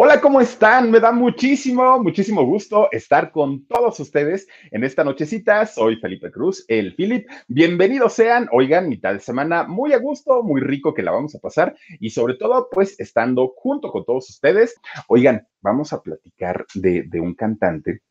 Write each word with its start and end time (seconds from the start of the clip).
Hola, 0.00 0.20
¿cómo 0.20 0.40
están? 0.40 0.92
Me 0.92 1.00
da 1.00 1.10
muchísimo, 1.10 2.00
muchísimo 2.00 2.44
gusto 2.44 2.88
estar 2.92 3.32
con 3.32 3.66
todos 3.66 3.98
ustedes 3.98 4.46
en 4.70 4.84
esta 4.84 5.02
nochecita. 5.02 5.66
Soy 5.66 5.96
Felipe 5.96 6.30
Cruz, 6.30 6.64
el 6.68 6.94
Philip. 6.94 7.28
Bienvenidos 7.48 8.12
sean. 8.12 8.48
Oigan, 8.52 8.88
mitad 8.88 9.14
de 9.14 9.18
semana 9.18 9.64
muy 9.64 9.92
a 9.94 9.98
gusto, 9.98 10.44
muy 10.44 10.60
rico 10.60 10.94
que 10.94 11.02
la 11.02 11.10
vamos 11.10 11.34
a 11.34 11.40
pasar 11.40 11.74
y 11.98 12.10
sobre 12.10 12.34
todo, 12.34 12.68
pues, 12.70 12.94
estando 13.00 13.54
junto 13.56 13.90
con 13.90 14.04
todos 14.04 14.30
ustedes. 14.30 14.76
Oigan, 15.08 15.44
vamos 15.62 15.92
a 15.92 16.00
platicar 16.00 16.64
de, 16.74 17.02
de 17.02 17.20
un 17.20 17.34
cantante 17.34 18.02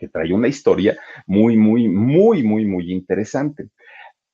que 0.00 0.08
trae 0.08 0.32
una 0.32 0.48
historia 0.48 0.98
muy, 1.28 1.56
muy, 1.56 1.86
muy, 1.86 2.42
muy, 2.42 2.64
muy 2.64 2.92
interesante. 2.92 3.68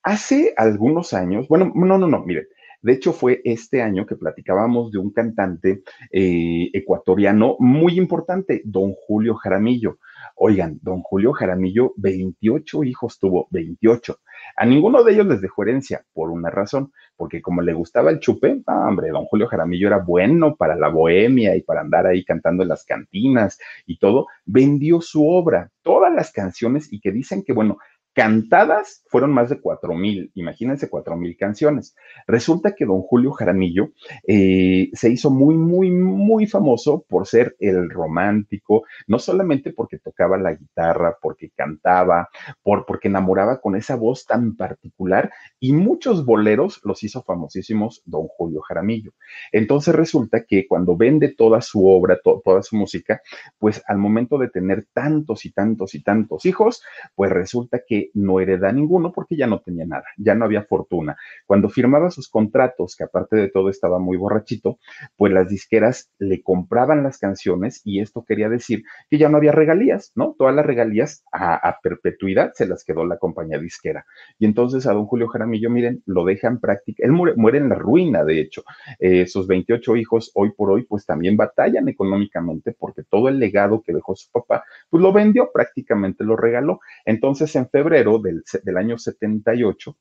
Hace 0.02 0.54
algunos 0.56 1.12
años, 1.12 1.46
bueno, 1.46 1.70
no, 1.74 1.98
no, 1.98 2.06
no, 2.06 2.24
miren, 2.24 2.46
de 2.82 2.92
hecho, 2.92 3.12
fue 3.12 3.40
este 3.44 3.80
año 3.80 4.06
que 4.06 4.16
platicábamos 4.16 4.90
de 4.90 4.98
un 4.98 5.12
cantante 5.12 5.82
eh, 6.10 6.68
ecuatoriano 6.72 7.56
muy 7.60 7.96
importante, 7.96 8.60
don 8.64 8.94
Julio 8.94 9.36
Jaramillo. 9.36 9.98
Oigan, 10.34 10.80
don 10.82 11.00
Julio 11.02 11.32
Jaramillo, 11.32 11.94
28 11.96 12.82
hijos 12.84 13.20
tuvo, 13.20 13.46
28. 13.52 14.18
A 14.56 14.66
ninguno 14.66 15.04
de 15.04 15.12
ellos 15.12 15.26
les 15.26 15.40
dejó 15.40 15.62
herencia, 15.62 16.04
por 16.12 16.30
una 16.30 16.50
razón, 16.50 16.92
porque 17.16 17.40
como 17.40 17.62
le 17.62 17.72
gustaba 17.72 18.10
el 18.10 18.18
chupe, 18.18 18.62
hombre, 18.66 19.10
don 19.10 19.26
Julio 19.26 19.46
Jaramillo 19.46 19.86
era 19.86 19.98
bueno 19.98 20.56
para 20.56 20.74
la 20.74 20.88
bohemia 20.88 21.54
y 21.54 21.62
para 21.62 21.82
andar 21.82 22.06
ahí 22.06 22.24
cantando 22.24 22.64
en 22.64 22.68
las 22.68 22.84
cantinas 22.84 23.58
y 23.86 23.98
todo, 23.98 24.26
vendió 24.44 25.00
su 25.00 25.28
obra, 25.28 25.70
todas 25.82 26.12
las 26.12 26.32
canciones 26.32 26.92
y 26.92 27.00
que 27.00 27.12
dicen 27.12 27.44
que, 27.44 27.52
bueno, 27.52 27.78
Cantadas 28.14 29.04
fueron 29.08 29.32
más 29.32 29.48
de 29.48 29.58
cuatro 29.58 29.94
mil, 29.94 30.30
imagínense 30.34 30.90
cuatro 30.90 31.16
mil 31.16 31.34
canciones. 31.36 31.94
Resulta 32.26 32.74
que 32.74 32.84
don 32.84 33.00
Julio 33.00 33.32
Jaramillo 33.32 33.92
eh, 34.26 34.90
se 34.92 35.10
hizo 35.10 35.30
muy, 35.30 35.54
muy, 35.56 35.90
muy 35.90 36.46
famoso 36.46 37.06
por 37.08 37.26
ser 37.26 37.56
el 37.58 37.88
romántico, 37.88 38.84
no 39.06 39.18
solamente 39.18 39.72
porque 39.72 39.98
tocaba 39.98 40.36
la 40.36 40.54
guitarra, 40.54 41.16
porque 41.22 41.50
cantaba, 41.56 42.28
por, 42.62 42.84
porque 42.84 43.08
enamoraba 43.08 43.60
con 43.60 43.76
esa 43.76 43.96
voz 43.96 44.26
tan 44.26 44.56
particular 44.56 45.32
y 45.58 45.72
muchos 45.72 46.26
boleros 46.26 46.80
los 46.84 47.02
hizo 47.04 47.22
famosísimos 47.22 48.02
don 48.04 48.26
Julio 48.28 48.60
Jaramillo. 48.60 49.12
Entonces 49.52 49.94
resulta 49.94 50.44
que 50.44 50.66
cuando 50.66 50.96
vende 50.96 51.34
toda 51.34 51.62
su 51.62 51.86
obra, 51.86 52.18
toda 52.22 52.62
su 52.62 52.76
música, 52.76 53.22
pues 53.58 53.82
al 53.86 53.96
momento 53.98 54.36
de 54.36 54.48
tener 54.48 54.86
tantos 54.92 55.46
y 55.46 55.52
tantos 55.52 55.94
y 55.94 56.02
tantos 56.02 56.44
hijos, 56.44 56.82
pues 57.14 57.30
resulta 57.30 57.80
que 57.86 58.01
no 58.14 58.40
hereda 58.40 58.72
ninguno 58.72 59.12
porque 59.12 59.36
ya 59.36 59.46
no 59.46 59.60
tenía 59.60 59.86
nada, 59.86 60.04
ya 60.16 60.34
no 60.34 60.44
había 60.44 60.62
fortuna. 60.62 61.16
Cuando 61.46 61.68
firmaba 61.68 62.10
sus 62.10 62.28
contratos, 62.28 62.96
que 62.96 63.04
aparte 63.04 63.36
de 63.36 63.48
todo 63.48 63.68
estaba 63.68 63.98
muy 63.98 64.16
borrachito, 64.16 64.78
pues 65.16 65.32
las 65.32 65.48
disqueras 65.48 66.10
le 66.18 66.42
compraban 66.42 67.02
las 67.02 67.18
canciones 67.18 67.80
y 67.84 68.00
esto 68.00 68.24
quería 68.24 68.48
decir 68.48 68.82
que 69.10 69.18
ya 69.18 69.28
no 69.28 69.36
había 69.36 69.52
regalías, 69.52 70.12
¿no? 70.14 70.34
Todas 70.38 70.54
las 70.54 70.66
regalías 70.66 71.24
a, 71.32 71.78
perpetuidad 71.82 72.52
se 72.54 72.66
las 72.66 72.84
quedó 72.84 73.04
la 73.04 73.18
compañía 73.18 73.58
disquera. 73.58 74.04
Y 74.38 74.44
entonces 74.44 74.86
a 74.86 74.92
don 74.92 75.06
Julio 75.06 75.28
Jaramillo, 75.28 75.70
miren, 75.70 76.02
lo 76.06 76.24
dejan 76.24 76.60
práctica, 76.60 77.04
él 77.04 77.12
muere, 77.12 77.58
en 77.58 77.68
la 77.68 77.74
ruina, 77.74 78.24
de 78.24 78.40
hecho. 78.40 78.62
Eh, 78.98 79.26
sus 79.26 79.46
28 79.46 79.96
hijos 79.96 80.30
hoy 80.34 80.52
por 80.52 80.70
hoy, 80.70 80.84
pues 80.84 81.04
también 81.06 81.36
batallan 81.36 81.88
económicamente 81.88 82.74
porque 82.78 83.02
todo 83.02 83.28
el 83.28 83.38
legado 83.38 83.82
que 83.82 83.92
dejó 83.92 84.14
su 84.14 84.30
papá, 84.30 84.64
pues 84.90 85.02
lo 85.02 85.12
vendió, 85.12 85.50
prácticamente 85.52 86.24
lo 86.24 86.36
regaló. 86.36 86.80
Entonces 87.04 87.54
en 87.56 87.68
febrero, 87.68 87.91
del, 87.92 88.42
del 88.64 88.76
año 88.76 88.98
78, 88.98 89.96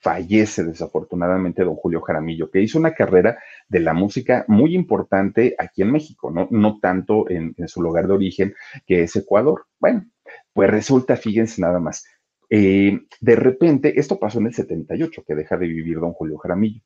fallece 0.00 0.64
desafortunadamente 0.64 1.62
don 1.62 1.76
Julio 1.76 2.00
Jaramillo, 2.00 2.50
que 2.50 2.62
hizo 2.62 2.78
una 2.78 2.94
carrera 2.94 3.38
de 3.68 3.80
la 3.80 3.92
música 3.92 4.44
muy 4.48 4.74
importante 4.74 5.54
aquí 5.58 5.82
en 5.82 5.92
México, 5.92 6.32
no, 6.32 6.78
tanto 6.80 7.28
en, 7.28 7.54
su 7.68 7.82
lugar 7.82 8.06
de 8.06 8.14
origen, 8.14 8.54
que 8.86 9.02
es 9.02 9.14
Ecuador. 9.16 9.66
Bueno, 9.78 10.06
pues 10.52 10.70
resulta, 10.70 11.16
fíjense 11.16 11.60
nada 11.60 11.80
más, 11.80 12.04
eh, 12.48 12.98
de 13.20 13.36
repente, 13.36 14.00
esto 14.00 14.18
pasó 14.18 14.40
en 14.40 14.46
el 14.46 14.54
78, 14.54 15.22
que 15.24 15.34
deja 15.34 15.56
de 15.56 15.68
vivir 15.68 16.00
don 16.00 16.12
Julio 16.12 16.38
Jaramillo. 16.38 16.82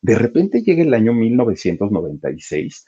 De 0.00 0.16
repente 0.16 0.62
llega 0.62 0.82
el 0.82 0.94
año 0.94 1.12
1996, 1.12 2.86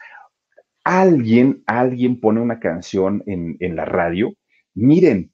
alguien, 0.84 1.62
alguien 1.66 2.18
pone 2.18 2.40
una 2.40 2.58
canción 2.58 3.22
en 3.26 3.76
la 3.76 3.84
radio, 3.84 4.34
miren, 4.74 5.32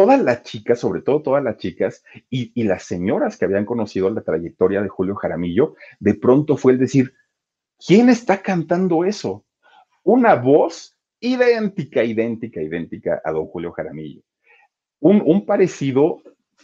todas 0.00 0.22
las 0.22 0.44
chicas, 0.44 0.80
sobre 0.80 1.02
todo 1.02 1.20
todas 1.20 1.44
las 1.44 1.58
chicas 1.58 2.02
y, 2.30 2.62
las 2.62 2.84
señoras 2.84 3.36
que 3.36 3.44
habían 3.44 3.66
conocido 3.66 4.08
la 4.08 4.22
trayectoria 4.22 4.80
de 4.80 4.88
Julio 4.88 5.14
Jaramillo, 5.14 5.74
de 5.98 6.14
pronto 6.14 6.56
fue 6.56 6.72
el 6.72 6.78
decir, 6.78 7.12
¿quién 7.86 8.08
está 8.08 8.40
cantando 8.40 9.04
eso? 9.04 9.44
Una 10.02 10.36
voz 10.36 10.96
idéntica, 11.20 12.02
idéntica, 12.02 12.62
idéntica 12.62 13.20
a 13.22 13.30
don 13.30 13.44
Julio 13.48 13.72
Jaramillo. 13.72 14.22
Un, 15.00 15.44
parecido 15.44 16.22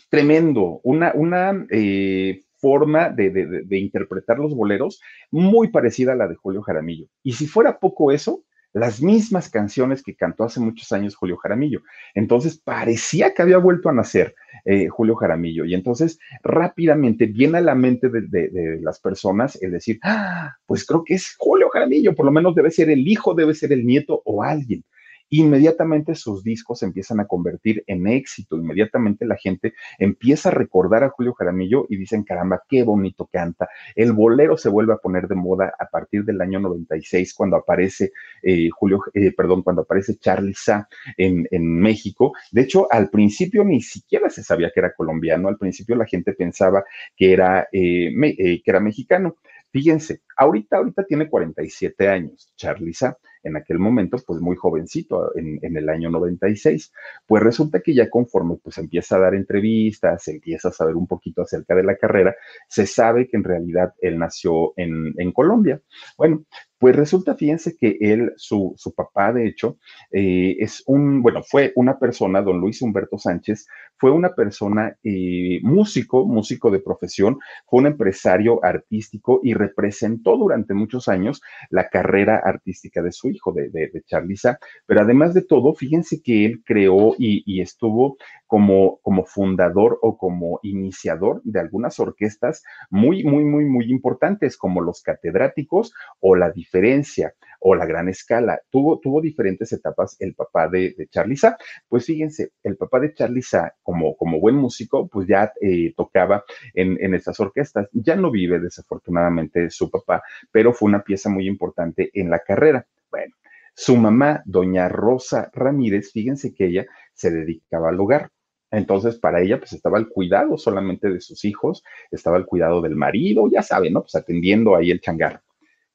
tremendo, 0.09 0.81
una, 0.83 1.13
una 1.15 1.67
eh, 1.69 2.41
forma 2.55 3.11
de, 3.11 3.31
de 3.31 3.79
interpretar 3.79 4.39
los 4.39 4.55
boleros 4.55 5.03
muy 5.31 5.69
parecida 5.69 6.13
a 6.13 6.17
la 6.17 6.27
de 6.27 6.37
Julio 6.37 6.63
Jaramillo. 6.63 7.07
Y 7.23 7.33
si 7.33 7.47
fuera 7.47 7.79
poco 7.79 8.13
eso, 8.13 8.46
las 8.77 9.01
mismas 9.01 9.49
canciones 9.49 10.03
que 10.03 10.15
cantó 10.15 10.45
hace 10.45 10.61
muchos 10.61 10.93
años 10.93 11.17
Julio 11.17 11.39
Jaramillo. 11.39 11.81
Entonces 12.15 12.59
parecía 12.59 13.33
que 13.33 13.41
había 13.41 13.57
vuelto 13.57 13.89
a 13.89 13.95
nacer 13.95 14.35
eh, 14.67 14.89
Julio 14.89 15.17
Jaramillo 15.17 15.65
y 15.65 15.73
entonces 15.73 16.19
rápidamente 16.43 17.25
viene 17.25 17.57
a 17.59 17.63
la 17.63 17.75
mente 17.75 18.11
de, 18.11 18.79
las 18.83 19.01
personas 19.01 19.59
el 19.63 19.73
decir, 19.73 19.99
ah, 20.03 20.57
pues 20.67 20.85
creo 20.85 21.05
que 21.05 21.15
es 21.15 21.35
Julio 21.39 21.71
Jaramillo, 21.71 22.15
por 22.15 22.27
lo 22.27 22.33
menos 22.33 22.55
debe 22.55 22.71
ser 22.71 22.91
el 22.91 23.09
hijo, 23.09 23.33
debe 23.33 23.55
ser 23.55 23.73
el 23.73 23.87
nieto 23.87 24.21
o 24.27 24.43
alguien 24.43 24.85
inmediatamente 25.31 26.15
sus 26.15 26.43
discos 26.45 26.81
se 26.81 26.87
empiezan 26.87 27.21
a 27.21 27.27
convertir 27.27 27.83
en 27.87 28.07
éxito, 28.07 28.57
inmediatamente 28.57 29.27
la 29.27 29.37
gente 29.37 29.75
empieza 29.99 30.49
a 30.49 30.53
recordar 30.53 31.05
a 31.05 31.11
Julio 31.11 31.35
Jaramillo 31.35 31.87
y 31.89 31.97
dicen, 31.97 32.23
caramba, 32.23 32.63
qué 32.69 32.83
bonito 32.83 33.29
canta. 33.31 33.69
El 33.95 34.13
bolero 34.13 34.57
se 34.57 34.69
vuelve 34.69 34.93
a 34.93 34.99
poner 34.99 35.29
de 35.29 35.35
moda 35.35 35.73
a 35.79 35.87
partir 35.87 36.25
del 36.25 36.41
año 36.41 36.61
96, 36.61 37.35
cuando 37.35 37.57
aparece 37.57 38.13
eh, 38.43 38.69
Julio, 38.71 39.01
eh, 39.15 39.33
perdón, 39.33 39.63
cuando 39.63 39.83
aparece 39.83 40.17
Charlie 40.19 40.55
Sa 40.55 40.89
en, 41.17 41.47
México. 41.77 42.33
De 42.53 42.63
hecho, 42.63 42.87
al 42.91 43.11
principio 43.11 43.65
ni 43.65 43.81
siquiera 43.81 44.31
se 44.31 44.43
sabía 44.43 44.71
que 44.73 44.81
era 44.81 44.95
colombiano, 44.95 45.49
al 45.49 45.59
principio 45.59 45.97
la 45.97 46.07
gente 46.07 46.33
pensaba 46.33 46.85
que 47.17 47.33
era, 47.33 47.69
eh, 47.73 48.11
que 48.37 48.71
era 48.71 48.81
mexicano. 48.81 49.37
Fíjense, 49.71 50.23
ahorita, 50.37 50.79
ahorita 50.79 51.05
tiene 51.05 51.29
47 51.29 52.09
años, 52.09 52.53
Charlie 52.57 52.95
Sa 52.95 53.19
en 53.47 53.57
aquel 53.57 53.79
momento, 53.79 54.17
pues 54.27 54.41
muy 54.41 54.57
jovencito, 54.57 55.33
en, 55.37 55.77
el 55.77 55.89
año 55.89 56.11
96. 56.11 56.93
Pues 57.27 57.43
resulta 57.43 57.81
que 57.81 57.95
ya 57.95 58.11
conforme 58.11 58.57
pues 58.63 58.79
empieza 58.79 59.17
a 59.17 59.21
dar 59.21 59.35
entrevistas, 59.35 60.27
empieza 60.29 60.69
a 60.69 60.73
saber 60.73 60.97
un 60.97 61.07
poquito 61.07 61.43
acerca 61.43 61.75
de 61.75 61.85
la 61.85 61.97
carrera, 61.97 62.35
se 62.69 62.87
sabe 62.87 63.29
que 63.29 63.37
en 63.37 63.45
realidad 63.45 63.95
él 64.01 64.19
nació 64.19 64.73
en, 64.77 65.15
Colombia. 65.33 65.81
Bueno, 66.17 66.45
Pues 66.79 66.95
resulta, 66.95 67.35
fíjense 67.35 67.75
que 67.77 67.97
él, 68.01 68.33
su, 68.37 68.75
su 68.77 68.95
papá, 68.95 69.33
de 69.33 69.47
hecho, 69.47 69.79
eh, 70.13 70.57
es 70.59 70.83
un, 70.87 71.23
bueno, 71.23 71.43
fue 71.43 71.73
una 71.75 71.99
persona, 71.99 72.43
don 72.43 72.61
Luis 72.61 72.83
Humberto 72.83 73.17
Sánchez, 73.17 73.67
fue 73.97 74.11
una 74.11 74.35
persona 74.35 74.95
eh, 75.03 75.59
músico, 75.63 76.27
músico 76.27 76.71
de 76.71 76.81
profesión, 76.81 77.39
fue 77.67 77.81
un 77.81 77.87
empresario 77.87 78.63
artístico 78.63 79.41
y 79.43 79.55
representó 79.55 80.37
durante 80.37 80.75
muchos 80.75 81.09
años 81.09 81.41
la 81.71 81.89
carrera 81.89 82.43
artística 82.45 83.01
de 83.01 83.13
su 83.13 83.31
hijo, 83.31 83.53
de, 83.53 83.71
de, 83.71 84.03
Charliza. 84.05 84.59
Pero 84.85 85.01
además 85.01 85.33
de 85.33 85.43
todo, 85.43 85.75
fíjense 85.75 86.21
que 86.23 86.45
él 86.45 86.63
creó 86.63 87.15
y, 87.19 87.43
y 87.47 87.63
estuvo 87.63 88.19
como, 88.47 88.99
como 89.03 89.25
fundador 89.25 89.99
o 90.03 90.17
como 90.17 90.61
iniciador 90.63 91.41
de 91.45 91.61
algunas 91.61 91.99
orquestas 91.99 92.63
muy, 92.91 93.25
muy, 93.25 93.45
muy, 93.45 93.65
muy 93.65 93.91
importantes, 93.91 94.57
como 94.57 94.81
los 94.81 95.03
catedráticos 95.03 95.93
o 96.21 96.37
la 96.37 96.51
diferencia 96.51 97.35
o 97.61 97.75
la 97.75 97.87
gran 97.87 98.09
escala. 98.09 98.61
Tuvo, 98.71 99.01
tuvo 99.01 99.21
diferentes 99.21 99.73
etapas 99.73 100.17
el 100.21 100.35
papá 100.35 100.69
de, 100.69 100.95
de 100.97 101.09
Charliza. 101.09 101.57
Pues 101.89 102.07
fíjense, 102.07 102.53
el 102.63 102.77
papá 102.77 103.01
de 103.01 103.13
Charliza, 103.13 103.75
como, 103.83 104.17
como 104.17 104.41
buen 104.41 104.57
músico, 104.57 105.09
pues 105.09 105.27
ya 105.27 105.53
eh, 105.61 105.93
tocaba 105.97 106.45
en, 106.75 106.97
en 107.03 107.15
estas 107.15 107.41
orquestas. 107.41 107.89
Ya 107.93 108.17
no 108.17 108.31
vive 108.31 108.61
desafortunadamente 108.61 109.71
su 109.71 109.91
papá, 109.91 110.23
pero 110.53 110.73
fue 110.73 110.89
una 110.89 111.03
pieza 111.03 111.29
muy 111.29 111.47
importante 111.47 112.11
en 112.15 112.31
la 112.31 112.41
carrera. 112.41 112.87
Bueno, 113.11 113.35
su 113.75 113.97
mamá, 113.97 114.43
doña 114.47 114.89
Rosa 114.89 115.51
Ramírez, 115.53 116.13
fíjense 116.13 116.55
que 116.55 116.67
ella 116.67 116.87
se 117.13 117.31
dedicaba 117.31 117.91
al 117.91 118.01
hogar. 118.01 118.31
Entonces, 118.71 119.17
para 119.19 119.41
ella, 119.43 119.59
pues 119.59 119.73
estaba 119.73 119.99
el 119.99 120.09
cuidado 120.09 120.59
solamente 120.59 121.09
de 121.09 121.21
sus 121.21 121.45
hijos, 121.45 121.85
estaba 122.11 122.37
el 122.37 122.47
cuidado 122.47 122.83
del 122.83 122.97
marido, 122.97 123.49
ya 123.51 123.63
saben, 123.63 123.93
¿no? 123.93 124.03
Pues 124.03 124.15
atendiendo 124.17 124.75
ahí 124.75 124.91
el 124.91 125.01
changarro. 125.01 125.41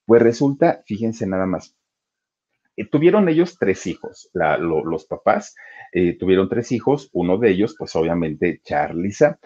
Pues 0.06 0.21
resulta, 0.21 0.83
fíjense 0.85 1.27
nada 1.27 1.45
más, 1.45 1.75
eh, 2.77 2.85
tuvieron 2.85 3.27
ellos 3.29 3.57
tres 3.59 3.85
hijos, 3.88 4.29
los 4.33 5.06
papás 5.06 5.56
eh, 5.91 6.18
tuvieron 6.18 6.47
tres 6.50 6.71
hijos, 6.71 7.09
uno 7.12 7.38
de 7.38 7.51
ellos, 7.51 7.75
pues 7.77 7.95
obviamente 7.95 8.62
Charlisa. 8.63 9.39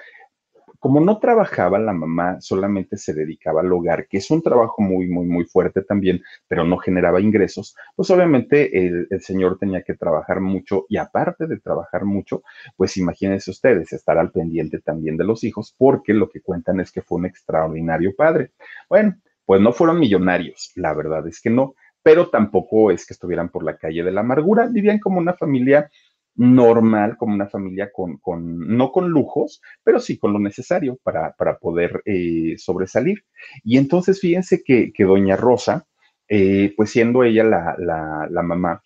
Como 0.80 1.00
no 1.00 1.19
trabajaba 1.19 1.80
la 1.80 1.94
mamá, 1.94 2.39
solamente 2.42 2.98
se 2.98 3.13
dedicaba 3.13 3.62
al 3.62 3.72
hogar, 3.72 4.07
que 4.07 4.18
es 4.18 4.30
un 4.31 4.42
trabajo 4.42 4.81
muy, 4.81 5.07
muy, 5.07 5.25
muy 5.25 5.45
fuerte 5.45 5.81
también, 5.81 6.22
pero 6.48 6.63
no 6.63 6.77
generaba 6.77 7.22
ingresos, 7.22 7.75
pues 7.95 8.10
obviamente 8.10 8.86
el, 8.86 9.07
señor 9.22 9.57
tenía 9.57 9.81
que 9.81 9.95
trabajar 9.95 10.39
mucho 10.42 10.86
y 10.89 10.98
aparte 10.98 11.48
de 11.48 11.60
trabajar 11.60 12.06
mucho, 12.06 12.44
pues 12.75 12.98
imagínense 12.98 13.51
ustedes, 13.51 13.94
estar 13.94 14.18
al 14.18 14.31
pendiente 14.31 14.80
también 14.80 15.18
de 15.18 15.24
los 15.24 15.44
hijos, 15.44 15.74
porque 15.77 16.13
lo 16.13 16.30
que 16.30 16.42
cuentan 16.42 16.80
es 16.80 16.92
que 16.92 17.01
fue 17.01 17.19
un 17.19 17.25
extraordinario 17.25 18.16
padre. 18.16 18.51
Bueno, 18.89 19.16
pues 19.45 19.62
no 19.62 19.71
fueron 19.74 20.00
millonarios, 20.00 20.71
la 20.75 20.94
verdad 20.94 21.28
es 21.28 21.42
que 21.42 21.50
no, 21.50 21.75
pero 22.06 22.30
tampoco 22.30 22.92
es 22.92 23.04
que 23.06 23.16
estuvieran 23.16 23.50
por 23.50 23.63
la 23.63 23.78
calle 23.78 24.04
de 24.04 24.12
la 24.12 24.21
amargura, 24.21 24.68
vivían 24.68 25.00
como 25.00 25.18
una 25.18 25.33
familia 25.33 25.89
normal, 26.36 27.18
como 27.18 27.34
una 27.34 27.48
familia 27.48 27.92
con, 27.94 28.18
con 28.18 28.76
no 28.78 28.92
con 28.92 29.10
lujos, 29.10 29.62
pero 29.84 30.00
sí 30.00 30.18
con 30.18 30.34
lo 30.34 30.40
necesario 30.40 31.00
para, 31.04 31.34
para 31.34 31.58
poder 31.58 32.02
eh, 32.06 32.56
sobresalir. 32.58 33.24
Y 33.64 33.78
entonces 33.78 34.20
fíjense 34.20 34.62
que, 34.64 34.92
que 34.94 35.04
doña 35.06 35.36
Rosa, 35.36 35.88
eh, 36.28 36.74
pues 36.76 36.92
siendo 36.92 37.24
ella 37.24 37.44
la, 37.44 37.76
la, 37.78 38.28
la 38.30 38.44
mamá, 38.44 38.84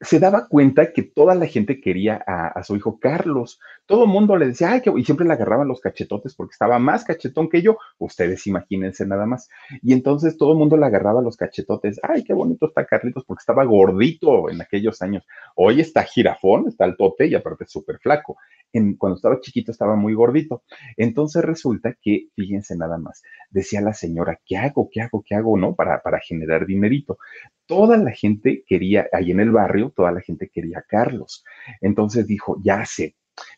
se 0.00 0.18
daba 0.18 0.48
cuenta 0.48 0.92
que 0.92 1.02
toda 1.02 1.34
la 1.34 1.46
gente 1.46 1.78
quería 1.78 2.16
a, 2.26 2.62
su 2.62 2.74
hijo 2.74 2.98
Carlos. 2.98 3.60
Todo 3.84 4.04
el 4.04 4.10
mundo 4.10 4.34
le 4.36 4.46
decía, 4.46 4.72
ay, 4.72 4.80
que... 4.80 4.90
y 4.96 5.04
siempre 5.04 5.26
le 5.26 5.34
agarraban 5.34 5.68
los 5.68 5.80
cachetotes 5.80 6.34
porque 6.34 6.52
estaba 6.52 6.78
más 6.78 7.04
cachetón 7.04 7.50
que 7.50 7.60
yo. 7.60 7.76
Ustedes 7.98 8.46
imagínense 8.46 9.06
nada 9.06 9.26
más. 9.26 9.50
Y 9.82 9.92
entonces 9.92 10.38
todo 10.38 10.52
el 10.52 10.58
mundo 10.58 10.78
le 10.78 10.86
agarraba 10.86 11.20
los 11.20 11.36
cachetotes. 11.36 12.00
Ay, 12.02 12.24
qué 12.24 12.32
bonito 12.32 12.66
está 12.66 12.86
Carlitos 12.86 13.24
porque 13.26 13.42
estaba 13.42 13.64
gordito 13.64 14.48
en 14.48 14.62
aquellos 14.62 15.02
años. 15.02 15.26
Hoy 15.54 15.82
está 15.82 16.02
jirafón, 16.04 16.68
está 16.68 16.86
el 16.86 16.96
tote 16.96 17.26
y 17.26 17.34
aparte 17.34 17.66
súper 17.66 17.98
flaco. 17.98 18.38
En, 18.72 18.96
cuando 18.96 19.16
estaba 19.16 19.40
chiquito 19.40 19.70
estaba 19.70 19.96
muy 19.96 20.14
gordito. 20.14 20.62
Entonces 20.96 21.44
resulta 21.44 21.94
que, 22.00 22.28
fíjense 22.34 22.74
nada 22.74 22.96
más, 22.96 23.22
decía 23.50 23.82
la 23.82 23.92
señora, 23.92 24.40
¿qué 24.46 24.56
hago? 24.56 24.88
¿Qué 24.90 25.02
hago? 25.02 25.22
¿Qué 25.26 25.34
hago? 25.34 25.58
¿No? 25.58 25.74
Para, 25.74 26.00
para 26.00 26.20
generar 26.20 26.64
dinerito 26.64 27.18
toda 27.70 27.96
la 27.96 28.10
gente 28.10 28.64
quería, 28.66 29.06
ahí 29.12 29.30
en 29.30 29.38
el 29.38 29.52
barrio, 29.52 29.92
toda 29.94 30.10
la 30.10 30.20
gente 30.20 30.50
quería 30.52 30.80
a 30.80 30.82
Carlos. 30.82 31.44
Entonces 31.80 32.26
dijo, 32.26 32.56
ya 32.64 32.84
sé, 32.84 33.14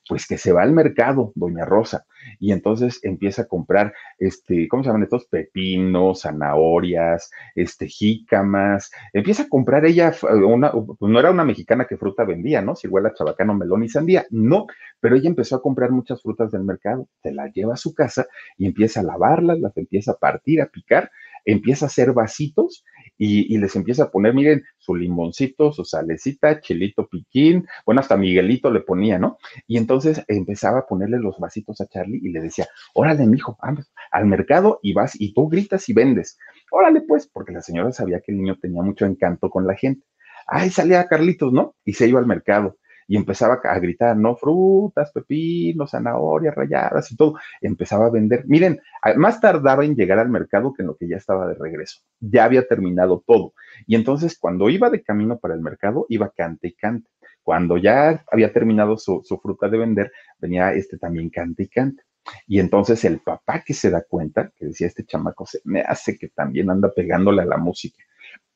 pues 0.07 0.27
que 0.27 0.37
se 0.37 0.53
va 0.53 0.63
al 0.63 0.73
mercado, 0.73 1.33
doña 1.35 1.65
Rosa, 1.65 2.05
y 2.39 2.53
entonces 2.53 3.01
empieza 3.03 3.43
a 3.43 3.49
comprar, 3.49 3.95
este, 4.19 4.69
¿cómo 4.69 4.83
se 4.83 4.89
llaman 4.91 5.05
estos? 5.05 5.27
Pepinos, 5.29 6.23
zanahorias, 6.23 7.31
este, 7.55 7.89
jícamas, 7.89 8.91
empieza 9.15 9.45
a 9.45 9.49
comprar 9.49 9.87
ella, 9.87 10.15
una, 10.47 10.73
pues 10.73 11.11
no 11.11 11.19
era 11.19 11.31
una 11.31 11.47
mexicana 11.47 11.87
que 11.87 11.97
fruta 11.97 12.25
vendía, 12.25 12.61
¿no? 12.61 12.77
Si 12.77 12.87
huele 12.87 13.09
a 13.09 13.15
chabacano, 13.15 13.55
melón 13.55 13.83
y 13.83 13.89
sandía, 13.89 14.27
no, 14.29 14.67
pero 15.01 15.17
ella 15.17 15.31
empezó 15.31 15.57
a 15.57 15.63
comprar 15.63 15.91
muchas 15.91 16.21
frutas 16.21 16.53
del 16.53 16.65
mercado, 16.65 17.09
se 17.23 17.33
las 17.33 17.51
lleva 17.55 17.73
a 17.73 17.79
su 17.79 17.95
casa 17.95 18.27
y 18.59 18.67
empieza 18.67 19.01
a 19.01 19.05
lavarlas, 19.05 19.59
las 19.59 19.75
empieza 19.79 20.13
a 20.13 20.19
partir, 20.19 20.61
a 20.61 20.67
picar, 20.67 21.11
empieza 21.45 21.87
a 21.87 21.89
hacer 21.89 22.13
vasitos 22.13 22.85
y, 23.25 23.55
y, 23.55 23.59
les 23.59 23.77
empieza 23.77 24.05
a 24.05 24.11
poner, 24.11 24.35
miren, 24.35 24.65
su 24.79 24.97
limoncito, 24.97 25.73
su 25.73 25.85
salecita, 25.85 26.61
chilito 26.61 27.07
piquín, 27.07 27.69
bueno, 27.87 28.01
hasta 28.01 28.17
Miguelito 28.17 28.69
le 28.69 28.81
ponía, 28.81 29.17
¿no? 29.17 29.39
Y 29.69 29.77
entonces 29.77 30.25
empezaba 30.27 30.81
a 30.81 30.87
ponerle 30.87 31.21
los 31.21 31.39
vasitos 31.39 31.81
a 31.81 31.87
Charlie 31.87 32.19
y 32.21 32.31
le 32.31 32.41
decía, 32.41 32.67
órale, 32.95 33.25
mijo, 33.29 33.57
vamos 33.63 33.93
al 34.11 34.27
mercado 34.27 34.81
y 34.83 34.93
vas 34.93 35.13
y 35.21 35.33
tú 35.35 35.49
gritas 35.49 35.89
y 35.89 35.93
vendes. 35.93 36.37
Órale, 36.73 37.03
pues, 37.03 37.29
porque 37.29 37.53
la 37.53 37.63
señora 37.63 37.93
sabía 37.93 38.19
que 38.19 38.33
el 38.33 38.39
niño 38.39 38.59
tenía 38.61 38.83
mucho 38.83 39.07
encanto 39.07 39.51
con 39.51 39.69
la 39.69 39.77
gente. 39.77 40.05
Ahí 40.49 40.71
salía 40.71 41.07
Carlitos, 41.07 41.53
¿no? 41.53 41.77
Y 41.85 41.93
se 41.93 42.09
iba 42.09 42.19
al 42.19 42.27
mercado 42.27 42.77
y 43.13 43.17
empezaba 43.17 43.61
a 43.63 43.79
gritar, 43.79 44.17
¿no? 44.17 44.37
Frutas, 44.37 45.13
pepinos, 45.13 45.91
zanahorias 45.91 46.55
rayadas 46.55 47.13
y 47.13 47.17
todo. 47.17 47.35
Empezaba 47.61 48.07
a 48.07 48.11
vender. 48.11 48.45
Miren, 48.47 48.81
más 49.17 49.39
tardaba 49.39 49.85
en 49.85 49.95
llegar 49.95 50.19
al 50.19 50.31
mercado 50.31 50.73
que 50.73 50.81
en 50.81 50.87
lo 50.87 50.97
que 50.97 51.07
ya 51.07 51.19
estaba 51.19 51.47
de 51.47 51.53
regreso. 51.53 52.01
Ya 52.21 52.45
había 52.45 52.67
terminado 52.67 53.23
todo. 53.27 53.53
Y 53.87 53.97
entonces 53.97 54.39
cuando 54.39 54.71
iba 54.71 54.89
de 54.89 55.03
camino 55.03 55.39
para 55.39 55.53
el 55.53 55.61
mercado, 55.61 56.07
iba 56.09 56.31
cante 56.31 56.69
y 56.69 56.73
cante. 56.73 57.11
Cuando 57.43 57.77
ya 57.77 58.25
había 58.33 58.51
terminado 58.51 58.97
su, 58.97 59.21
su 59.23 59.37
fruta 59.37 59.69
de 59.69 59.77
vender, 59.77 60.11
venía 60.39 60.73
este 60.73 60.97
también 60.97 61.29
cante 61.29 61.65
y 61.65 61.69
cante. 61.69 62.03
Y 62.47 62.61
entonces 62.61 63.05
el 63.05 63.21
papá 63.21 63.63
que 63.63 63.75
se 63.75 63.91
da 63.91 64.03
cuenta, 64.09 64.51
que 64.57 64.65
decía, 64.65 64.87
este 64.87 65.05
chamaco 65.05 65.45
se 65.45 65.61
me 65.65 65.83
hace 65.83 66.17
que 66.17 66.29
también 66.29 66.71
anda 66.71 66.91
pegándole 66.91 67.43
a 67.43 67.45
la 67.45 67.59
música. 67.59 68.03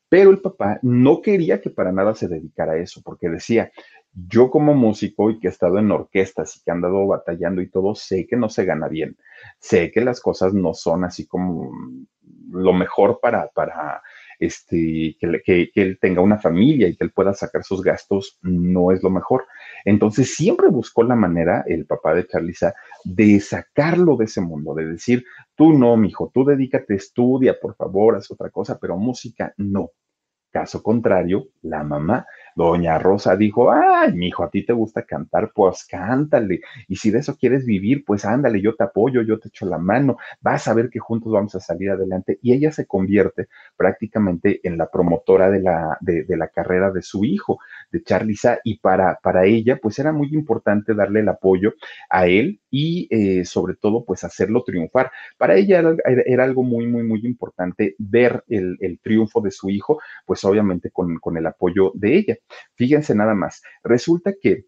Pero 0.09 0.29
el 0.29 0.39
papá 0.39 0.79
no 0.81 1.21
quería 1.21 1.59
que 1.59 1.69
para 1.69 1.91
nada 1.91 2.15
se 2.15 2.27
dedicara 2.27 2.73
a 2.73 2.77
eso, 2.77 3.01
porque 3.03 3.29
decía, 3.29 3.71
yo 4.27 4.49
como 4.49 4.73
músico 4.73 5.29
y 5.29 5.39
que 5.39 5.47
he 5.47 5.51
estado 5.51 5.77
en 5.77 5.91
orquestas 5.91 6.55
y 6.57 6.63
que 6.63 6.71
he 6.71 6.73
andado 6.73 7.05
batallando 7.05 7.61
y 7.61 7.69
todo, 7.69 7.93
sé 7.93 8.25
que 8.25 8.35
no 8.35 8.49
se 8.49 8.65
gana 8.65 8.87
bien. 8.87 9.15
Sé 9.59 9.91
que 9.91 10.01
las 10.01 10.21
cosas 10.21 10.53
no 10.53 10.73
son 10.73 11.03
así 11.03 11.27
como 11.27 11.71
lo 12.49 12.73
mejor 12.73 13.19
para, 13.21 13.47
para 13.49 14.01
este, 14.39 15.15
que, 15.19 15.41
que, 15.43 15.71
que, 15.71 15.81
él 15.81 15.99
tenga 16.01 16.21
una 16.21 16.37
familia 16.39 16.87
y 16.87 16.95
que 16.95 17.03
él 17.03 17.11
pueda 17.11 17.33
sacar 17.33 17.63
sus 17.63 17.83
gastos, 17.83 18.39
no 18.41 18.91
es 18.91 19.03
lo 19.03 19.09
mejor. 19.09 19.45
Entonces 19.85 20.33
siempre 20.33 20.67
buscó 20.69 21.03
la 21.03 21.15
manera, 21.15 21.63
el 21.67 21.85
papá 21.85 22.15
de 22.15 22.25
Charliza, 22.25 22.73
de 23.03 23.39
sacarlo 23.39 24.15
de 24.15 24.25
ese 24.25 24.41
mundo, 24.41 24.73
de 24.73 24.85
decir, 24.85 25.25
tú 25.55 25.73
no, 25.73 25.95
mijo, 25.95 26.31
tú 26.33 26.43
dedícate, 26.43 26.95
estudia, 26.95 27.59
por 27.59 27.75
favor, 27.75 28.15
haz 28.15 28.31
otra 28.31 28.49
cosa, 28.49 28.79
pero 28.79 28.97
música 28.97 29.53
no. 29.57 29.91
Caso 30.49 30.81
contrario, 30.81 31.49
la 31.61 31.83
mamá 31.83 32.25
Doña 32.57 32.97
Rosa 32.97 33.35
dijo, 33.37 33.71
ay, 33.71 34.13
mi 34.13 34.29
hijo, 34.29 34.43
a 34.43 34.49
ti 34.49 34.65
te 34.65 34.73
gusta 34.73 35.03
cantar, 35.03 35.51
pues 35.53 35.85
cántale. 35.85 36.61
Y 36.87 36.95
si 36.95 37.11
de 37.11 37.19
eso 37.19 37.37
quieres 37.37 37.67
vivir, 37.67 38.03
pues 38.03 38.25
ándale, 38.25 38.59
yo 38.59 38.73
te 38.75 38.83
apoyo, 38.83 39.21
yo 39.21 39.37
te 39.37 39.49
echo 39.49 39.67
la 39.67 39.77
mano, 39.77 40.17
vas 40.41 40.67
a 40.67 40.73
ver 40.73 40.89
que 40.89 40.97
juntos 40.97 41.31
vamos 41.31 41.53
a 41.53 41.59
salir 41.59 41.91
adelante. 41.91 42.39
Y 42.41 42.53
ella 42.53 42.71
se 42.71 42.87
convierte 42.87 43.47
prácticamente 43.75 44.59
en 44.63 44.75
la 44.75 44.89
promotora 44.89 45.51
de 45.51 45.61
la, 45.61 45.99
de, 46.01 46.25
la 46.29 46.47
carrera 46.47 46.89
de 46.89 47.03
su 47.03 47.23
hijo, 47.25 47.59
de 47.91 48.01
Charliza, 48.01 48.57
y 48.63 48.79
para, 48.79 49.19
para 49.21 49.45
ella, 49.45 49.77
pues 49.79 49.99
era 49.99 50.11
muy 50.11 50.29
importante 50.33 50.95
darle 50.95 51.19
el 51.19 51.29
apoyo 51.29 51.73
a 52.09 52.25
él 52.25 52.59
y 52.71 53.07
eh, 53.11 53.45
sobre 53.45 53.75
todo, 53.75 54.03
pues 54.03 54.23
hacerlo 54.23 54.63
triunfar. 54.63 55.11
Para 55.37 55.57
ella 55.57 55.77
era, 55.77 55.95
era, 56.25 56.43
algo 56.43 56.63
muy, 56.63 56.87
muy, 56.87 57.03
muy 57.03 57.19
importante 57.23 57.93
ver 57.99 58.43
el, 58.47 58.77
el 58.79 58.99
triunfo 58.99 59.41
de 59.41 59.51
su 59.51 59.69
hijo, 59.69 59.99
pues 60.25 60.43
obviamente 60.43 60.89
con, 60.89 61.19
con 61.19 61.37
el 61.37 61.45
apoyo 61.45 61.91
de 61.93 62.17
ella. 62.17 62.37
Fíjense 62.75 63.15
nada 63.15 63.35
más, 63.35 63.61
resulta 63.83 64.33
que 64.41 64.65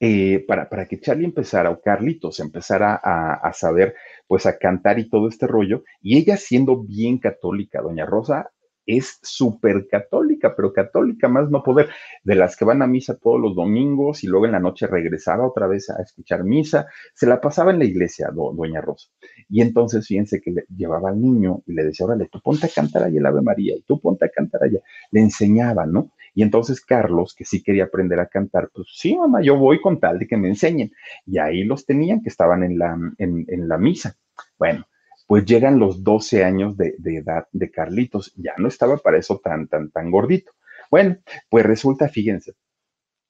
eh, 0.00 0.44
para, 0.48 0.68
para, 0.68 0.86
que 0.86 1.00
Charlie 1.00 1.26
empezara, 1.26 1.70
o 1.70 1.80
Carlitos 1.80 2.40
empezara 2.40 2.94
a, 2.94 3.52
saber, 3.52 3.94
pues 4.26 4.46
a 4.46 4.58
cantar 4.58 4.98
y 4.98 5.08
todo 5.08 5.28
este 5.28 5.46
rollo, 5.46 5.84
y 6.00 6.18
ella 6.18 6.36
siendo 6.36 6.82
bien 6.82 7.18
católica, 7.18 7.80
doña 7.80 8.04
Rosa, 8.04 8.50
es 8.84 9.20
súper 9.22 9.86
católica, 9.88 10.54
pero 10.56 10.72
católica 10.72 11.28
más 11.28 11.48
no 11.50 11.62
poder, 11.62 11.88
de 12.24 12.34
las 12.34 12.56
que 12.56 12.64
van 12.64 12.82
a 12.82 12.88
misa 12.88 13.16
todos 13.16 13.40
los 13.40 13.54
domingos 13.54 14.24
y 14.24 14.26
luego 14.26 14.46
en 14.46 14.52
la 14.52 14.58
noche 14.58 14.88
regresaba 14.88 15.46
otra 15.46 15.68
vez 15.68 15.88
a 15.88 16.02
escuchar 16.02 16.42
misa, 16.42 16.88
se 17.14 17.28
la 17.28 17.40
pasaba 17.40 17.70
en 17.70 17.78
la 17.78 17.84
iglesia, 17.84 18.30
doña 18.32 18.80
Rosa. 18.80 19.08
Y 19.48 19.60
entonces 19.60 20.06
fíjense 20.06 20.40
que 20.40 20.50
le 20.50 20.64
llevaba 20.74 21.10
al 21.10 21.20
niño 21.20 21.62
y 21.64 21.74
le 21.74 21.84
decía, 21.84 22.06
órale, 22.06 22.28
tú 22.28 22.40
ponte 22.40 22.66
a 22.66 22.70
cantar 22.74 23.04
ahí 23.04 23.18
el 23.18 23.26
Ave 23.26 23.40
María 23.40 23.76
y 23.76 23.82
tú 23.82 24.00
ponte 24.00 24.24
a 24.24 24.30
cantar 24.30 24.64
allá. 24.64 24.80
Le 25.12 25.20
enseñaba, 25.20 25.86
¿no? 25.86 26.10
Y 26.34 26.42
entonces 26.42 26.80
Carlos, 26.80 27.34
que 27.34 27.44
sí 27.44 27.62
quería 27.62 27.84
aprender 27.84 28.18
a 28.20 28.26
cantar, 28.26 28.70
pues 28.72 28.88
sí, 28.94 29.16
mamá, 29.16 29.42
yo 29.42 29.56
voy 29.56 29.80
con 29.80 30.00
tal 30.00 30.18
de 30.18 30.26
que 30.26 30.36
me 30.36 30.48
enseñen. 30.48 30.92
Y 31.26 31.38
ahí 31.38 31.64
los 31.64 31.84
tenían, 31.86 32.22
que 32.22 32.28
estaban 32.28 32.62
en 32.64 32.78
la, 32.78 32.96
en, 33.18 33.44
en 33.48 33.68
la 33.68 33.78
misa. 33.78 34.16
Bueno, 34.58 34.86
pues 35.32 35.46
llegan 35.46 35.78
los 35.78 36.04
12 36.04 36.44
años 36.44 36.76
de, 36.76 36.94
edad 37.04 37.46
de 37.52 37.70
Carlitos. 37.70 38.34
Ya 38.36 38.52
no 38.58 38.68
estaba 38.68 38.98
para 38.98 39.16
eso 39.16 39.40
tan, 39.42 39.66
tan, 39.66 39.90
tan 39.90 40.10
gordito. 40.10 40.52
Bueno, 40.90 41.16
pues 41.48 41.64
resulta, 41.64 42.08
fíjense, 42.10 42.52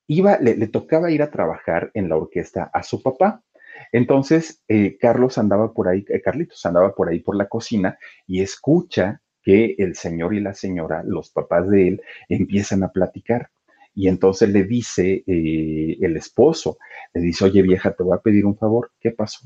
iba, 0.09 0.37
le, 0.38 0.66
tocaba 0.66 1.12
ir 1.12 1.23
a 1.23 1.30
trabajar 1.30 1.92
en 1.94 2.09
la 2.09 2.16
orquesta 2.16 2.71
a 2.75 2.82
su 2.82 3.00
papá. 3.02 3.44
Entonces, 3.92 4.64
eh, 4.66 4.99
Carlos 4.99 5.38
andaba 5.38 5.73
por 5.73 5.88
ahí, 5.88 6.04
eh, 6.09 6.21
Carlitos 6.21 6.66
andaba 6.66 6.92
por 6.92 7.09
ahí 7.09 7.21
por 7.21 7.37
la 7.37 7.49
cocina 7.49 7.97
y 8.26 8.42
escucha 8.42 9.22
que 9.43 9.75
el 9.79 9.95
señor 9.97 10.35
y 10.35 10.41
la 10.41 10.55
señora, 10.55 11.03
los 11.05 11.31
papás 11.31 11.69
de 11.69 11.89
él, 11.89 12.03
empiezan 12.29 12.83
a 12.83 12.93
platicar. 12.93 13.51
Y 13.95 14.09
entonces 14.09 14.49
le 14.51 14.65
dice 14.65 15.23
eh, 15.27 15.99
el 16.01 16.17
esposo, 16.17 16.79
le 17.13 17.21
dice, 17.21 17.45
oye 17.45 17.63
vieja, 17.63 17.93
te 17.93 18.03
voy 18.03 18.17
a 18.17 18.21
pedir 18.23 18.47
un 18.47 18.57
favor. 18.57 18.91
¿Qué 19.01 19.11
pasó? 19.11 19.41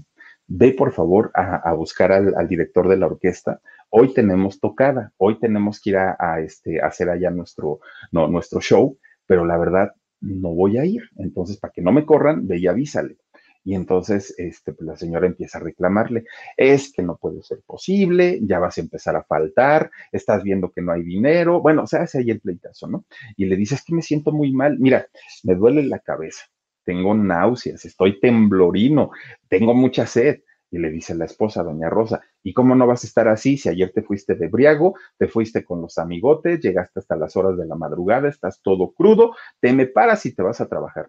ve 0.49 0.73
por 0.73 0.93
favor 0.93 1.31
a, 1.35 1.73
buscar 1.75 2.12
al, 2.12 2.49
director 2.49 2.88
de 2.88 2.97
la 2.97 3.07
orquesta. 3.07 3.61
Hoy 3.91 4.12
tenemos 4.15 4.61
tocada, 4.61 5.12
hoy 5.17 5.38
tenemos 5.38 5.81
que 5.81 5.91
ir 5.91 5.97
a, 5.97 6.41
este, 6.41 6.81
hacer 6.81 7.11
allá 7.11 7.31
nuestro, 7.31 7.81
nuestro 8.12 8.61
show, 8.61 8.99
pero 9.26 9.45
la 9.45 9.59
verdad 9.59 9.93
no 10.21 10.55
voy 10.55 10.79
a 10.79 10.85
ir. 10.85 11.03
Entonces, 11.17 11.57
para 11.59 11.73
que 11.73 11.83
no 11.83 11.93
me 11.93 12.07
corran, 12.07 12.47
ve 12.47 12.59
y 12.59 12.67
avísale. 12.67 13.17
Y 13.66 13.75
entonces 13.75 14.32
este, 14.38 14.73
pues, 14.73 14.87
la 14.87 14.96
señora 14.96 15.26
empieza 15.26 15.58
a 15.58 15.61
reclamarle, 15.61 16.25
es 16.56 16.92
que 16.92 17.02
no 17.02 17.16
puede 17.16 17.42
ser 17.42 17.62
posible, 17.66 18.38
ya 18.42 18.61
vas 18.61 18.78
a 18.78 18.80
empezar 18.80 19.16
a 19.16 19.25
faltar, 19.25 19.90
estás 20.12 20.44
viendo 20.44 20.70
que 20.70 20.82
no 20.82 20.92
hay 20.92 21.02
dinero, 21.02 21.61
bueno, 21.61 21.82
o 21.82 21.87
sea, 21.88 22.02
hace 22.02 22.18
ahí 22.18 22.30
el 22.30 22.40
pleitazo, 22.40 22.87
¿no? 22.87 23.06
Y 23.37 23.46
le 23.46 23.56
dice, 23.56 23.75
es 23.75 23.82
que 23.82 23.92
me 23.92 24.02
siento 24.02 24.30
muy 24.30 24.52
mal, 24.52 24.78
mira, 24.78 25.08
me 25.42 25.56
duele 25.56 25.82
la 25.82 25.99
cabeza, 25.99 26.44
tengo 26.85 27.12
náuseas, 27.12 27.85
estoy 27.85 28.20
temblorino, 28.20 29.11
tengo 29.49 29.75
mucha 29.75 30.06
sed. 30.06 30.42
Y 30.68 30.78
le 30.78 30.90
dice 30.90 31.14
la 31.14 31.26
esposa, 31.26 31.62
doña 31.62 31.88
Rosa, 31.88 32.20
¿y 32.42 32.52
cómo 32.52 32.75
no 32.75 32.88
vas 32.88 33.04
a 33.04 33.06
estar 33.06 33.28
así 33.28 33.56
si 33.56 33.68
ayer 33.68 33.92
te 33.92 34.02
fuiste 34.02 34.35
de 34.35 34.49
briago, 34.49 34.94
te 35.16 35.28
fuiste 35.28 35.64
con 35.64 35.80
los 35.80 35.96
amigotes, 35.96 36.61
llegaste 36.61 36.99
hasta 36.99 37.16
las 37.16 37.37
horas 37.37 37.56
de 37.56 37.66
la 37.66 37.76
madrugada, 37.76 38.28
estás 38.28 38.61
todo 38.62 38.92
crudo, 38.92 39.37
te 39.61 39.73
me 39.73 39.87
paras 39.87 40.26
y 40.26 40.35
te 40.35 40.42
vas 40.42 40.61
a 40.61 40.68
trabajar? 40.68 41.08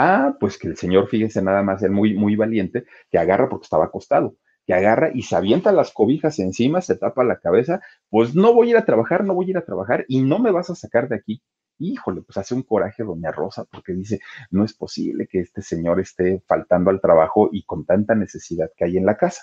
Ah, 0.00 0.36
pues 0.38 0.58
que 0.58 0.68
el 0.68 0.76
señor, 0.76 1.08
fíjense 1.08 1.42
nada 1.42 1.62
más, 1.64 1.82
es 1.82 1.90
muy, 1.90 2.14
muy 2.14 2.36
valiente, 2.36 2.84
que 3.10 3.18
agarra 3.18 3.48
porque 3.48 3.64
estaba 3.64 3.86
acostado, 3.86 4.36
que 4.64 4.72
agarra 4.72 5.10
y 5.12 5.22
se 5.22 5.34
avienta 5.34 5.72
las 5.72 5.90
cobijas 5.92 6.38
encima, 6.38 6.80
se 6.80 6.96
tapa 6.96 7.24
la 7.24 7.40
cabeza, 7.40 7.80
pues 8.08 8.32
no 8.34 8.54
voy 8.54 8.68
a 8.68 8.70
ir 8.70 8.76
a 8.76 8.84
trabajar, 8.84 9.24
no 9.24 9.34
voy 9.34 9.46
a 9.46 9.50
ir 9.50 9.58
a 9.58 9.64
trabajar 9.64 10.04
y 10.06 10.22
no 10.22 10.38
me 10.38 10.52
vas 10.52 10.70
a 10.70 10.76
sacar 10.76 11.08
de 11.08 11.16
aquí. 11.16 11.42
Híjole, 11.78 12.22
pues 12.22 12.36
hace 12.36 12.54
un 12.54 12.62
coraje 12.62 13.02
doña 13.02 13.32
Rosa 13.32 13.64
porque 13.64 13.92
dice, 13.92 14.20
no 14.52 14.64
es 14.64 14.72
posible 14.72 15.26
que 15.26 15.40
este 15.40 15.62
señor 15.62 15.98
esté 16.00 16.44
faltando 16.46 16.90
al 16.90 17.00
trabajo 17.00 17.48
y 17.50 17.64
con 17.64 17.84
tanta 17.84 18.14
necesidad 18.14 18.70
que 18.76 18.84
hay 18.84 18.98
en 18.98 19.06
la 19.06 19.16
casa. 19.16 19.42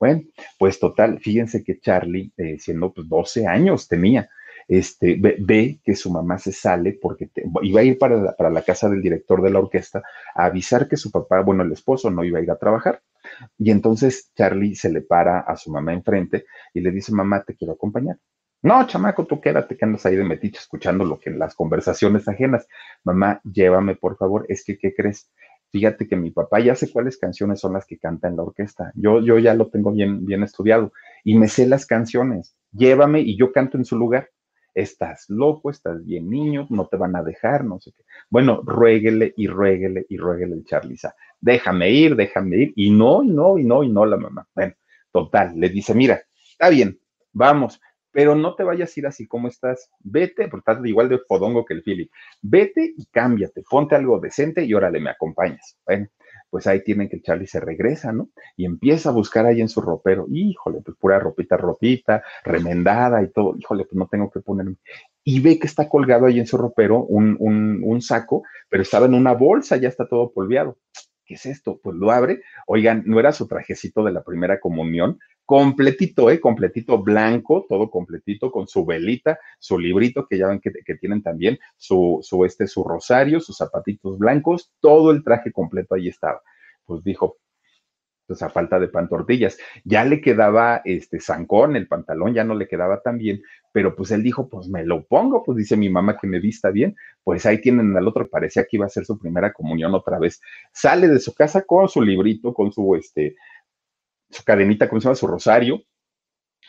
Bueno, 0.00 0.22
pues 0.58 0.80
total, 0.80 1.20
fíjense 1.20 1.62
que 1.62 1.78
Charlie, 1.78 2.32
eh, 2.36 2.58
siendo 2.58 2.92
pues 2.92 3.08
12 3.08 3.46
años 3.46 3.86
tenía, 3.86 4.28
este, 4.72 5.18
ve, 5.20 5.80
que 5.84 5.94
su 5.94 6.10
mamá 6.10 6.38
se 6.38 6.50
sale 6.50 6.98
porque 7.00 7.28
iba 7.60 7.80
a 7.80 7.84
ir 7.84 7.98
para 7.98 8.16
la, 8.16 8.34
para 8.34 8.48
la 8.48 8.62
casa 8.62 8.88
del 8.88 9.02
director 9.02 9.42
de 9.42 9.50
la 9.50 9.58
orquesta 9.58 10.02
a 10.34 10.46
avisar 10.46 10.88
que 10.88 10.96
su 10.96 11.10
papá, 11.10 11.42
bueno, 11.42 11.62
el 11.62 11.72
esposo 11.72 12.10
no 12.10 12.24
iba 12.24 12.38
a 12.38 12.42
ir 12.42 12.50
a 12.50 12.56
trabajar. 12.56 13.02
Y 13.58 13.70
entonces 13.70 14.32
Charlie 14.34 14.74
se 14.74 14.90
le 14.90 15.02
para 15.02 15.40
a 15.40 15.56
su 15.56 15.70
mamá 15.70 15.92
enfrente 15.92 16.46
y 16.72 16.80
le 16.80 16.90
dice, 16.90 17.12
mamá, 17.12 17.42
te 17.42 17.54
quiero 17.54 17.74
acompañar. 17.74 18.16
No, 18.62 18.86
chamaco, 18.86 19.26
tú 19.26 19.42
quédate 19.42 19.76
que 19.76 19.84
andas 19.84 20.06
ahí 20.06 20.16
de 20.16 20.24
metiche 20.24 20.58
escuchando 20.58 21.04
lo 21.04 21.20
que 21.20 21.30
las 21.30 21.54
conversaciones 21.54 22.26
ajenas. 22.26 22.66
Mamá, 23.04 23.42
llévame, 23.44 23.96
por 23.96 24.16
favor. 24.16 24.46
Es 24.48 24.64
que, 24.64 24.78
¿qué 24.78 24.94
crees? 24.94 25.30
Fíjate 25.70 26.08
que 26.08 26.16
mi 26.16 26.30
papá 26.30 26.60
ya 26.60 26.74
sé 26.74 26.90
cuáles 26.90 27.18
canciones 27.18 27.60
son 27.60 27.74
las 27.74 27.84
que 27.84 27.98
canta 27.98 28.26
en 28.26 28.36
la 28.36 28.44
orquesta. 28.44 28.90
Yo, 28.94 29.20
yo 29.20 29.38
ya 29.38 29.52
lo 29.52 29.68
tengo 29.68 29.92
bien, 29.92 30.24
bien 30.24 30.42
estudiado 30.42 30.94
y 31.24 31.36
me 31.36 31.48
sé 31.48 31.66
las 31.66 31.84
canciones. 31.84 32.56
Llévame 32.70 33.20
y 33.20 33.36
yo 33.36 33.52
canto 33.52 33.76
en 33.76 33.84
su 33.84 33.98
lugar 33.98 34.30
estás 34.74 35.26
loco, 35.28 35.70
estás 35.70 36.04
bien 36.04 36.28
niño, 36.28 36.66
no 36.70 36.86
te 36.86 36.96
van 36.96 37.16
a 37.16 37.22
dejar, 37.22 37.64
no 37.64 37.80
sé 37.80 37.92
qué. 37.96 38.04
Bueno, 38.30 38.62
ruéguele 38.64 39.34
y 39.36 39.46
ruéguele 39.46 40.06
y 40.08 40.16
ruéguele 40.16 40.54
el 40.54 40.64
Charliza. 40.64 41.14
Déjame 41.40 41.90
ir, 41.90 42.16
déjame 42.16 42.56
ir. 42.56 42.72
Y 42.76 42.90
no, 42.90 43.22
y 43.22 43.28
no, 43.28 43.58
y 43.58 43.64
no, 43.64 43.82
y 43.82 43.88
no 43.88 44.06
la 44.06 44.16
mamá. 44.16 44.46
Bueno, 44.54 44.74
total, 45.10 45.52
le 45.56 45.68
dice, 45.68 45.94
mira, 45.94 46.22
está 46.52 46.68
bien, 46.70 46.98
vamos, 47.32 47.80
pero 48.10 48.34
no 48.34 48.54
te 48.54 48.62
vayas 48.62 48.96
a 48.96 49.00
ir 49.00 49.06
así 49.06 49.26
como 49.26 49.48
estás. 49.48 49.90
Vete, 50.00 50.48
porque 50.48 50.70
estás 50.70 50.86
igual 50.86 51.08
de 51.08 51.18
fodongo 51.18 51.64
que 51.64 51.74
el 51.74 51.82
Philip. 51.82 52.10
Vete 52.40 52.94
y 52.96 53.06
cámbiate, 53.06 53.62
ponte 53.68 53.96
algo 53.96 54.20
decente 54.20 54.64
y 54.64 54.74
órale, 54.74 55.00
me 55.00 55.10
acompañas. 55.10 55.78
Bueno, 55.84 56.08
pues 56.52 56.66
ahí 56.66 56.84
tienen 56.84 57.08
que 57.08 57.22
Charlie 57.22 57.46
se 57.46 57.60
regresa, 57.60 58.12
¿no? 58.12 58.28
Y 58.58 58.66
empieza 58.66 59.08
a 59.08 59.12
buscar 59.12 59.46
ahí 59.46 59.62
en 59.62 59.70
su 59.70 59.80
ropero, 59.80 60.26
híjole, 60.30 60.82
pues 60.84 60.98
pura 60.98 61.18
ropita, 61.18 61.56
ropita, 61.56 62.22
remendada 62.44 63.22
y 63.22 63.32
todo, 63.32 63.56
híjole, 63.56 63.86
pues 63.86 63.94
no 63.94 64.06
tengo 64.06 64.30
que 64.30 64.40
ponerme. 64.40 64.76
Y 65.24 65.40
ve 65.40 65.58
que 65.58 65.66
está 65.66 65.88
colgado 65.88 66.26
ahí 66.26 66.38
en 66.38 66.46
su 66.46 66.58
ropero 66.58 67.04
un, 67.04 67.38
un 67.40 68.02
saco, 68.02 68.42
pero 68.68 68.82
estaba 68.82 69.06
en 69.06 69.14
una 69.14 69.32
bolsa, 69.32 69.78
ya 69.78 69.88
está 69.88 70.06
todo 70.06 70.30
polveado. 70.30 70.76
¿Qué 71.24 71.34
es 71.34 71.46
esto? 71.46 71.80
Pues 71.82 71.96
lo 71.96 72.10
abre. 72.10 72.42
Oigan, 72.66 73.02
no 73.06 73.18
era 73.18 73.32
su 73.32 73.48
trajecito 73.48 74.04
de 74.04 74.12
la 74.12 74.22
primera 74.22 74.60
comunión, 74.60 75.18
completito, 75.44 76.30
¿eh? 76.30 76.40
Completito 76.40 76.98
blanco, 77.02 77.66
todo 77.68 77.90
completito, 77.90 78.50
con 78.50 78.66
su 78.66 78.84
velita, 78.84 79.38
su 79.58 79.78
librito, 79.78 80.26
que 80.26 80.38
ya 80.38 80.48
ven 80.48 80.60
que, 80.60 80.94
tienen 80.96 81.22
también, 81.22 81.58
su, 81.76 82.20
su, 82.22 82.44
este, 82.44 82.66
su 82.66 82.84
rosario, 82.84 83.40
sus 83.40 83.56
zapatitos 83.56 84.18
blancos, 84.18 84.70
todo 84.80 85.10
el 85.10 85.22
traje 85.24 85.52
completo 85.52 85.94
ahí 85.94 86.08
estaba. 86.08 86.40
Pues 86.84 87.04
dijo, 87.04 87.38
pues 88.26 88.42
a 88.42 88.48
falta 88.48 88.78
de 88.78 88.88
pan 88.88 89.08
tortillas. 89.08 89.58
Ya 89.84 90.04
le 90.04 90.20
quedaba 90.20 90.80
este 90.84 91.20
zancón, 91.20 91.76
el 91.76 91.88
pantalón 91.88 92.34
ya 92.34 92.44
no 92.44 92.54
le 92.54 92.68
quedaba 92.68 93.02
tan 93.02 93.18
bien, 93.18 93.42
pero 93.72 93.94
pues 93.94 94.10
él 94.10 94.22
dijo, 94.22 94.48
pues 94.48 94.68
me 94.68 94.84
lo 94.84 95.04
pongo, 95.04 95.42
pues 95.44 95.58
dice 95.58 95.76
mi 95.76 95.88
mamá 95.88 96.16
que 96.16 96.26
me 96.26 96.40
vista 96.40 96.70
bien, 96.70 96.96
pues 97.24 97.46
ahí 97.46 97.60
tienen 97.60 97.96
al 97.96 98.08
otro, 98.08 98.28
parecía 98.28 98.64
que 98.64 98.76
iba 98.76 98.86
a 98.86 98.90
ser 98.90 99.04
su 99.04 99.18
primera 99.18 99.52
comunión 99.52 99.94
otra 99.94 100.18
vez. 100.18 100.40
Sale 100.72 101.08
de 101.08 101.20
su 101.20 101.34
casa 101.34 101.62
con 101.62 101.88
su 101.88 102.00
librito, 102.00 102.54
con 102.54 102.72
su 102.72 102.94
este 102.96 103.36
su 104.32 104.44
cadenita, 104.44 104.88
como 104.88 105.00
se 105.00 105.04
llama? 105.04 105.14
Su 105.14 105.26
rosario, 105.26 105.82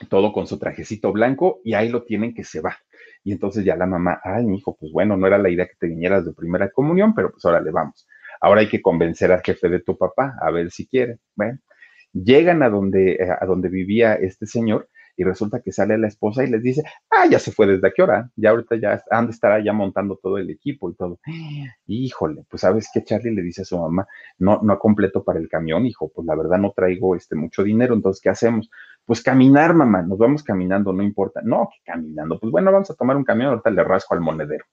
todo 0.10 0.34
con 0.34 0.48
su 0.48 0.60
trajecito 0.60 1.12
blanco, 1.12 1.62
y 1.64 1.74
ahí 1.74 1.90
lo 1.90 2.04
tienen 2.04 2.34
que 2.34 2.44
se 2.44 2.62
va. 2.62 2.78
Y 3.24 3.32
entonces 3.32 3.64
ya 3.64 3.76
la 3.76 3.86
mamá, 3.86 4.20
ay, 4.24 4.46
mi 4.46 4.58
hijo, 4.58 4.76
pues 4.80 4.92
bueno, 4.92 5.18
no 5.18 5.26
era 5.28 5.38
la 5.38 5.50
idea 5.50 5.66
que 5.66 5.76
te 5.80 5.88
vinieras 5.88 6.26
de 6.26 6.34
primera 6.34 6.70
comunión, 6.70 7.16
pero 7.16 7.32
pues 7.32 7.44
ahora 7.46 7.62
le 7.62 7.72
vamos. 7.72 8.08
Ahora 8.42 8.62
hay 8.62 8.70
que 8.70 8.82
convencer 8.82 9.32
al 9.32 9.42
jefe 9.42 9.70
de 9.70 9.80
tu 9.80 9.98
papá, 9.98 10.36
a 10.42 10.52
ver 10.52 10.70
si 10.72 10.86
quiere. 10.88 11.20
Bueno, 11.36 11.60
llegan 12.12 12.62
a 12.64 12.70
donde, 12.70 13.14
eh, 13.14 13.28
a 13.40 13.46
donde 13.46 13.70
vivía 13.70 14.16
este 14.16 14.46
señor 14.46 14.90
y 15.16 15.24
resulta 15.24 15.62
que 15.62 15.72
sale 15.72 15.98
la 15.98 16.08
esposa 16.08 16.44
y 16.44 16.48
les 16.50 16.62
dice, 16.64 16.84
ah, 17.10 17.26
ya 17.30 17.40
se 17.40 17.52
fue 17.52 17.68
desde 17.68 17.94
qué 17.94 18.04
hora, 18.04 18.30
ya 18.36 18.52
ahorita 18.52 18.76
ya 18.76 19.04
han 19.12 19.28
de 19.28 19.32
estar 19.32 19.64
ya 19.64 19.74
montando 19.74 20.18
todo 20.22 20.38
el 20.38 20.50
equipo 20.50 20.90
y 20.90 20.96
todo. 20.96 21.20
Híjole, 21.88 22.46
pues 22.50 22.62
sabes 22.62 22.90
que 22.94 23.04
Charlie 23.04 23.36
le 23.36 23.42
dice 23.42 23.62
a 23.62 23.66
su 23.66 23.78
mamá, 23.78 24.08
no, 24.40 24.60
no 24.62 24.80
completo 24.80 25.24
para 25.24 25.40
el 25.40 25.50
camión, 25.50 25.86
hijo, 25.86 26.12
pues 26.14 26.26
la 26.26 26.36
verdad 26.36 26.58
no 26.58 26.72
traigo 26.76 27.16
este 27.16 27.36
mucho 27.36 27.64
dinero, 27.64 27.94
entonces, 27.94 28.22
¿qué 28.22 28.30
hacemos? 28.30 28.70
Pues 29.06 29.22
caminar, 29.22 29.74
mamá, 29.74 30.02
nos 30.02 30.18
vamos 30.18 30.44
caminando, 30.44 30.94
no 30.94 31.04
importa. 31.04 31.42
No, 31.44 31.70
que 31.72 31.92
caminando, 31.92 32.40
pues 32.40 32.52
bueno, 32.52 32.72
vamos 32.72 32.90
a 32.90 32.96
tomar 32.96 33.18
un 33.18 33.24
camión, 33.24 33.50
ahorita 33.50 33.70
le 33.70 33.84
rasco 33.84 34.14
al 34.14 34.22
monedero. 34.22 34.66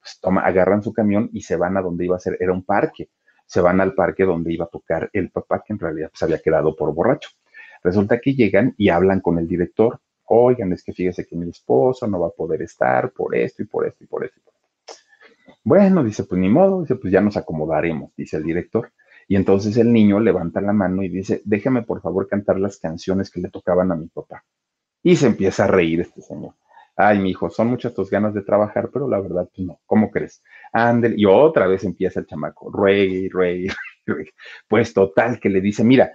Pues 0.00 0.18
toma, 0.20 0.42
agarran 0.42 0.82
su 0.82 0.92
camión 0.92 1.30
y 1.32 1.42
se 1.42 1.56
van 1.56 1.76
a 1.76 1.82
donde 1.82 2.04
iba 2.04 2.16
a 2.16 2.20
ser, 2.20 2.36
era 2.40 2.52
un 2.52 2.64
parque 2.64 3.08
se 3.46 3.60
van 3.60 3.80
al 3.80 3.94
parque 3.94 4.24
donde 4.24 4.52
iba 4.52 4.64
a 4.64 4.68
tocar 4.68 5.08
el 5.12 5.30
papá, 5.30 5.62
que 5.64 5.72
en 5.72 5.78
realidad 5.78 6.10
se 6.12 6.24
había 6.24 6.40
quedado 6.40 6.74
por 6.74 6.92
borracho. 6.92 7.30
Resulta 7.82 8.20
que 8.20 8.34
llegan 8.34 8.74
y 8.76 8.88
hablan 8.88 9.20
con 9.20 9.38
el 9.38 9.46
director. 9.48 10.00
oigan, 10.28 10.72
es 10.72 10.82
que 10.82 10.92
fíjese 10.92 11.26
que 11.26 11.36
mi 11.36 11.48
esposo 11.50 12.06
no 12.06 12.20
va 12.20 12.28
a 12.28 12.30
poder 12.30 12.62
estar 12.62 13.12
por 13.12 13.34
esto 13.36 13.62
y 13.62 13.66
por 13.66 13.86
esto 13.86 14.04
y 14.04 14.06
por 14.06 14.24
esto. 14.24 14.40
Bueno, 15.62 16.04
dice, 16.04 16.24
pues 16.24 16.40
ni 16.40 16.48
modo, 16.48 16.82
dice, 16.82 16.96
pues 16.96 17.12
ya 17.12 17.20
nos 17.20 17.36
acomodaremos, 17.36 18.12
dice 18.16 18.36
el 18.36 18.44
director. 18.44 18.92
Y 19.28 19.36
entonces 19.36 19.76
el 19.76 19.92
niño 19.92 20.20
levanta 20.20 20.60
la 20.60 20.72
mano 20.72 21.02
y 21.02 21.08
dice, 21.08 21.42
déjame 21.44 21.82
por 21.82 22.00
favor 22.00 22.28
cantar 22.28 22.58
las 22.60 22.78
canciones 22.78 23.30
que 23.30 23.40
le 23.40 23.50
tocaban 23.50 23.90
a 23.90 23.96
mi 23.96 24.06
papá. 24.06 24.44
Y 25.02 25.16
se 25.16 25.26
empieza 25.26 25.64
a 25.64 25.68
reír 25.68 26.00
este 26.00 26.22
señor. 26.22 26.54
Ay, 26.96 27.18
mi 27.18 27.30
hijo, 27.30 27.50
son 27.50 27.66
muchas 27.68 27.92
tus 27.92 28.08
ganas 28.08 28.32
de 28.32 28.42
trabajar, 28.42 28.90
pero 28.92 29.08
la 29.08 29.20
verdad, 29.20 29.48
pues 29.54 29.66
no, 29.66 29.80
¿cómo 29.84 30.10
crees? 30.10 30.42
Ándel, 30.72 31.14
y 31.18 31.26
otra 31.26 31.66
vez 31.66 31.84
empieza 31.84 32.20
el 32.20 32.26
chamaco, 32.26 32.70
ruegue, 32.70 33.28
ruegue, 33.30 33.68
ruegue. 34.06 34.32
Pues 34.66 34.94
total, 34.94 35.38
que 35.38 35.50
le 35.50 35.60
dice, 35.60 35.84
mira, 35.84 36.12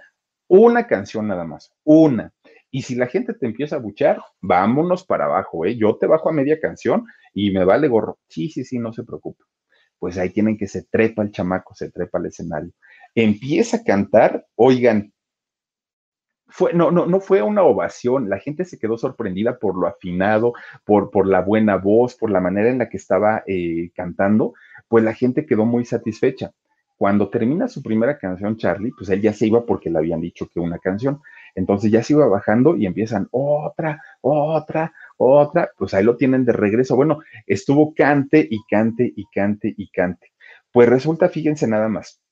una 0.48 0.86
canción 0.86 1.28
nada 1.28 1.44
más, 1.44 1.72
una. 1.84 2.32
Y 2.70 2.82
si 2.82 2.94
la 2.94 3.06
gente 3.06 3.34
te 3.34 3.46
empieza 3.46 3.76
a 3.76 3.80
buchar, 3.80 4.22
vámonos 4.40 5.04
para 5.04 5.26
abajo, 5.26 5.66
¿eh? 5.66 5.76
Yo 5.76 5.96
te 5.96 6.06
bajo 6.06 6.30
a 6.30 6.32
media 6.32 6.58
canción 6.58 7.04
y 7.34 7.50
me 7.50 7.64
vale 7.64 7.86
gorro. 7.88 8.18
Sí, 8.28 8.48
sí, 8.48 8.64
sí, 8.64 8.78
no 8.78 8.92
se 8.92 9.04
preocupe. 9.04 9.44
Pues 9.98 10.16
ahí 10.18 10.30
tienen 10.30 10.56
que 10.56 10.66
se 10.66 10.84
trepa 10.84 11.22
el 11.22 11.30
chamaco, 11.30 11.74
se 11.74 11.90
trepa 11.90 12.18
al 12.18 12.26
escenario. 12.26 12.72
Empieza 13.14 13.78
a 13.78 13.84
cantar, 13.84 14.46
oigan, 14.54 15.12
fue, 16.52 16.74
no, 16.74 16.90
no, 16.90 17.06
no 17.06 17.20
fue 17.20 17.40
una 17.40 17.62
ovación, 17.62 18.28
la 18.28 18.38
gente 18.38 18.64
se 18.64 18.78
quedó 18.78 18.98
sorprendida 18.98 19.58
por 19.58 19.74
lo 19.74 19.86
afinado, 19.86 20.52
por, 20.84 21.10
por 21.10 21.26
la 21.26 21.40
buena 21.40 21.76
voz, 21.76 22.14
por 22.14 22.30
la 22.30 22.40
manera 22.40 22.68
en 22.68 22.78
la 22.78 22.88
que 22.88 22.98
estaba 22.98 23.42
eh, 23.46 23.90
cantando, 23.94 24.52
pues 24.88 25.02
la 25.02 25.14
gente 25.14 25.46
quedó 25.46 25.64
muy 25.64 25.84
satisfecha. 25.84 26.52
Cuando 26.96 27.28
termina 27.28 27.68
su 27.68 27.82
primera 27.82 28.18
canción, 28.18 28.56
Charlie, 28.56 28.92
pues 28.96 29.10
él 29.10 29.20
ya 29.20 29.32
se 29.32 29.46
iba 29.46 29.64
porque 29.66 29.90
le 29.90 29.98
habían 29.98 30.20
dicho 30.20 30.48
que 30.48 30.60
una 30.60 30.78
canción. 30.78 31.20
Entonces 31.54 31.90
ya 31.90 32.02
se 32.02 32.14
iba 32.14 32.26
bajando 32.26 32.76
y 32.76 32.86
empiezan 32.86 33.28
otra, 33.30 34.00
otra, 34.20 34.92
otra, 35.16 35.70
pues 35.76 35.94
ahí 35.94 36.04
lo 36.04 36.16
tienen 36.16 36.44
de 36.44 36.52
regreso. 36.52 36.96
Bueno, 36.96 37.20
estuvo 37.46 37.94
cante 37.94 38.46
y 38.48 38.60
cante 38.70 39.12
y 39.14 39.26
cante 39.34 39.74
y 39.76 39.88
cante. 39.88 40.32
Pues 40.72 40.88
resulta, 40.88 41.28
fíjense 41.28 41.66
nada 41.66 41.88
más, 41.88 42.22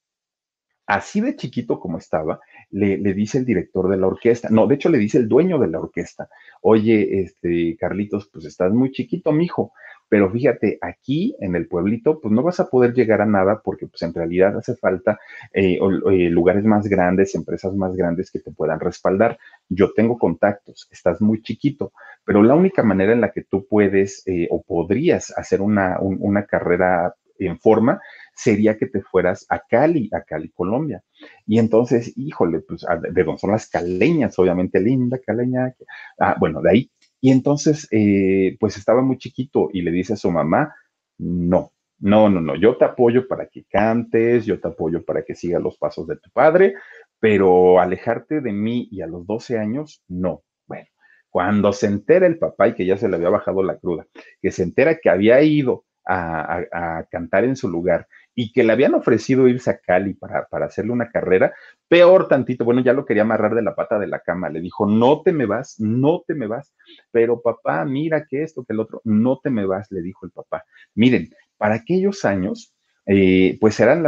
así 0.90 1.20
de 1.20 1.36
chiquito 1.36 1.78
como 1.78 1.98
estaba, 1.98 2.40
le, 2.70 2.96
dice 3.14 3.38
el 3.38 3.44
director 3.46 3.88
de 3.88 3.96
la 3.96 4.08
orquesta, 4.08 4.48
no, 4.50 4.66
de 4.66 4.74
hecho 4.74 4.88
le 4.88 4.98
dice 4.98 5.18
el 5.18 5.28
dueño 5.28 5.58
de 5.58 5.68
la 5.68 5.78
orquesta, 5.78 6.28
oye, 6.62 7.20
este, 7.20 7.76
Carlitos, 7.78 8.28
pues 8.32 8.44
estás 8.44 8.72
muy 8.72 8.90
chiquito, 8.90 9.30
mijo, 9.30 9.72
pero 10.10 10.28
fíjate, 10.28 10.76
aquí 10.82 11.36
en 11.38 11.54
el 11.54 11.68
pueblito, 11.68 12.20
pues 12.20 12.34
no 12.34 12.42
vas 12.42 12.58
a 12.58 12.68
poder 12.68 12.92
llegar 12.92 13.22
a 13.22 13.26
nada 13.26 13.62
porque 13.64 13.86
pues 13.86 14.02
en 14.02 14.12
realidad 14.12 14.58
hace 14.58 14.74
falta 14.74 15.20
eh, 15.54 15.78
eh, 15.78 16.30
lugares 16.30 16.64
más 16.64 16.88
grandes, 16.88 17.36
empresas 17.36 17.76
más 17.76 17.94
grandes 17.94 18.32
que 18.32 18.40
te 18.40 18.50
puedan 18.50 18.80
respaldar. 18.80 19.38
Yo 19.68 19.92
tengo 19.94 20.18
contactos, 20.18 20.88
estás 20.90 21.20
muy 21.20 21.42
chiquito, 21.42 21.92
pero 22.24 22.42
la 22.42 22.56
única 22.56 22.82
manera 22.82 23.12
en 23.12 23.20
la 23.20 23.30
que 23.30 23.44
tú 23.44 23.68
puedes 23.68 24.26
eh, 24.26 24.48
o 24.50 24.62
podrías 24.62 25.32
hacer 25.38 25.62
una, 25.62 26.00
una 26.00 26.44
carrera 26.44 27.14
en 27.38 27.60
forma 27.60 28.00
sería 28.34 28.76
que 28.76 28.86
te 28.86 29.02
fueras 29.02 29.46
a 29.48 29.60
Cali, 29.60 30.10
a 30.12 30.22
Cali, 30.22 30.50
Colombia. 30.50 31.04
Y 31.46 31.60
entonces, 31.60 32.12
híjole, 32.16 32.60
pues 32.60 32.84
de 33.12 33.22
dónde 33.22 33.38
son 33.38 33.52
las 33.52 33.68
caleñas, 33.68 34.36
obviamente 34.40 34.80
linda 34.80 35.18
caleña. 35.24 35.72
Ah, 36.18 36.34
bueno, 36.38 36.60
de 36.60 36.70
ahí. 36.70 36.90
Y 37.20 37.30
entonces, 37.30 37.86
eh, 37.90 38.56
pues 38.58 38.76
estaba 38.76 39.02
muy 39.02 39.18
chiquito 39.18 39.68
y 39.72 39.82
le 39.82 39.90
dice 39.90 40.14
a 40.14 40.16
su 40.16 40.30
mamá, 40.30 40.74
no, 41.18 41.72
no, 41.98 42.30
no, 42.30 42.40
no, 42.40 42.56
yo 42.56 42.76
te 42.78 42.86
apoyo 42.86 43.28
para 43.28 43.46
que 43.46 43.64
cantes, 43.64 44.46
yo 44.46 44.58
te 44.58 44.68
apoyo 44.68 45.04
para 45.04 45.22
que 45.22 45.34
sigas 45.34 45.62
los 45.62 45.76
pasos 45.76 46.06
de 46.06 46.16
tu 46.16 46.30
padre, 46.30 46.74
pero 47.18 47.78
alejarte 47.78 48.40
de 48.40 48.52
mí 48.52 48.88
y 48.90 49.02
a 49.02 49.06
los 49.06 49.26
12 49.26 49.58
años, 49.58 50.02
no. 50.08 50.42
Bueno, 50.66 50.86
cuando 51.28 51.72
se 51.72 51.86
entera 51.86 52.26
el 52.26 52.38
papá 52.38 52.68
y 52.68 52.74
que 52.74 52.86
ya 52.86 52.96
se 52.96 53.08
le 53.08 53.16
había 53.16 53.28
bajado 53.28 53.62
la 53.62 53.78
cruda, 53.78 54.06
que 54.40 54.50
se 54.50 54.62
entera 54.62 54.96
que 54.96 55.10
había 55.10 55.42
ido 55.42 55.84
a, 56.06 57.04
cantar 57.10 57.44
en 57.44 57.54
su 57.56 57.68
lugar 57.68 58.08
y 58.34 58.52
que 58.52 58.64
le 58.64 58.72
habían 58.72 58.94
ofrecido 58.94 59.48
irse 59.48 59.70
a 59.70 59.78
Cali 59.78 60.14
para, 60.14 60.46
para, 60.46 60.66
hacerle 60.66 60.92
una 60.92 61.10
carrera, 61.10 61.52
peor 61.88 62.28
tantito, 62.28 62.64
bueno, 62.64 62.80
ya 62.80 62.92
lo 62.92 63.04
quería 63.04 63.22
amarrar 63.22 63.54
de 63.54 63.62
la 63.62 63.74
pata 63.74 63.98
de 63.98 64.06
la 64.06 64.20
cama, 64.20 64.48
le 64.48 64.60
dijo, 64.60 64.86
no 64.86 65.22
te 65.22 65.32
me 65.32 65.46
vas, 65.46 65.78
no 65.78 66.22
te 66.26 66.34
me 66.34 66.46
vas, 66.46 66.72
pero 67.10 67.40
papá, 67.40 67.84
mira 67.84 68.26
que 68.28 68.42
esto, 68.42 68.64
que 68.64 68.72
el 68.72 68.80
otro, 68.80 69.00
no 69.04 69.40
te 69.42 69.50
me 69.50 69.66
vas, 69.66 69.90
le 69.90 70.02
dijo 70.02 70.26
el 70.26 70.32
papá. 70.32 70.64
Miren, 70.94 71.30
para 71.56 71.74
aquellos 71.74 72.24
años, 72.24 72.74
eh, 73.12 73.58
pues 73.60 73.80
eran 73.80 74.04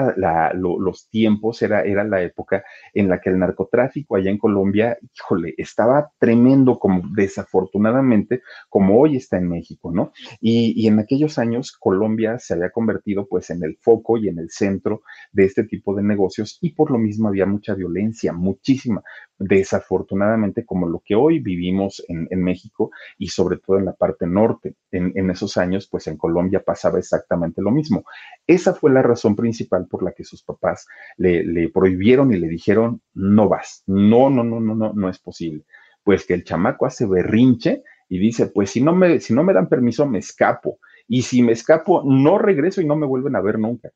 los 0.54 1.09
tiempos, 1.09 1.61
era, 1.61 1.82
era 1.82 2.04
la 2.04 2.23
época 2.23 2.62
en 2.94 3.09
la 3.09 3.21
que 3.21 3.30
el 3.30 3.38
narcotráfico 3.40 4.14
allá 4.14 4.30
en 4.30 4.38
Colombia, 4.38 4.97
híjole, 5.12 5.56
estaba 5.59 6.12
tremendo 6.21 6.78
como 6.78 7.02
desafortunadamente 7.12 8.42
como 8.68 9.00
hoy 9.00 9.16
está 9.16 9.38
en 9.38 9.49
México, 9.49 9.90
¿no? 9.92 10.12
Y, 10.40 10.87
en 10.87 11.00
aquellos 11.00 11.38
años 11.38 11.73
Colombia 11.73 12.38
se 12.38 12.54
había 12.54 12.71
convertido 12.71 13.26
pues 13.26 13.50
en 13.50 13.64
el 13.64 13.76
foco 13.76 14.19
y 14.19 14.28
en 14.28 14.38
el 14.38 14.50
centro 14.50 15.02
de 15.32 15.47
este 15.47 15.65
tipo 15.65 15.97
de 15.97 16.04
negocios 16.04 16.58
y 16.60 16.71
por 16.71 16.93
lo 16.93 16.99
mismo 16.99 17.26
había 17.26 17.47
mucha 17.47 17.75
violencia, 17.75 18.32
muchísima, 18.32 19.02
desafortunadamente 19.36 20.65
como 20.65 20.86
lo 20.88 21.02
que 21.04 21.17
hoy 21.17 21.41
vivimos 21.41 22.04
en, 22.06 22.28
México 22.43 22.91
y 23.19 23.28
sobre 23.28 23.58
todo 23.58 23.78
en 23.78 23.86
la 23.86 23.95
parte 23.95 24.26
norte. 24.26 24.75
En, 24.93 25.12
en 25.17 25.30
esos 25.30 25.56
años 25.56 25.88
pues 25.91 26.06
en 26.06 26.17
Colombia 26.17 26.62
pasaba 26.65 27.00
exactamente 27.00 27.62
lo 27.62 27.73
mismo. 27.73 28.04
Esa 28.47 28.75
fue 28.75 28.92
la 28.93 29.02
razón 29.02 29.35
principal 29.37 29.87
por 29.89 30.02
la 30.02 30.13
que 30.13 30.25
sus 30.25 30.43
papás 30.43 30.87
le, 31.17 31.69
prohibieron 31.71 32.33
y 32.33 32.39
le 32.39 32.49
dijeron, 32.49 33.02
no 33.15 33.49
vas, 33.49 33.83
no, 33.87 34.31
no, 34.31 34.45
no, 34.45 34.61
no, 34.61 34.75
no, 34.75 34.93
no 34.93 35.09
es 35.09 35.19
posible. 35.19 35.65
Pues 36.05 36.26
que 36.26 36.35
el 36.35 36.45
chamaco 36.45 36.87
hace 36.87 37.07
berrinche 37.07 37.83
y 38.09 38.19
dice, 38.19 38.47
pues 38.47 38.71
si 38.71 38.81
no 38.81 38.95
me, 38.95 39.21
si 39.21 39.35
no 39.35 39.43
me 39.43 39.55
dan 39.55 39.69
permiso, 39.69 40.07
me 40.07 40.19
escapo. 40.19 40.78
Y 41.09 41.23
si 41.23 41.43
me 41.43 41.52
escapo, 41.52 42.02
no 42.05 42.39
regreso 42.39 42.81
y 42.81 42.87
no 42.87 42.97
me 42.97 43.07
vuelven 43.07 43.37
a 43.37 43.41
ver 43.41 43.59
nunca. 43.59 43.91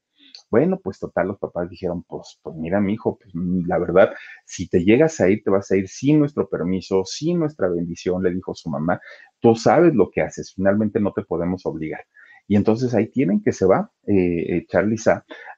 Bueno, 0.51 0.79
pues 0.83 0.99
total, 0.99 1.29
los 1.29 1.39
papás 1.39 1.69
dijeron, 1.69 2.05
pues, 2.05 2.39
pues 2.43 2.55
mira, 2.57 2.81
mi 2.81 2.95
hijo, 2.95 3.19
pues 3.19 3.33
la 3.67 3.79
verdad, 3.79 4.15
si 4.45 4.69
te 4.69 4.85
llegas 4.85 5.21
a 5.21 5.29
ir, 5.29 5.43
te 5.43 5.51
vas 5.51 5.71
a 5.71 5.77
ir 5.77 5.89
sin 5.89 6.21
nuestro 6.21 6.49
permiso, 6.49 7.05
sin 7.05 7.41
nuestra 7.41 7.69
bendición, 7.69 8.23
le 8.23 8.33
dijo 8.33 8.55
su 8.55 8.71
mamá. 8.71 9.01
Tú 9.41 9.57
sabes 9.57 9.95
lo 9.95 10.11
que 10.11 10.23
haces, 10.23 10.53
finalmente 10.55 11.01
no 11.01 11.13
te 11.13 11.23
podemos 11.25 11.67
obligar. 11.67 12.05
Y 12.49 12.57
entonces 12.57 12.95
ahí 12.95 13.09
tienen 13.09 13.43
que 13.43 13.53
se 13.53 13.67
va 13.67 13.91
eh, 14.07 14.57
eh 14.57 14.67
Charlie 14.69 14.97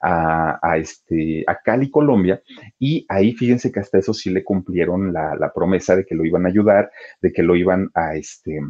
a, 0.01 0.79
este, 0.79 1.44
a 1.46 1.61
Cali, 1.61 1.90
Colombia, 1.90 2.42
y 2.79 3.05
ahí 3.09 3.33
fíjense 3.35 3.70
que 3.72 3.81
hasta 3.81 3.98
eso 3.98 4.14
sí 4.14 4.31
le 4.31 4.44
cumplieron 4.44 5.12
la, 5.12 5.53
promesa 5.55 5.96
de 5.96 6.05
que 6.05 6.14
lo 6.14 6.24
iban 6.24 6.46
a 6.46 6.48
ayudar, 6.48 6.90
de 7.20 7.33
que 7.33 7.42
lo 7.42 7.57
iban 7.57 7.90
a, 7.94 8.14
este, 8.16 8.61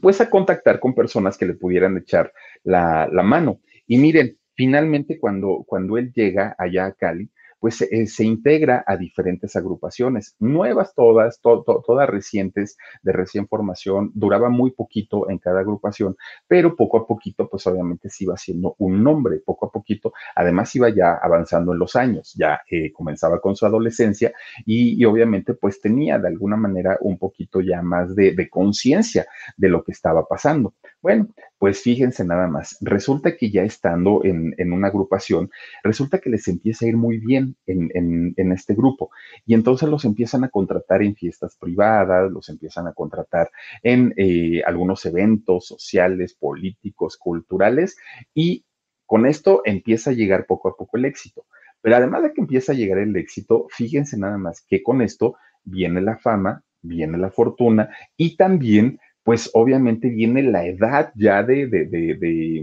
pues 0.00 0.20
a 0.20 0.30
contactar 0.30 0.80
con 0.80 0.94
personas 0.94 1.38
que 1.38 1.46
le 1.46 1.54
pudieran 1.54 1.96
echar 1.96 2.32
la, 2.64 3.08
la 3.10 3.22
mano. 3.22 3.60
Y 3.86 3.98
miren, 3.98 4.36
finalmente 4.54 5.18
cuando, 5.18 5.64
cuando 5.66 5.98
él 5.98 6.12
llega 6.12 6.54
allá 6.58 6.86
a 6.86 6.92
Cali, 6.92 7.30
pues 7.62 7.80
eh, 7.80 8.08
se 8.08 8.24
integra 8.24 8.82
a 8.84 8.96
diferentes 8.96 9.54
agrupaciones, 9.54 10.34
nuevas 10.40 10.96
todas, 10.96 11.40
todas 11.40 12.10
recientes, 12.10 12.76
de 13.04 13.12
recién 13.12 13.46
formación, 13.46 14.10
duraba 14.14 14.48
muy 14.48 14.72
poquito 14.72 15.30
en 15.30 15.38
cada 15.38 15.60
agrupación, 15.60 16.16
pero 16.48 16.74
poco 16.74 16.96
a 16.96 17.06
poquito, 17.06 17.48
pues 17.48 17.64
obviamente 17.68 18.10
se 18.10 18.24
iba 18.24 18.34
haciendo 18.34 18.74
un 18.78 19.04
nombre, 19.04 19.38
poco 19.38 19.66
a 19.66 19.70
poquito, 19.70 20.12
además 20.34 20.74
iba 20.74 20.88
ya 20.88 21.14
avanzando 21.14 21.72
en 21.72 21.78
los 21.78 21.94
años, 21.94 22.34
ya 22.36 22.62
eh, 22.68 22.92
comenzaba 22.92 23.40
con 23.40 23.54
su 23.54 23.64
adolescencia 23.64 24.32
y, 24.66 25.04
obviamente 25.04 25.54
pues 25.54 25.80
tenía 25.80 26.18
de 26.18 26.26
alguna 26.26 26.56
manera 26.56 26.98
un 27.00 27.16
poquito 27.16 27.60
ya 27.60 27.80
más 27.80 28.16
de, 28.16 28.48
conciencia 28.50 29.24
de 29.56 29.68
lo 29.68 29.84
que 29.84 29.92
estaba 29.92 30.26
pasando. 30.26 30.74
Bueno, 31.00 31.28
pues 31.62 31.80
fíjense 31.80 32.24
nada 32.24 32.48
más, 32.48 32.76
resulta 32.80 33.36
que 33.36 33.52
ya 33.52 33.62
estando 33.62 34.24
en, 34.24 34.52
en 34.58 34.72
una 34.72 34.88
agrupación, 34.88 35.48
resulta 35.84 36.18
que 36.18 36.28
les 36.28 36.48
empieza 36.48 36.84
a 36.84 36.88
ir 36.88 36.96
muy 36.96 37.18
bien 37.18 37.54
en, 37.66 38.34
este 38.50 38.74
grupo. 38.74 39.12
Y 39.46 39.54
entonces 39.54 39.88
los 39.88 40.04
empiezan 40.04 40.42
a 40.42 40.48
contratar 40.48 41.02
en 41.02 41.14
fiestas 41.14 41.56
privadas, 41.56 42.32
los 42.32 42.48
empiezan 42.48 42.88
a 42.88 42.92
contratar 42.92 43.48
en 43.84 44.12
eh, 44.16 44.62
algunos 44.66 45.06
eventos 45.06 45.68
sociales, 45.68 46.34
políticos, 46.34 47.16
culturales, 47.16 47.96
y 48.34 48.64
con 49.06 49.24
esto 49.24 49.62
empieza 49.64 50.10
a 50.10 50.14
llegar 50.14 50.46
poco 50.46 50.68
a 50.68 50.76
poco 50.76 50.96
el 50.96 51.04
éxito. 51.04 51.46
Pero 51.80 51.94
además 51.94 52.24
de 52.24 52.32
que 52.32 52.40
empieza 52.40 52.72
a 52.72 52.74
llegar 52.74 52.98
el 52.98 53.14
éxito, 53.14 53.68
fíjense 53.70 54.18
nada 54.18 54.36
más 54.36 54.62
que 54.62 54.82
con 54.82 55.00
esto 55.00 55.36
viene 55.62 56.00
la 56.00 56.18
fama, 56.18 56.64
viene 56.80 57.18
la 57.18 57.30
fortuna 57.30 57.88
y 58.16 58.36
también 58.36 58.98
pues 59.24 59.50
obviamente 59.54 60.08
viene 60.08 60.42
la 60.42 60.66
edad 60.66 61.12
ya 61.14 61.42
de, 61.42 61.66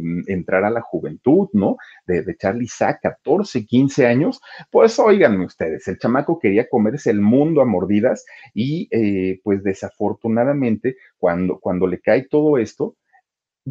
mm, 0.02 0.24
entrar 0.28 0.64
a 0.64 0.70
la 0.70 0.82
juventud, 0.82 1.50
¿no? 1.54 1.78
De, 2.06 2.22
de 2.24 2.36
Charlie 2.36 2.68
Sack, 2.68 3.02
14, 3.02 3.66
15 3.66 4.06
años, 4.06 4.42
pues 4.72 5.00
óiganme 5.00 5.46
ustedes, 5.46 5.88
el 5.88 5.98
chamaco 5.98 6.40
quería 6.40 6.68
comerse 6.70 7.10
el 7.12 7.22
mundo 7.22 7.62
a 7.62 7.66
mordidas 7.66 8.26
y 8.54 8.88
eh, 8.92 9.40
pues 9.44 9.64
desafortunadamente 9.64 10.98
cuando, 11.18 11.60
cuando 11.60 11.88
le 11.88 12.00
cae 12.00 12.28
todo 12.30 12.58
esto, 12.58 12.96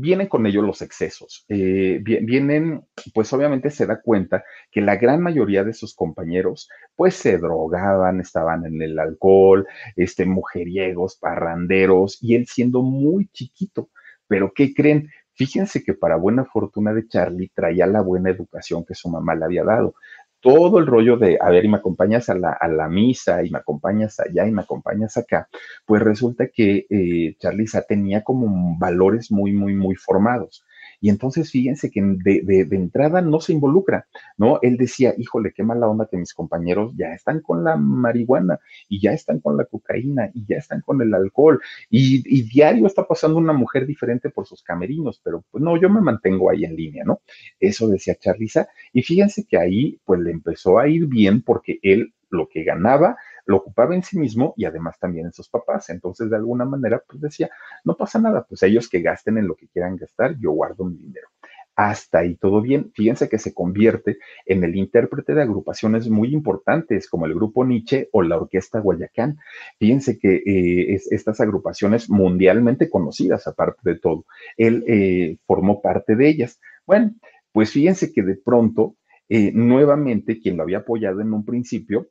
vienen 0.01 0.29
con 0.29 0.47
ello 0.47 0.63
los 0.63 0.83
excesos. 0.83 1.45
Eh, 1.49 2.01
vienen, 2.03 2.83
pues 3.15 3.33
obviamente 3.33 3.71
se 3.71 3.87
da 3.87 4.01
cuenta 4.01 4.45
que 4.71 4.81
la 4.81 4.97
gran 4.97 5.21
mayoría 5.21 5.65
de 5.65 5.73
sus 5.73 5.95
compañeros, 5.95 6.69
pues 6.97 7.15
se 7.15 7.39
drogaban, 7.39 8.21
estaban 8.21 8.67
en 8.67 8.81
el 8.83 8.99
alcohol, 8.99 9.67
este, 9.97 10.27
mujeriegos, 10.27 11.17
parranderos, 11.17 12.19
y 12.23 12.35
él 12.35 12.47
siendo 12.47 12.83
muy 12.83 13.29
chiquito. 13.29 13.91
Pero 14.27 14.53
¿qué 14.55 14.75
creen? 14.75 15.11
Fíjense 15.35 15.85
que 15.85 15.95
para 15.95 16.17
buena 16.17 16.45
fortuna 16.45 16.93
de 16.93 17.07
Charlie 17.07 17.53
traía 17.55 17.87
la 17.87 18.01
buena 18.01 18.31
educación 18.31 18.85
que 18.85 18.95
su 18.95 19.09
mamá 19.09 19.37
le 19.37 19.45
había 19.45 19.63
dado 19.63 19.95
todo 20.41 20.79
el 20.79 20.87
rollo 20.87 21.17
de, 21.17 21.39
a 21.41 21.51
ver, 21.51 21.65
y 21.65 21.69
me 21.69 21.79
acompañas 21.79 22.29
a 22.29 22.35
la, 22.35 22.53
a 22.53 22.69
la 22.69 22.89
misa, 22.89 23.45
y 23.45 23.51
me 23.51 23.59
acompañas 23.59 24.21
allá, 24.21 24.47
y 24.47 24.53
me 24.53 24.63
acompañas 24.63 25.17
acá, 25.17 25.49
pues 25.87 26.03
resulta 26.03 26.49
que 26.49 26.87
eh, 26.91 27.37
Charliza 27.39 27.83
tenía 27.83 28.23
como 28.23 28.79
valores 28.79 29.31
muy, 29.33 29.53
muy, 29.53 29.75
muy 29.75 29.97
formados. 29.97 30.65
Y 31.01 31.11
entonces 31.11 31.51
fíjense 31.51 31.91
que 31.91 32.01
de, 32.03 32.67
entrada 32.73 33.21
no 33.21 33.41
se 33.41 33.53
involucra, 33.53 34.07
¿no? 34.37 34.59
Él 34.63 34.77
decía, 34.77 35.15
híjole, 35.17 35.53
qué 35.55 35.63
mala 35.63 35.89
onda 35.89 36.09
que 36.11 36.17
mis 36.17 36.35
compañeros 36.35 36.93
ya 36.97 37.15
están 37.15 37.41
con 37.41 37.65
la 37.65 37.77
marihuana 37.77 38.59
y 38.89 39.01
ya 39.01 39.13
están 39.13 39.41
con 39.41 39.57
la 39.57 39.65
cocaína 39.65 40.31
y 40.35 40.45
ya 40.47 40.57
están 40.57 40.81
con 40.81 41.01
el 41.03 41.15
alcohol 41.15 41.61
y, 41.91 42.43
diario 42.49 42.87
está 42.87 43.07
pasando 43.07 43.39
una 43.39 43.53
mujer 43.53 43.87
diferente 43.87 44.31
por 44.31 44.47
sus 44.47 44.63
camerinos, 44.63 45.21
pero 45.23 45.45
pues 45.51 45.63
no, 45.63 45.81
yo 45.81 45.91
me 45.91 46.01
mantengo 46.01 46.51
ahí 46.51 46.65
en 46.65 46.77
línea, 46.77 47.05
¿no? 47.05 47.21
Eso 47.61 47.89
decía 47.89 48.15
Charliza. 48.15 48.69
Y 48.93 49.03
fíjense 49.03 49.45
que 49.45 49.59
ahí 49.59 50.01
pues 50.05 50.21
le 50.21 50.31
empezó 50.31 50.79
a 50.79 50.89
ir 50.89 51.07
bien 51.07 51.43
porque 51.43 51.79
él 51.83 52.15
lo 52.31 52.49
que 52.49 52.65
ganaba 52.65 53.17
lo 53.49 53.57
ocupaba 53.57 53.95
en 53.95 54.03
sí 54.03 54.19
mismo 54.19 54.53
y 54.57 54.67
además 54.67 54.99
también 55.01 55.27
en 55.27 55.33
sus 55.33 55.49
papás. 55.49 55.89
Entonces, 55.89 56.29
de 56.29 56.37
alguna 56.37 56.67
manera, 56.67 57.03
pues 57.09 57.21
decía, 57.21 57.51
no 57.83 57.97
pasa 57.97 58.21
nada, 58.21 58.45
pues 58.47 58.63
ellos 58.63 58.89
que 58.91 59.01
gasten 59.01 59.39
en 59.39 59.49
lo 59.49 59.57
que 59.57 59.69
quieran 59.69 59.97
gastar, 59.97 60.37
yo 60.39 60.53
guardo 60.53 60.85
mi 60.85 60.99
dinero. 60.99 61.29
Hasta 61.75 62.19
ahí 62.19 62.35
todo 62.37 62.61
bien. 62.61 62.93
Fíjense 62.93 63.29
que 63.29 63.39
se 63.39 63.55
convierte 63.55 64.19
en 64.45 64.65
el 64.65 64.77
intérprete 64.77 65.33
de 65.33 65.43
agrupaciones 65.43 66.11
muy 66.11 66.35
importantes 66.35 67.09
como 67.09 67.25
el 67.25 67.35
grupo 67.35 67.65
Nietzsche 67.65 68.11
o 68.13 68.21
la 68.21 68.37
Orquesta 68.37 68.81
Guayacán. 68.81 69.39
Fíjense 69.79 70.19
que 70.19 70.43
eh, 70.45 71.01
estas 71.11 71.41
agrupaciones 71.41 72.11
mundialmente 72.11 72.91
conocidas, 72.91 73.47
aparte 73.47 73.81
de 73.83 73.99
todo, 73.99 74.27
él 74.59 74.85
eh, 74.87 75.39
formó 75.47 75.81
parte 75.81 76.17
de 76.17 76.29
ellas. 76.29 76.61
Bueno, 76.85 77.15
pues 77.53 77.71
fíjense 77.71 78.13
que 78.13 78.23
de 78.23 78.35
pronto, 78.35 78.97
eh, 79.31 79.53
nuevamente, 79.55 80.39
quien 80.39 80.59
lo 80.59 80.65
había 80.65 80.79
apoyado 80.79 81.23
en 81.23 81.33
un 81.33 81.47
principio, 81.47 82.09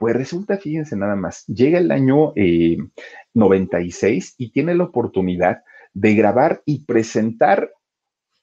pues 0.00 0.16
resulta, 0.16 0.56
fíjense 0.56 0.96
nada 0.96 1.14
más, 1.14 1.44
llega 1.46 1.78
el 1.78 1.90
año 1.90 2.32
96 3.34 4.28
eh, 4.30 4.34
y 4.38 4.50
tiene 4.50 4.74
la 4.74 4.84
oportunidad 4.84 5.62
de 5.92 6.14
grabar 6.14 6.62
y 6.64 6.86
presentar 6.86 7.70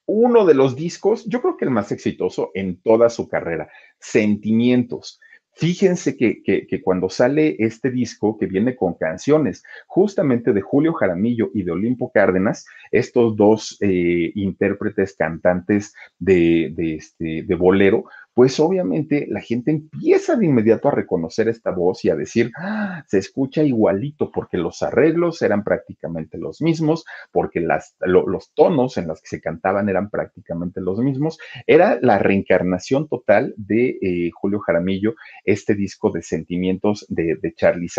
uno 0.06 0.46
de 0.46 0.54
los 0.54 0.76
discos, 0.76 1.26
yo 1.26 1.41
creo 1.41 1.58
que 1.58 1.65
el 1.65 1.72
más 1.72 1.91
exitoso 1.91 2.52
en 2.54 2.80
toda 2.80 3.10
su 3.10 3.28
carrera, 3.28 3.70
Sentimientos. 4.00 5.20
Fíjense 5.54 6.15
que, 6.15 6.67
cuando 6.84 7.10
sale 7.10 7.56
este 7.58 7.89
disco 7.89 8.38
que 8.38 8.46
viene 8.46 8.76
con 8.76 8.93
canciones 8.93 9.63
justamente 9.88 10.54
de 10.54 10.62
Julio 10.62 10.93
Jaramillo 10.93 11.50
y 11.56 11.63
de 11.63 11.72
Olimpo 11.72 12.12
Cárdenas, 12.12 12.67
estos 12.91 13.36
dos 13.36 13.76
eh, 13.82 14.32
intérpretes 14.36 15.15
cantantes 15.15 15.96
de, 16.20 16.72
este, 16.78 17.41
de 17.41 17.56
bolero, 17.56 18.04
pues 18.38 18.60
obviamente 18.60 19.26
la 19.32 19.41
gente 19.41 19.71
empieza 19.71 20.36
de 20.36 20.45
inmediato 20.45 20.89
a 20.89 20.91
reconocer 20.91 21.47
esta 21.47 21.71
voz 21.71 22.06
y 22.06 22.12
a 22.12 22.15
decir, 22.15 22.52
ah, 22.56 23.04
se 23.08 23.17
escucha 23.17 23.63
igualito, 23.63 24.32
porque 24.32 24.58
los 24.58 24.84
arreglos 24.84 25.41
eran 25.41 25.63
prácticamente 25.63 26.38
los 26.38 26.62
mismos, 26.62 27.04
porque 27.32 27.65
los 28.00 28.54
tonos 28.54 28.97
en 28.97 29.08
los 29.08 29.23
que 29.23 29.28
se 29.28 29.41
cantaban 29.41 29.89
eran 29.89 30.12
prácticamente 30.12 30.82
los 30.82 31.00
mismos. 31.00 31.39
Era 31.65 31.97
la 32.00 32.19
reencarnación 32.19 33.08
total 33.08 33.56
de 33.58 33.97
eh, 34.04 34.30
Julio 34.39 34.60
Jaramillo, 34.60 35.15
este 35.43 35.73
disco 35.73 36.12
de 36.12 36.21
sentimientos 36.21 37.08
de, 37.10 37.39
de 37.41 37.56
Charlie 37.56 37.89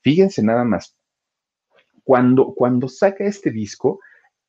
Fíjense 0.00 0.42
nada 0.42 0.64
más, 0.64 0.96
cuando, 2.02 2.54
cuando 2.54 2.88
saca 2.88 3.24
este 3.24 3.50
disco, 3.50 4.00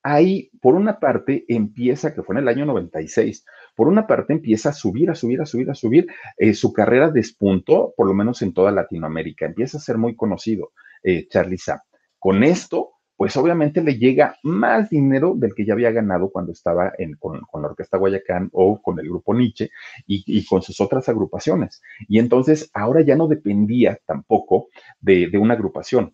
ahí, 0.04 0.52
por 0.62 0.76
una 0.76 1.00
parte, 1.00 1.46
empieza, 1.48 2.14
que 2.14 2.22
fue 2.22 2.36
en 2.36 2.44
el 2.44 2.50
año 2.50 2.66
96, 2.66 3.46
por 3.76 3.88
una 3.88 4.06
parte 4.06 4.34
empieza 4.34 4.70
a 4.70 4.74
subir, 4.74 5.10
a 5.10 5.16
subir, 5.16 5.42
a 5.42 5.46
subir, 5.46 5.72
a 5.72 5.76
subir. 5.76 6.08
Eh, 6.38 6.54
su 6.54 6.72
carrera 6.74 7.10
despuntó, 7.10 7.94
por 7.96 8.08
lo 8.08 8.14
menos 8.14 8.42
en 8.42 8.54
toda 8.54 8.72
Latinoamérica. 8.72 9.46
Empieza 9.46 9.78
a 9.78 9.82
ser 9.82 9.98
muy 9.98 10.16
conocido 10.16 10.74
eh, 11.02 11.28
Charlie 11.30 11.58
Con 12.20 12.44
esto, 12.44 12.92
pues 13.16 13.38
obviamente 13.38 13.82
le 13.82 13.98
llega 13.98 14.36
más 14.44 14.90
dinero 14.90 15.34
del 15.36 15.54
que 15.56 15.66
ya 15.66 15.74
había 15.74 15.92
ganado 15.92 16.30
cuando 16.30 16.52
estaba 16.52 16.92
con, 17.20 17.42
la 17.62 17.70
Orquesta 17.70 17.98
Guayacán 17.98 18.50
o 18.52 18.82
con 18.82 19.00
el 19.00 19.08
grupo 19.08 19.34
Nietzsche 19.34 19.70
y, 20.06 20.46
con 20.46 20.62
sus 20.62 20.82
otras 20.82 21.08
agrupaciones. 21.08 21.82
Y 22.10 22.20
entonces 22.20 22.70
ahora 22.74 23.02
ya 23.02 23.16
no 23.16 23.28
dependía 23.28 24.00
tampoco 24.06 24.68
de 25.00 25.38
una 25.38 25.54
agrupación, 25.54 26.14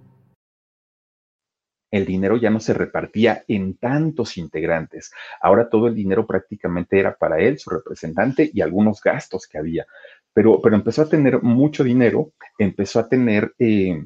el 1.91 2.05
dinero 2.05 2.37
ya 2.37 2.49
no 2.49 2.59
se 2.59 2.73
repartía 2.73 3.43
en 3.47 3.75
tantos 3.75 4.37
integrantes. 4.37 5.11
Ahora 5.41 5.69
todo 5.69 5.87
el 5.87 5.95
dinero 5.95 6.25
prácticamente 6.25 6.99
era 6.99 7.15
para 7.15 7.39
él, 7.39 7.59
su 7.59 7.69
representante 7.69 8.49
y 8.51 8.61
algunos 8.61 9.01
gastos 9.01 9.45
que 9.45 9.57
había. 9.57 9.85
Pero, 10.33 10.61
pero 10.61 10.75
empezó 10.75 11.01
a 11.03 11.09
tener 11.09 11.43
mucho 11.43 11.83
dinero, 11.83 12.31
empezó 12.57 12.99
a 12.99 13.09
tener 13.09 13.53
eh, 13.59 14.01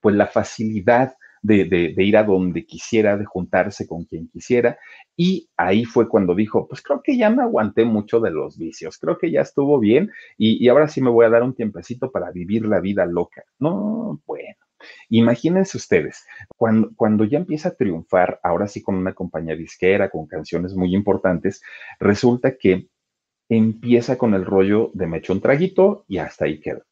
pues 0.00 0.14
la 0.14 0.28
facilidad 0.28 1.16
de, 1.42 1.92
ir 1.96 2.16
a 2.16 2.22
donde 2.22 2.64
quisiera, 2.64 3.16
de 3.16 3.24
juntarse 3.24 3.86
con 3.86 4.04
quien 4.04 4.28
quisiera. 4.28 4.78
Y 5.16 5.48
ahí 5.56 5.84
fue 5.84 6.08
cuando 6.08 6.34
dijo, 6.36 6.68
pues 6.68 6.82
creo 6.82 7.02
que 7.02 7.16
ya 7.16 7.30
me 7.30 7.42
aguanté 7.42 7.84
mucho 7.84 8.20
de 8.20 8.30
los 8.30 8.56
vicios, 8.56 8.98
creo 8.98 9.18
que 9.18 9.30
ya 9.30 9.40
estuvo 9.40 9.80
bien 9.80 10.10
y, 10.38 10.64
y 10.64 10.68
ahora 10.68 10.88
sí 10.88 11.00
me 11.00 11.10
voy 11.10 11.26
a 11.26 11.30
dar 11.30 11.42
un 11.42 11.54
tiempecito 11.54 12.12
para 12.12 12.30
vivir 12.30 12.66
la 12.66 12.80
vida 12.80 13.04
loca. 13.06 13.42
No, 13.58 14.20
bueno 14.24 14.61
Imagínense 15.08 15.76
ustedes, 15.76 16.24
cuando, 16.56 16.90
cuando 16.96 17.24
ya 17.24 17.38
empieza 17.38 17.70
a 17.70 17.74
triunfar, 17.74 18.40
ahora 18.42 18.68
sí 18.68 18.82
con 18.82 18.96
una 18.96 19.14
compañía 19.14 19.56
disquera, 19.56 20.10
con 20.10 20.26
canciones 20.26 20.74
muy 20.74 20.94
importantes, 20.94 21.62
resulta 21.98 22.56
que 22.56 22.88
empieza 23.48 24.16
con 24.16 24.34
el 24.34 24.44
rollo 24.44 24.90
de 24.94 25.06
me 25.06 25.18
echo 25.18 25.32
un 25.32 25.40
traguito 25.40 26.04
y 26.08 26.18
hasta 26.18 26.46
ahí 26.46 26.60
queda. 26.60 26.82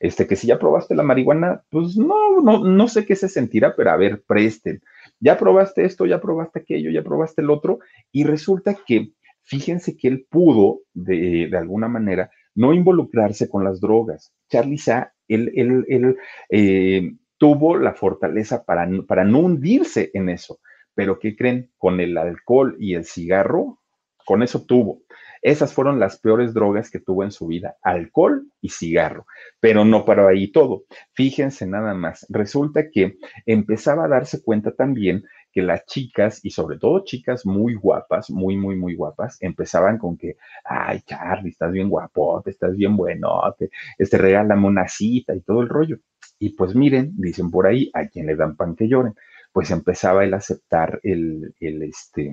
Este, 0.00 0.26
que 0.26 0.36
si 0.36 0.46
ya 0.46 0.58
probaste 0.58 0.94
la 0.94 1.02
marihuana, 1.02 1.62
pues 1.68 1.96
no, 1.96 2.40
no, 2.40 2.64
no 2.64 2.88
sé 2.88 3.04
qué 3.04 3.14
se 3.14 3.28
sentirá, 3.28 3.76
pero 3.76 3.90
a 3.90 3.96
ver, 3.96 4.22
presten. 4.26 4.80
Ya 5.18 5.36
probaste 5.36 5.84
esto, 5.84 6.06
ya 6.06 6.20
probaste 6.20 6.60
aquello, 6.60 6.90
ya 6.90 7.02
probaste 7.02 7.42
el 7.42 7.50
otro, 7.50 7.80
y 8.10 8.24
resulta 8.24 8.78
que, 8.86 9.12
fíjense 9.42 9.98
que 9.98 10.08
él 10.08 10.26
pudo, 10.30 10.80
de, 10.94 11.48
de 11.50 11.56
alguna 11.58 11.88
manera, 11.88 12.30
no 12.54 12.72
involucrarse 12.72 13.48
con 13.48 13.62
las 13.62 13.80
drogas. 13.80 14.32
Charlie 14.48 14.78
Sa, 14.78 15.12
él, 15.28 15.52
él, 15.54 15.84
él 15.88 16.16
eh, 16.48 17.12
tuvo 17.40 17.78
la 17.78 17.94
fortaleza 17.94 18.64
para, 18.64 18.86
para 19.08 19.24
no 19.24 19.38
hundirse 19.38 20.10
en 20.12 20.28
eso. 20.28 20.60
Pero 20.94 21.18
¿qué 21.18 21.34
creen? 21.34 21.70
Con 21.78 21.98
el 21.98 22.18
alcohol 22.18 22.76
y 22.78 22.94
el 22.94 23.06
cigarro, 23.06 23.78
con 24.26 24.42
eso 24.42 24.66
tuvo. 24.66 25.00
Esas 25.40 25.72
fueron 25.72 25.98
las 25.98 26.20
peores 26.20 26.52
drogas 26.52 26.90
que 26.90 27.00
tuvo 27.00 27.24
en 27.24 27.30
su 27.30 27.46
vida, 27.46 27.78
alcohol 27.82 28.46
y 28.60 28.68
cigarro. 28.68 29.24
Pero 29.58 29.86
no 29.86 30.04
para 30.04 30.28
ahí 30.28 30.52
todo. 30.52 30.84
Fíjense 31.14 31.66
nada 31.66 31.94
más. 31.94 32.26
Resulta 32.28 32.90
que 32.90 33.16
empezaba 33.46 34.04
a 34.04 34.08
darse 34.08 34.42
cuenta 34.42 34.72
también 34.72 35.24
que 35.50 35.62
las 35.62 35.86
chicas, 35.86 36.44
y 36.44 36.50
sobre 36.50 36.78
todo 36.78 37.04
chicas 37.04 37.46
muy 37.46 37.74
guapas, 37.74 38.28
muy, 38.28 38.58
muy, 38.58 38.76
muy 38.76 38.94
guapas, 38.96 39.38
empezaban 39.40 39.96
con 39.96 40.18
que, 40.18 40.36
ay, 40.62 41.00
Charlie, 41.06 41.48
estás 41.48 41.72
bien 41.72 41.88
guapote, 41.88 42.50
estás 42.50 42.76
bien 42.76 42.98
buenote, 42.98 43.70
este, 43.96 44.18
regálame 44.18 44.66
una 44.66 44.86
cita 44.88 45.34
y 45.34 45.40
todo 45.40 45.62
el 45.62 45.70
rollo. 45.70 45.96
Y 46.40 46.54
pues 46.54 46.74
miren, 46.74 47.12
dicen 47.18 47.50
por 47.50 47.66
ahí, 47.66 47.90
a 47.92 48.08
quien 48.08 48.26
le 48.26 48.34
dan 48.34 48.56
pan 48.56 48.74
que 48.74 48.88
lloren, 48.88 49.14
pues 49.52 49.70
empezaba 49.70 50.24
él 50.24 50.32
a 50.32 50.38
aceptar 50.38 50.98
el, 51.02 51.54
el, 51.60 51.82
este, 51.82 52.32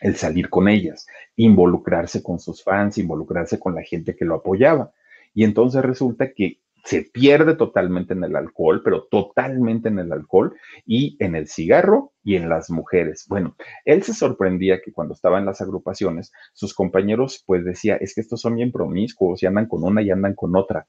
el 0.00 0.16
salir 0.16 0.48
con 0.48 0.68
ellas, 0.68 1.06
involucrarse 1.36 2.22
con 2.22 2.40
sus 2.40 2.64
fans, 2.64 2.96
involucrarse 2.96 3.58
con 3.58 3.74
la 3.74 3.82
gente 3.82 4.16
que 4.16 4.24
lo 4.24 4.36
apoyaba. 4.36 4.92
Y 5.34 5.44
entonces 5.44 5.82
resulta 5.82 6.32
que 6.32 6.60
se 6.82 7.02
pierde 7.02 7.56
totalmente 7.56 8.14
en 8.14 8.24
el 8.24 8.34
alcohol, 8.34 8.80
pero 8.82 9.04
totalmente 9.10 9.90
en 9.90 9.98
el 9.98 10.12
alcohol 10.12 10.56
y 10.86 11.22
en 11.22 11.34
el 11.34 11.46
cigarro 11.46 12.14
y 12.24 12.36
en 12.36 12.48
las 12.48 12.70
mujeres. 12.70 13.26
Bueno, 13.28 13.54
él 13.84 14.02
se 14.02 14.14
sorprendía 14.14 14.80
que 14.80 14.94
cuando 14.94 15.12
estaba 15.12 15.38
en 15.38 15.44
las 15.44 15.60
agrupaciones, 15.60 16.32
sus 16.54 16.72
compañeros 16.72 17.44
pues 17.46 17.66
decía, 17.66 17.96
es 17.96 18.14
que 18.14 18.22
estos 18.22 18.40
son 18.40 18.56
bien 18.56 18.72
promiscuos 18.72 19.42
y 19.42 19.46
andan 19.46 19.66
con 19.66 19.84
una 19.84 20.00
y 20.00 20.10
andan 20.10 20.34
con 20.34 20.56
otra. 20.56 20.86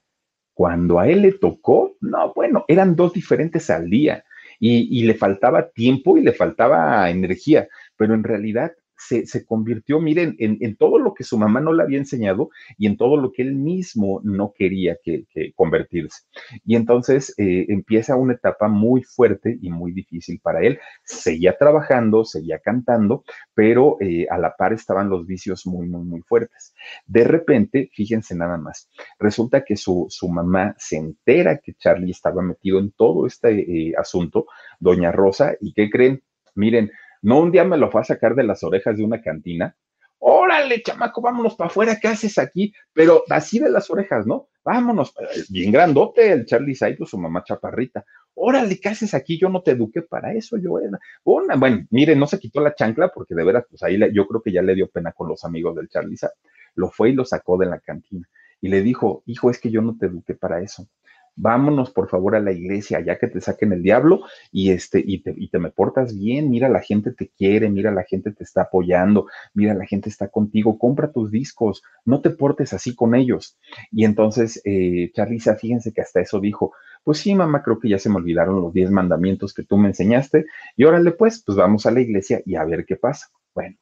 Cuando 0.54 0.98
a 0.98 1.08
él 1.08 1.22
le 1.22 1.32
tocó, 1.32 1.96
no, 2.00 2.32
bueno, 2.34 2.64
eran 2.68 2.94
dos 2.94 3.12
diferentes 3.12 3.70
al 3.70 3.88
día 3.88 4.24
y, 4.58 5.02
le 5.04 5.14
faltaba 5.14 5.70
tiempo 5.70 6.16
y 6.16 6.22
le 6.22 6.32
faltaba 6.32 7.10
energía, 7.10 7.68
pero 7.96 8.14
en 8.14 8.22
realidad 8.22 8.72
se, 8.96 9.44
convirtió, 9.44 10.00
miren, 10.00 10.36
en, 10.38 10.76
todo 10.76 10.98
lo 10.98 11.14
que 11.14 11.24
su 11.24 11.38
mamá 11.38 11.60
no 11.60 11.72
le 11.72 11.82
había 11.82 11.98
enseñado 11.98 12.50
y 12.78 12.86
en 12.86 12.96
todo 12.96 13.16
lo 13.16 13.32
que 13.32 13.42
él 13.42 13.54
mismo 13.54 14.20
no 14.22 14.52
quería 14.56 14.96
que, 15.02 15.26
convertirse. 15.54 16.22
Y 16.64 16.76
entonces 16.76 17.34
eh, 17.38 17.66
empieza 17.68 18.16
una 18.16 18.34
etapa 18.34 18.68
muy 18.68 19.02
fuerte 19.02 19.58
y 19.60 19.70
muy 19.70 19.92
difícil 19.92 20.40
para 20.40 20.60
él. 20.60 20.78
Seguía 21.04 21.56
trabajando, 21.58 22.24
seguía 22.24 22.58
cantando, 22.58 23.24
pero 23.54 23.96
eh, 24.00 24.26
a 24.30 24.38
la 24.38 24.54
par 24.56 24.72
estaban 24.72 25.08
los 25.08 25.26
vicios 25.26 25.66
muy, 25.66 25.88
muy, 25.88 26.04
muy 26.04 26.20
fuertes. 26.22 26.74
De 27.06 27.24
repente, 27.24 27.90
fíjense 27.92 28.34
nada 28.34 28.56
más, 28.56 28.88
resulta 29.18 29.64
que 29.64 29.76
su, 29.76 30.08
mamá 30.30 30.74
se 30.78 30.96
entera 30.96 31.58
que 31.58 31.74
Charlie 31.74 32.12
estaba 32.12 32.42
metido 32.42 32.78
en 32.78 32.92
todo 32.92 33.26
este 33.26 33.88
eh, 33.88 33.92
asunto, 33.98 34.46
doña 34.78 35.12
Rosa, 35.12 35.54
y 35.60 35.72
¿qué 35.72 35.90
creen? 35.90 36.22
Miren, 36.54 36.90
no 37.22 37.40
un 37.40 37.50
día 37.50 37.64
me 37.64 37.78
lo 37.78 37.90
fue 37.90 38.00
a 38.00 38.04
sacar 38.04 38.34
de 38.34 38.42
las 38.42 38.62
orejas 38.62 38.96
de 38.96 39.04
una 39.04 39.22
cantina. 39.22 39.76
Órale, 40.18 40.82
chamaco, 40.82 41.20
vámonos 41.20 41.56
para 41.56 41.68
afuera, 41.68 41.98
¿qué 42.00 42.08
haces 42.08 42.38
aquí? 42.38 42.72
Pero 42.92 43.24
así 43.28 43.58
de 43.58 43.70
las 43.70 43.90
orejas, 43.90 44.26
¿no? 44.26 44.48
Vámonos, 44.64 45.12
bien 45.48 45.72
grandote 45.72 46.30
el 46.30 46.46
Charlie 46.46 46.76
Saito, 46.76 47.04
su 47.06 47.18
mamá 47.18 47.42
chaparrita. 47.42 48.04
Órale, 48.34 48.78
¿qué 48.78 48.90
haces 48.90 49.14
aquí? 49.14 49.38
Yo 49.38 49.48
no 49.48 49.62
te 49.62 49.72
eduqué 49.72 50.02
para 50.02 50.32
eso, 50.32 50.56
yo 50.58 50.78
era. 50.78 50.98
Bueno, 51.24 51.54
miren, 51.90 52.20
no 52.20 52.26
se 52.26 52.38
quitó 52.38 52.60
la 52.60 52.74
chancla 52.74 53.08
porque 53.08 53.34
de 53.34 53.44
veras, 53.44 53.64
pues 53.68 53.82
ahí 53.82 53.98
yo 54.12 54.26
creo 54.28 54.42
que 54.42 54.52
ya 54.52 54.62
le 54.62 54.74
dio 54.74 54.88
pena 54.88 55.10
con 55.12 55.28
los 55.28 55.44
amigos 55.44 55.74
del 55.74 55.88
Charlie 55.88 56.16
Saito. 56.16 56.36
Lo 56.74 56.90
fue 56.90 57.10
y 57.10 57.14
lo 57.14 57.24
sacó 57.24 57.58
de 57.58 57.66
la 57.66 57.80
cantina. 57.80 58.28
Y 58.60 58.68
le 58.68 58.82
dijo, 58.82 59.24
hijo, 59.26 59.50
es 59.50 59.58
que 59.58 59.70
yo 59.70 59.82
no 59.82 59.96
te 59.98 60.06
eduqué 60.06 60.34
para 60.34 60.60
eso 60.60 60.86
vámonos 61.36 61.90
por 61.90 62.08
favor 62.08 62.36
a 62.36 62.40
la 62.40 62.52
iglesia, 62.52 63.00
ya 63.00 63.18
que 63.18 63.28
te 63.28 63.40
saquen 63.40 63.72
el 63.72 63.82
diablo 63.82 64.20
y, 64.50 64.70
este, 64.70 65.02
y, 65.04 65.22
te, 65.22 65.34
y 65.36 65.48
te 65.48 65.58
me 65.58 65.70
portas 65.70 66.16
bien, 66.16 66.50
mira, 66.50 66.68
la 66.68 66.80
gente 66.80 67.12
te 67.12 67.28
quiere, 67.28 67.70
mira, 67.70 67.90
la 67.90 68.04
gente 68.04 68.32
te 68.32 68.44
está 68.44 68.62
apoyando, 68.62 69.26
mira, 69.54 69.74
la 69.74 69.86
gente 69.86 70.08
está 70.08 70.28
contigo, 70.28 70.78
compra 70.78 71.12
tus 71.12 71.30
discos, 71.30 71.82
no 72.04 72.20
te 72.20 72.30
portes 72.30 72.72
así 72.72 72.94
con 72.94 73.14
ellos. 73.14 73.58
Y 73.90 74.04
entonces, 74.04 74.60
eh, 74.64 75.10
Charlisa, 75.14 75.56
fíjense 75.56 75.92
que 75.92 76.02
hasta 76.02 76.20
eso 76.20 76.40
dijo, 76.40 76.72
pues 77.04 77.18
sí, 77.18 77.34
mamá, 77.34 77.62
creo 77.62 77.78
que 77.78 77.88
ya 77.88 77.98
se 77.98 78.08
me 78.08 78.16
olvidaron 78.16 78.60
los 78.60 78.72
diez 78.72 78.90
mandamientos 78.90 79.54
que 79.54 79.64
tú 79.64 79.76
me 79.76 79.88
enseñaste 79.88 80.46
y 80.76 80.84
órale 80.84 81.12
pues, 81.12 81.42
pues 81.44 81.56
vamos 81.58 81.86
a 81.86 81.90
la 81.90 82.00
iglesia 82.00 82.42
y 82.44 82.54
a 82.56 82.64
ver 82.64 82.84
qué 82.86 82.96
pasa. 82.96 83.28
Bueno, 83.54 83.76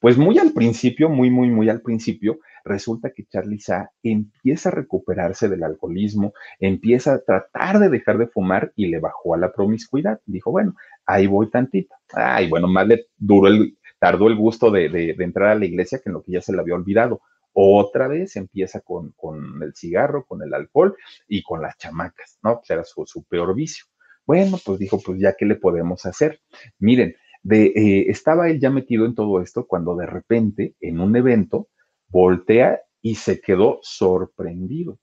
pues 0.00 0.16
muy 0.18 0.38
al 0.38 0.52
principio, 0.52 1.08
muy, 1.08 1.30
muy, 1.30 1.48
muy 1.48 1.68
al 1.68 1.80
principio, 1.80 2.38
resulta 2.64 3.10
que 3.10 3.24
Charlie 3.26 3.60
Sa 3.60 3.90
empieza 4.02 4.68
a 4.68 4.72
recuperarse 4.72 5.48
del 5.48 5.62
alcoholismo, 5.62 6.32
empieza 6.60 7.14
a 7.14 7.20
tratar 7.20 7.78
de 7.78 7.88
dejar 7.88 8.18
de 8.18 8.26
fumar 8.26 8.72
y 8.76 8.86
le 8.86 8.98
bajó 8.98 9.34
a 9.34 9.38
la 9.38 9.52
promiscuidad. 9.52 10.20
Dijo, 10.26 10.50
bueno, 10.50 10.74
ahí 11.06 11.26
voy 11.26 11.50
tantito. 11.50 11.94
Ay, 12.12 12.48
bueno, 12.48 12.68
más 12.68 12.86
le 12.86 13.06
duró 13.16 13.48
el, 13.48 13.78
tardó 13.98 14.28
el 14.28 14.36
gusto 14.36 14.70
de, 14.70 15.14
entrar 15.18 15.50
a 15.50 15.54
la 15.54 15.64
iglesia 15.64 15.98
que 15.98 16.10
en 16.10 16.14
lo 16.14 16.22
que 16.22 16.32
ya 16.32 16.40
se 16.40 16.52
le 16.52 16.60
había 16.60 16.74
olvidado. 16.74 17.20
Otra 17.52 18.06
vez 18.06 18.36
empieza 18.36 18.80
con, 18.80 19.14
el 19.62 19.74
cigarro, 19.74 20.26
con 20.26 20.42
el 20.42 20.52
alcohol 20.52 20.94
y 21.26 21.42
con 21.42 21.62
las 21.62 21.78
chamacas, 21.78 22.38
¿no? 22.42 22.58
Pues 22.58 22.70
era 22.70 22.84
su, 22.84 23.06
su 23.06 23.24
peor 23.24 23.54
vicio. 23.54 23.86
Bueno, 24.26 24.58
pues 24.64 24.78
dijo, 24.78 25.00
pues 25.00 25.18
ya, 25.20 25.34
¿qué 25.38 25.46
le 25.46 25.54
podemos 25.54 26.04
hacer? 26.04 26.40
Miren, 26.80 27.16
de, 27.46 27.66
eh, 27.66 28.06
estaba 28.08 28.48
él 28.48 28.58
ya 28.58 28.70
metido 28.70 29.06
en 29.06 29.14
todo 29.14 29.40
esto 29.40 29.68
cuando 29.68 29.94
de 29.94 30.04
repente 30.04 30.74
en 30.80 30.98
un 30.98 31.14
evento 31.14 31.68
voltea 32.08 32.80
y 33.00 33.14
se 33.14 33.40
quedó 33.40 33.78
sorprendido. 33.82 34.98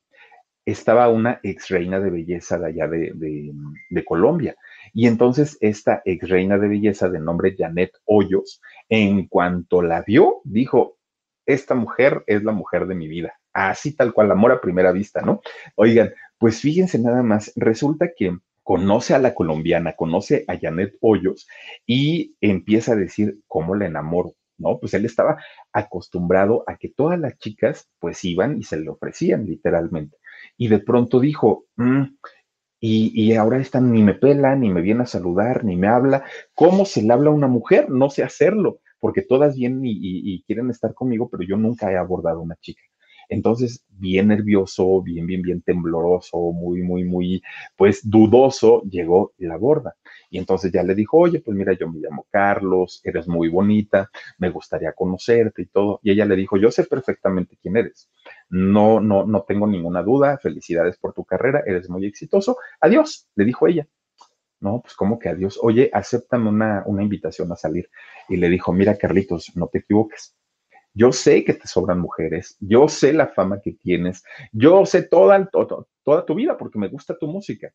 Estaba 0.66 1.08
una 1.08 1.40
ex 1.42 1.70
reina 1.70 2.02
de 2.02 2.10
belleza 2.10 2.60
de 2.60 2.68
allá 2.68 2.90
de, 2.90 4.04
Colombia. 4.06 4.58
Y 4.94 5.08
entonces 5.08 5.58
esta 5.62 6.02
ex 6.04 6.28
reina 6.28 6.58
de 6.58 6.68
belleza 6.68 7.08
de 7.08 7.22
nombre 7.22 7.56
Janet 7.58 7.92
Hoyos, 8.04 8.62
en 8.90 9.28
cuanto 9.28 9.82
la 9.82 10.02
vio, 10.02 10.42
dijo, 10.44 10.98
esta 11.46 11.76
mujer 11.76 12.26
es 12.28 12.44
la 12.44 12.52
mujer 12.52 12.88
de 12.88 12.96
mi 12.96 13.08
vida. 13.08 13.40
Así 13.54 13.96
tal 13.96 14.14
cual, 14.14 14.32
amor 14.32 14.52
a 14.52 14.60
primera 14.60 14.92
vista, 14.92 15.22
¿no? 15.22 15.40
Oigan, 15.76 16.12
pues 16.38 16.60
fíjense 16.60 17.00
nada 17.00 17.24
más, 17.24 17.54
resulta 17.56 18.10
que 18.14 18.38
conoce 18.64 19.14
a 19.14 19.20
la 19.20 19.34
colombiana, 19.34 19.94
conoce 19.96 20.46
a 20.48 20.58
Janet 20.58 20.96
Hoyos 21.02 21.48
y 21.86 22.36
empieza 22.42 22.94
a 22.94 22.96
decir 22.96 23.40
cómo 23.48 23.76
la 23.76 23.88
enamoro. 23.88 24.34
¿no? 24.58 24.80
Pues 24.80 24.94
él 24.94 25.06
estaba 25.06 25.38
acostumbrado 25.74 26.64
a 26.68 26.78
que 26.78 26.90
todas 26.90 27.20
las 27.20 27.38
chicas 27.38 27.90
pues 28.00 28.24
iban 28.24 28.58
y 28.60 28.64
se 28.64 28.78
le 28.78 28.90
ofrecían 28.90 29.46
literalmente. 29.46 30.18
Y 30.58 30.68
de 30.70 30.80
pronto 30.80 31.20
dijo, 31.20 31.66
mm, 31.76 32.04
y, 32.80 33.34
ahora 33.36 33.60
esta 33.60 33.80
ni 33.80 34.04
me 34.04 34.14
pela, 34.14 34.56
ni 34.56 34.70
me 34.70 34.82
viene 34.82 35.04
a 35.04 35.06
saludar, 35.06 35.64
ni 35.64 35.78
me 35.78 35.88
habla. 35.88 36.26
¿Cómo 36.54 36.86
se 36.86 37.02
le 37.02 37.14
habla 37.14 37.30
a 37.30 37.34
una 37.34 37.48
mujer? 37.48 37.90
No 37.90 38.10
sé 38.10 38.24
hacerlo, 38.24 38.82
porque 39.00 39.22
todas 39.22 39.56
vienen 39.56 39.84
y 39.86 40.44
quieren 40.44 40.70
estar 40.70 40.94
conmigo, 40.94 41.30
pero 41.30 41.44
yo 41.44 41.56
nunca 41.56 41.92
he 41.92 41.98
abordado 41.98 42.40
a 42.40 42.44
una 42.44 42.58
chica. 42.58 42.82
Entonces, 43.30 43.86
bien 43.90 44.28
nervioso, 44.28 45.02
bien, 45.02 45.26
bien, 45.26 45.42
bien 45.42 45.62
tembloroso, 45.62 46.38
muy, 46.52 46.82
muy, 46.82 47.04
muy, 47.04 47.42
pues 47.76 48.02
dudoso, 48.10 48.84
llegó 48.84 49.34
la 49.38 49.58
borda. 49.58 49.96
Y 50.30 50.40
entonces 50.40 50.72
ya 50.72 50.84
le 50.84 50.96
dijo, 50.96 51.18
oye, 51.18 51.40
pues 51.40 51.56
mira, 51.56 51.74
yo 51.74 51.88
me 51.90 52.00
llamo 52.00 52.26
Carlos, 52.30 53.02
eres 53.04 53.28
muy 53.28 53.50
bonita, 53.50 54.10
me 54.40 54.50
gustaría 54.50 54.94
conocerte 54.94 55.62
y 55.64 55.66
todo. 55.68 56.00
Y 56.04 56.12
ella 56.12 56.26
le 56.26 56.36
dijo, 56.36 56.58
yo 56.58 56.72
sé 56.72 56.86
perfectamente 56.86 57.58
quién 57.62 57.78
eres. 57.78 58.10
No, 58.50 59.00
no, 59.00 59.26
no 59.26 59.44
tengo 59.44 59.68
ninguna 59.68 60.02
duda. 60.04 60.38
Felicidades 60.40 60.98
por 60.98 61.14
tu 61.14 61.24
carrera, 61.24 61.64
eres 61.66 61.90
muy 61.90 62.06
exitoso. 62.06 62.58
Adiós, 62.82 63.28
le 63.36 63.46
dijo 63.46 63.68
ella. 63.68 63.88
No, 64.60 64.82
pues 64.82 64.96
como 64.96 65.20
que 65.20 65.30
adiós. 65.30 65.60
Oye, 65.62 65.90
acéptame 65.94 66.50
una, 66.50 66.84
una 66.86 67.04
invitación 67.04 67.52
a 67.52 67.56
salir. 67.56 67.90
Y 68.30 68.38
le 68.38 68.50
dijo, 68.50 68.74
mira, 68.74 68.98
Carlitos, 68.98 69.52
no 69.56 69.68
te 69.68 69.80
equivoques 69.80 70.36
yo 70.94 71.12
sé 71.12 71.44
que 71.44 71.54
te 71.54 71.68
sobran 71.68 72.00
mujeres, 72.00 72.58
yo 72.60 72.88
sé 72.88 73.14
la 73.14 73.28
fama 73.28 73.62
que 73.62 73.74
tienes, 73.74 74.24
yo 74.52 74.86
sé 74.86 75.04
toda, 75.04 75.50
toda, 75.50 76.26
tu 76.26 76.36
vida 76.36 76.58
porque 76.58 76.80
me 76.80 76.88
gusta 76.88 77.18
tu 77.18 77.28
música, 77.28 77.74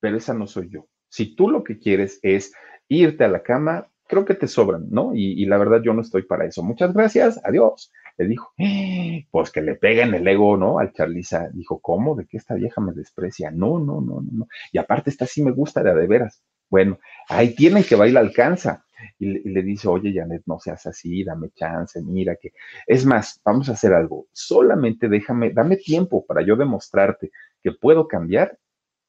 pero 0.00 0.16
esa 0.16 0.34
no 0.34 0.46
soy 0.46 0.68
yo. 0.68 0.86
Si 1.08 1.34
tú 1.34 1.48
lo 1.48 1.64
que 1.64 1.78
quieres 1.78 2.18
es 2.22 2.52
irte 2.88 3.24
a 3.24 3.28
la 3.28 3.42
cama, 3.42 3.88
creo 4.06 4.24
que 4.24 4.34
te 4.34 4.48
sobran, 4.48 4.86
¿no? 4.90 5.12
Y, 5.14 5.44
la 5.46 5.58
verdad 5.58 5.80
yo 5.82 5.94
no 5.94 6.02
estoy 6.02 6.22
para 6.22 6.44
eso. 6.44 6.62
Muchas 6.62 6.92
gracias, 6.92 7.40
adiós. 7.44 7.92
Le 8.18 8.28
dijo, 8.28 8.52
eh, 8.58 9.26
pues 9.30 9.50
que 9.50 9.60
le 9.60 9.74
peguen 9.74 10.14
el 10.14 10.26
ego, 10.26 10.56
¿no? 10.56 10.78
Al 10.78 10.92
Charliza. 10.92 11.50
Dijo, 11.52 11.80
¿cómo? 11.80 12.14
¿De 12.14 12.26
qué 12.26 12.36
esta 12.36 12.54
vieja 12.54 12.80
me 12.80 12.92
desprecia? 12.92 13.50
No, 13.50 13.78
no, 13.78 14.00
no, 14.00 14.20
no, 14.20 14.28
no. 14.30 14.48
Y 14.72 14.78
aparte 14.78 15.10
esta 15.10 15.26
sí 15.26 15.42
me 15.42 15.50
gusta 15.50 15.82
de 15.82 15.90
a 15.90 15.94
de 15.94 16.06
veras. 16.06 16.42
Bueno, 16.70 16.98
ahí 17.28 17.54
tienen 17.54 17.84
que 17.84 17.94
bailar 17.94 18.24
alcanza 18.24 18.85
y 19.18 19.26
le, 19.48 19.62
dice, 19.62 19.88
oye, 19.88 20.12
Janet, 20.14 20.42
no 20.46 20.58
seas 20.58 20.86
así, 20.86 21.24
dame 21.24 21.50
chance, 21.50 22.00
mira 22.02 22.36
que... 22.36 22.52
Es 22.86 23.04
más, 23.04 23.40
vamos 23.44 23.68
a 23.68 23.72
hacer 23.72 23.92
algo, 23.92 24.26
solamente 24.32 25.08
déjame, 25.08 25.52
dame 25.52 25.76
tiempo 25.76 26.24
para 26.26 26.42
yo 26.42 26.56
demostrarte 26.56 27.30
que 27.62 27.72
puedo 27.72 28.08
cambiar 28.08 28.58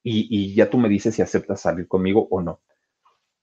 y, 0.04 0.54
ya 0.56 0.69
tú 0.69 0.78
me 0.78 0.89
dices 0.89 1.15
si 1.15 1.21
aceptas 1.21 1.62
salir 1.62 1.88
conmigo 1.88 2.28
o 2.32 2.41
no. 2.41 2.62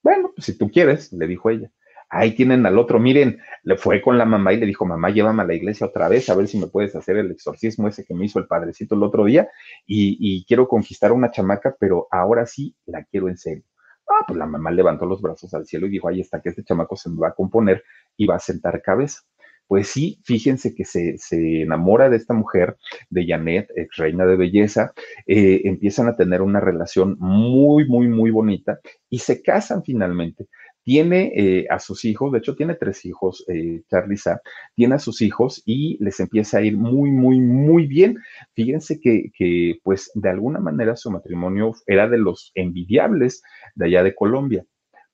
Bueno, 0.03 0.33
pues 0.35 0.47
si 0.47 0.57
tú 0.57 0.71
quieres, 0.71 1.13
le 1.13 1.27
dijo 1.27 1.51
ella. 1.51 1.71
Ahí 2.09 2.35
tienen 2.35 2.65
al 2.65 2.79
otro, 2.79 2.99
miren, 3.01 3.41
le 3.65 3.77
fue 3.77 4.01
con 4.01 4.17
la 4.19 4.25
mamá 4.25 4.53
y 4.53 4.59
le 4.59 4.67
dijo, 4.67 4.87
mamá, 4.87 5.11
llévame 5.11 5.43
a 5.43 5.47
la 5.47 5.55
iglesia 5.55 5.87
otra 5.87 6.09
vez 6.09 6.29
a 6.29 6.35
ver 6.35 6.49
si 6.49 6.59
me 6.59 6.69
puedes 6.69 6.95
hacer 6.95 7.17
el 7.17 7.31
exorcismo 7.31 7.89
ese 7.89 8.05
que 8.05 8.15
me 8.15 8.27
hizo 8.27 8.39
el 8.39 8.47
padrecito 8.47 8.95
el 8.95 9.03
otro 9.03 9.25
día 9.25 9.49
y, 9.87 10.17
y 10.21 10.45
quiero 10.45 10.69
conquistar 10.69 11.11
a 11.11 11.15
una 11.15 11.31
chamaca, 11.31 11.77
pero 11.79 12.07
ahora 12.11 12.47
sí 12.47 12.75
la 12.87 13.05
quiero 13.05 13.29
en 13.29 13.37
serio. 13.37 13.65
Ah, 14.09 14.25
pues 14.27 14.39
la 14.39 14.47
mamá 14.47 14.71
levantó 14.71 15.07
los 15.07 15.23
brazos 15.23 15.53
al 15.55 15.67
cielo 15.67 15.87
y 15.87 15.91
dijo, 15.91 16.09
ahí 16.09 16.21
está, 16.21 16.41
que 16.41 16.51
este 16.51 16.65
chamaco 16.65 16.97
se 16.97 17.11
me 17.11 17.19
va 17.19 17.29
a 17.29 17.35
componer 17.35 17.83
y 18.17 18.27
va 18.27 18.37
a 18.37 18.41
sentar 18.41 18.83
cabeza. 18.83 19.21
Pues 19.67 19.89
sí, 19.89 20.21
fíjense 20.25 20.75
que 20.75 20.85
se, 20.85 21.17
enamora 21.63 22.11
de 22.11 22.17
esta 22.17 22.35
mujer, 22.35 22.77
de 23.09 23.27
Janet, 23.27 23.71
ex 23.77 23.97
reina 23.97 24.27
de 24.27 24.37
belleza, 24.37 24.93
eh, 25.27 25.63
empiezan 25.65 26.07
a 26.09 26.17
tener 26.17 26.43
una 26.43 26.61
relación 26.61 27.17
muy, 27.19 27.87
muy, 27.89 28.09
muy 28.09 28.31
bonita 28.31 28.79
y 29.09 29.21
se 29.21 29.43
casan 29.43 29.83
finalmente 29.83 30.49
tiene 30.85 31.33
eh, 31.35 31.67
a 31.71 31.79
sus 31.79 32.05
hijos, 32.05 32.31
de 32.31 32.39
hecho 32.39 32.55
tiene 32.55 32.75
tres 32.75 33.05
hijos, 33.07 33.45
eh, 33.49 33.83
Charlisa, 33.89 34.41
tiene 34.75 34.97
a 34.97 34.99
sus 34.99 35.23
hijos 35.23 35.63
y 35.65 35.97
les 36.05 36.21
empieza 36.21 36.59
a 36.59 36.63
ir 36.63 36.77
muy, 36.77 37.11
muy, 37.11 37.41
muy 37.41 37.87
bien. 37.87 38.19
Fíjense 38.53 39.01
que, 39.01 39.79
pues 39.83 40.11
de 40.15 40.29
alguna 40.29 40.61
manera 40.61 40.95
su 40.95 41.11
matrimonio 41.11 41.73
era 41.87 42.09
de 42.09 42.19
los 42.19 42.53
envidiables 42.55 43.43
de 43.75 43.87
allá 43.87 44.03
de 44.05 44.15
Colombia. 44.15 44.65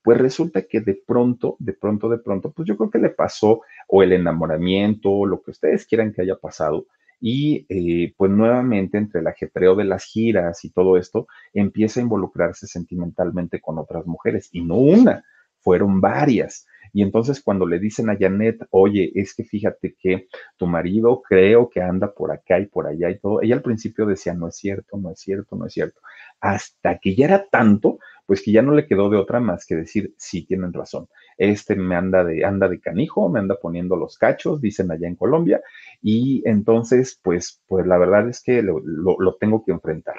Pues 0.02 0.18
resulta 0.18 0.62
que 0.62 0.80
de 0.80 1.00
pronto, 1.06 1.56
de 1.61 1.74
pronto, 1.74 2.09
de 2.09 2.18
pronto, 2.18 2.52
pues 2.52 2.66
yo 2.66 2.76
creo 2.76 2.90
que 2.90 2.98
le 2.98 3.11
pasó 3.11 3.61
o 3.87 4.02
el 4.02 4.12
enamoramiento, 4.12 5.24
lo 5.24 5.40
que 5.42 5.52
ustedes 5.52 5.87
quieran 5.87 6.12
que 6.12 6.22
haya 6.22 6.37
pasado, 6.37 6.87
y 7.20 7.66
eh, 7.68 8.14
pues 8.16 8.30
nuevamente 8.33 8.96
entre 8.98 9.20
el 9.20 9.26
ajetreo 9.26 9.76
de 9.76 9.85
las 9.85 10.04
giras 10.04 10.64
y 10.64 10.70
todo 10.70 10.96
esto, 10.96 11.26
empieza 11.52 12.00
a 12.00 12.02
involucrarse 12.02 12.66
sentimentalmente 12.66 13.61
con 13.61 13.78
otras 13.78 14.06
mujeres, 14.06 14.48
y 14.52 14.62
no 14.64 14.76
una, 14.76 15.22
fueron 15.60 16.00
varias. 16.00 16.66
Y 16.92 17.02
entonces 17.02 17.40
cuando 17.42 17.66
le 17.66 17.78
dicen 17.78 18.10
a 18.10 18.16
Janet, 18.18 18.66
oye, 18.70 19.12
es 19.14 19.34
que 19.34 19.44
fíjate 19.44 19.94
que 19.98 20.26
tu 20.56 20.66
marido 20.66 21.22
creo 21.22 21.68
que 21.68 21.80
anda 21.80 22.12
por 22.12 22.32
acá 22.32 22.58
y 22.58 22.66
por 22.66 22.86
allá 22.86 23.10
y 23.10 23.18
todo, 23.18 23.42
ella 23.42 23.54
al 23.54 23.62
principio 23.62 24.06
decía, 24.06 24.34
no 24.34 24.48
es 24.48 24.56
cierto, 24.56 24.96
no 24.96 25.10
es 25.12 25.20
cierto, 25.20 25.56
no 25.56 25.66
es 25.66 25.72
cierto. 25.72 26.00
Hasta 26.40 26.98
que 26.98 27.14
ya 27.14 27.26
era 27.26 27.46
tanto, 27.46 27.98
pues 28.26 28.42
que 28.42 28.52
ya 28.52 28.62
no 28.62 28.72
le 28.72 28.86
quedó 28.86 29.08
de 29.08 29.18
otra 29.18 29.40
más 29.40 29.66
que 29.66 29.76
decir, 29.76 30.14
sí, 30.16 30.44
tienen 30.46 30.72
razón. 30.72 31.08
Este 31.36 31.76
me 31.76 31.94
anda 31.94 32.24
de, 32.24 32.44
anda 32.44 32.68
de 32.68 32.80
canijo, 32.80 33.28
me 33.28 33.40
anda 33.40 33.56
poniendo 33.60 33.96
los 33.96 34.18
cachos, 34.18 34.60
dicen 34.60 34.90
allá 34.90 35.06
en 35.08 35.16
Colombia, 35.16 35.60
y 36.02 36.42
entonces, 36.44 37.18
pues, 37.22 37.62
pues 37.66 37.86
la 37.86 37.98
verdad 37.98 38.28
es 38.28 38.42
que 38.42 38.62
lo, 38.62 38.80
lo 38.80 39.36
tengo 39.36 39.64
que 39.64 39.72
enfrentar. 39.72 40.16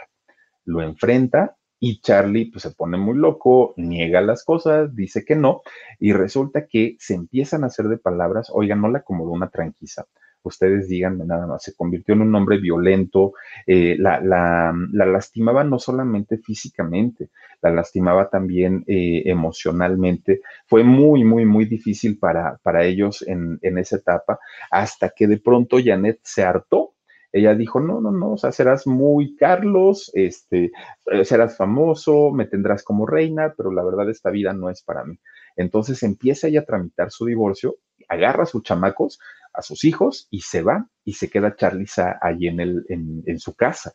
Lo 0.66 0.82
enfrenta, 0.82 1.58
y 1.84 2.00
Charlie 2.00 2.52
pues 2.52 2.62
se 2.62 2.72
pone 2.72 2.96
muy 2.96 3.18
loco, 3.18 3.74
niega 3.76 4.22
las 4.22 4.46
cosas, 4.46 4.96
dice 4.96 5.26
que 5.26 5.36
no 5.36 5.64
y 6.00 6.14
resulta 6.14 6.68
que 6.68 6.96
se 7.00 7.16
empiezan 7.16 7.64
a 7.64 7.68
hacer 7.68 7.88
de 7.88 7.98
palabras, 7.98 8.52
oigan, 8.54 8.82
no 8.82 8.90
le 8.90 9.00
acomodó 9.00 9.32
una 9.32 9.50
tranquisa. 9.50 10.06
Ustedes 10.44 10.88
díganme 10.88 11.26
nada 11.26 11.48
más, 11.48 11.64
se 11.64 11.76
convirtió 11.76 12.14
en 12.14 12.22
un 12.22 12.36
hombre 12.36 12.60
violento, 12.60 13.34
eh, 13.66 13.96
la, 13.98 14.22
la, 14.22 14.74
lastimaba 15.06 15.64
no 15.64 15.80
solamente 15.80 16.38
físicamente, 16.38 17.30
la 17.62 17.72
lastimaba 17.72 18.30
también 18.30 18.84
eh, 18.88 19.24
emocionalmente. 19.26 20.42
Fue 20.68 20.84
muy, 20.84 21.24
muy, 21.24 21.46
muy 21.46 21.66
difícil 21.66 22.18
para, 22.20 22.58
para 22.64 22.84
ellos 22.86 23.24
en, 23.28 23.58
en 23.62 23.78
esa 23.80 23.98
etapa, 23.98 24.40
hasta 24.70 25.10
que 25.10 25.28
de 25.28 25.38
pronto 25.38 25.78
Janet 25.84 26.20
se 26.24 26.44
hartó 26.44 26.94
ella 27.32 27.56
dijo, 27.56 27.80
no, 27.80 28.02
no, 28.02 28.12
no, 28.12 28.34
o 28.34 28.38
sea, 28.38 28.52
serás 28.52 28.86
muy 28.88 29.36
Carlos, 29.36 30.12
este, 30.14 30.72
eh, 31.06 31.26
serás 31.26 31.58
famoso, 31.58 32.32
me 32.32 32.46
tendrás 32.46 32.84
como 32.84 33.06
reina, 33.06 33.54
pero 33.56 33.72
la 33.72 33.84
verdad 33.84 34.10
esta 34.10 34.32
vida 34.32 34.54
no 34.54 34.70
es 34.70 34.84
para 34.84 35.04
mí. 35.06 35.18
Entonces 35.56 36.04
empieza 36.04 36.48
ella 36.48 36.62
a 36.62 36.66
tramitar 36.66 37.12
su 37.12 37.26
divorcio, 37.26 37.78
agarra 38.10 38.44
a 38.44 38.48
sus 38.48 38.64
chamacos, 38.64 39.20
a 39.54 39.62
sus 39.62 39.84
hijos 39.84 40.28
y 40.30 40.42
se 40.42 40.62
va 40.62 40.88
y 41.04 41.14
se 41.14 41.30
queda 41.30 41.56
Charlisa 41.56 42.18
ahí 42.22 42.48
en, 42.48 42.60
el, 42.60 42.86
en, 42.90 43.24
en 43.26 43.40
su 43.40 43.56
casa 43.56 43.94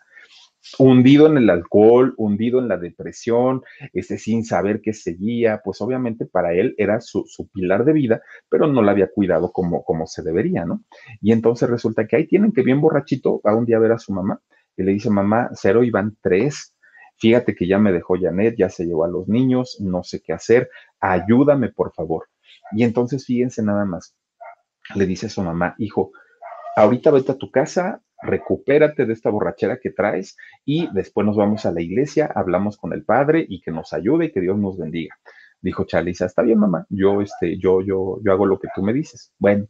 hundido 0.78 1.26
en 1.26 1.36
el 1.36 1.50
alcohol, 1.50 2.14
hundido 2.16 2.58
en 2.58 2.68
la 2.68 2.76
depresión, 2.76 3.62
este, 3.92 4.18
sin 4.18 4.44
saber 4.44 4.80
qué 4.80 4.92
seguía, 4.92 5.60
pues 5.64 5.80
obviamente 5.80 6.26
para 6.26 6.52
él 6.52 6.74
era 6.78 7.00
su, 7.00 7.24
pilar 7.52 7.84
de 7.84 7.92
vida, 7.92 8.22
pero 8.48 8.66
no 8.66 8.82
la 8.82 8.92
había 8.92 9.10
cuidado 9.10 9.52
como, 9.52 9.84
como 9.84 10.06
se 10.06 10.22
debería, 10.22 10.64
¿no? 10.64 10.82
Y 11.20 11.32
entonces 11.32 11.68
resulta 11.68 12.06
que 12.06 12.16
ahí 12.16 12.26
tienen 12.26 12.52
que 12.52 12.62
bien 12.62 12.80
borrachito 12.80 13.40
va 13.46 13.54
un 13.54 13.66
día 13.66 13.76
a 13.76 13.80
ver 13.80 13.92
a 13.92 13.98
su 13.98 14.12
mamá 14.12 14.40
y 14.76 14.82
le 14.82 14.92
dice, 14.92 15.10
mamá, 15.10 15.50
cero 15.54 15.84
iban 15.84 16.16
tres, 16.20 16.74
fíjate 17.16 17.54
que 17.54 17.66
ya 17.66 17.78
me 17.78 17.92
dejó 17.92 18.14
Janet, 18.20 18.56
ya 18.58 18.68
se 18.68 18.84
llevó 18.84 19.04
a 19.04 19.08
los 19.08 19.28
niños, 19.28 19.78
no 19.80 20.02
sé 20.02 20.20
qué 20.20 20.32
hacer, 20.32 20.68
ayúdame 21.00 21.70
por 21.70 21.92
favor. 21.94 22.28
Y 22.72 22.82
entonces 22.82 23.24
fíjense 23.24 23.62
nada 23.62 23.84
más, 23.84 24.14
le 24.94 25.06
dice 25.06 25.26
a 25.26 25.30
su 25.30 25.42
mamá, 25.42 25.74
hijo, 25.78 26.12
ahorita 26.76 27.10
vete 27.10 27.32
a 27.32 27.38
tu 27.38 27.50
casa, 27.50 28.02
recupérate 28.26 29.06
de 29.06 29.12
esta 29.12 29.30
borrachera 29.30 29.78
que 29.78 29.90
traes 29.90 30.36
y 30.64 30.88
después 30.92 31.26
nos 31.26 31.36
vamos 31.36 31.64
a 31.66 31.72
la 31.72 31.80
iglesia, 31.80 32.30
hablamos 32.34 32.76
con 32.76 32.92
el 32.92 33.04
Padre 33.04 33.46
y 33.48 33.60
que 33.60 33.70
nos 33.70 33.92
ayude 33.92 34.26
y 34.26 34.32
que 34.32 34.40
Dios 34.40 34.58
nos 34.58 34.76
bendiga. 34.78 35.16
Dijo 35.60 35.84
Chalisa, 35.84 36.26
está 36.26 36.42
bien 36.42 36.58
mamá, 36.58 36.86
yo, 36.90 37.22
este, 37.22 37.58
yo, 37.58 37.80
yo, 37.80 38.18
yo 38.22 38.32
hago 38.32 38.46
lo 38.46 38.58
que 38.58 38.68
tú 38.74 38.82
me 38.82 38.92
dices. 38.92 39.32
Bueno, 39.38 39.68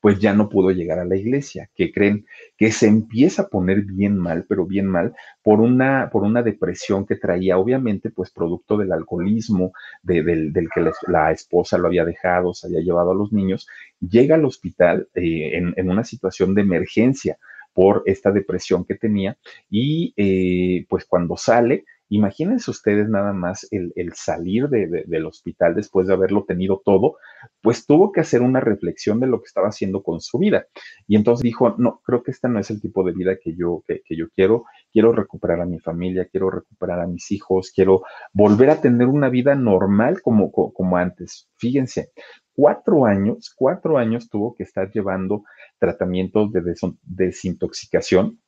pues 0.00 0.18
ya 0.18 0.32
no 0.32 0.48
pudo 0.48 0.70
llegar 0.70 0.98
a 0.98 1.04
la 1.04 1.16
iglesia, 1.16 1.70
que 1.74 1.92
creen 1.92 2.26
que 2.56 2.70
se 2.70 2.86
empieza 2.86 3.42
a 3.42 3.48
poner 3.48 3.82
bien 3.82 4.16
mal, 4.16 4.44
pero 4.48 4.64
bien 4.64 4.86
mal, 4.86 5.14
por 5.42 5.60
una, 5.60 6.08
por 6.12 6.22
una 6.22 6.42
depresión 6.42 7.04
que 7.04 7.16
traía, 7.16 7.58
obviamente, 7.58 8.10
pues 8.10 8.30
producto 8.30 8.76
del 8.76 8.92
alcoholismo, 8.92 9.72
del, 10.02 10.52
que 10.52 10.90
la, 11.08 11.32
esposa 11.32 11.78
lo 11.78 11.88
había 11.88 12.04
dejado, 12.04 12.54
se 12.54 12.68
había 12.68 12.80
llevado 12.80 13.10
a 13.10 13.14
los 13.14 13.32
niños, 13.32 13.66
llega 14.00 14.36
al 14.36 14.44
hospital 14.44 15.08
eh, 15.14 15.56
en 15.56 15.90
una 15.90 16.04
situación 16.04 16.54
de 16.54 16.62
emergencia 16.62 17.38
por 17.78 18.02
esta 18.06 18.32
depresión 18.32 18.84
que 18.84 18.96
tenía 18.96 19.38
y 19.70 20.12
eh, 20.16 20.84
pues 20.88 21.04
cuando 21.04 21.36
sale, 21.36 21.84
imagínense 22.08 22.72
ustedes 22.72 23.08
nada 23.08 23.32
más 23.32 23.68
el, 23.70 23.92
salir 24.16 24.68
del 24.68 25.26
hospital 25.26 25.76
después 25.76 26.08
de 26.08 26.14
haberlo 26.14 26.42
tenido 26.42 26.82
todo, 26.84 27.18
pues 27.62 27.86
tuvo 27.86 28.10
que 28.10 28.18
hacer 28.18 28.42
una 28.42 28.58
reflexión 28.58 29.20
de 29.20 29.28
lo 29.28 29.40
que 29.40 29.46
estaba 29.46 29.68
haciendo 29.68 30.02
con 30.02 30.20
su 30.20 30.38
vida. 30.38 30.66
Y 31.06 31.14
entonces 31.14 31.44
dijo, 31.44 31.76
no, 31.78 32.00
creo 32.04 32.24
que 32.24 32.32
este 32.32 32.48
no 32.48 32.58
es 32.58 32.68
el 32.70 32.80
tipo 32.80 33.04
de 33.04 33.12
vida 33.12 33.36
que 33.40 33.54
yo, 33.54 33.84
que, 33.86 34.02
que 34.04 34.16
yo 34.16 34.28
quiero. 34.34 34.64
Quiero 34.92 35.12
recuperar 35.12 35.60
a 35.60 35.66
mi 35.66 35.78
familia, 35.78 36.26
quiero 36.26 36.50
recuperar 36.50 36.98
a 36.98 37.06
mis 37.06 37.30
hijos, 37.30 37.70
quiero 37.72 38.02
volver 38.32 38.70
a 38.70 38.80
tener 38.80 39.06
una 39.06 39.28
vida 39.28 39.54
normal 39.54 40.20
como, 40.20 40.50
como 40.50 40.96
antes. 40.96 41.48
Fíjense, 41.58 42.10
cuatro 42.58 43.06
años, 43.06 43.54
cuatro 43.54 43.98
años 43.98 44.28
tuvo 44.28 44.56
que 44.56 44.64
estar 44.64 44.90
llevando 44.90 45.44
tratamientos 45.78 46.50
de 46.52 46.74
desintoxicación 47.04 48.40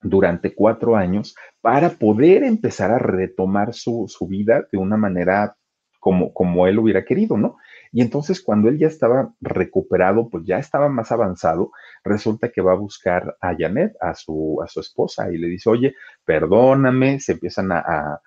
durante 0.00 0.54
cuatro 0.54 0.94
años 0.94 1.34
para 1.60 1.90
poder 1.90 2.44
empezar 2.44 2.92
a 2.92 3.00
retomar 3.00 3.74
su, 3.74 4.06
vida 4.28 4.68
de 4.70 4.78
una 4.78 4.96
manera 4.96 5.56
como, 5.98 6.32
como 6.32 6.68
él 6.68 6.78
hubiera 6.78 7.04
querido, 7.04 7.36
¿no? 7.36 7.56
Y 7.90 8.00
entonces 8.00 8.40
cuando 8.40 8.68
él 8.68 8.78
ya 8.78 8.86
estaba 8.86 9.34
recuperado, 9.40 10.28
pues 10.28 10.44
ya 10.46 10.58
estaba 10.58 10.88
más 10.88 11.10
avanzado, 11.10 11.72
resulta 12.04 12.52
que 12.52 12.60
va 12.60 12.74
a 12.74 12.76
buscar 12.76 13.36
a 13.40 13.56
Janet, 13.58 13.96
a 14.00 14.14
su, 14.14 14.62
a 14.62 14.68
su 14.68 14.78
esposa, 14.78 15.32
y 15.32 15.38
le 15.38 15.48
dice, 15.48 15.68
oye, 15.68 15.96
perdóname, 16.24 17.18
se 17.18 17.32
empiezan 17.32 17.72
a, 17.72 18.20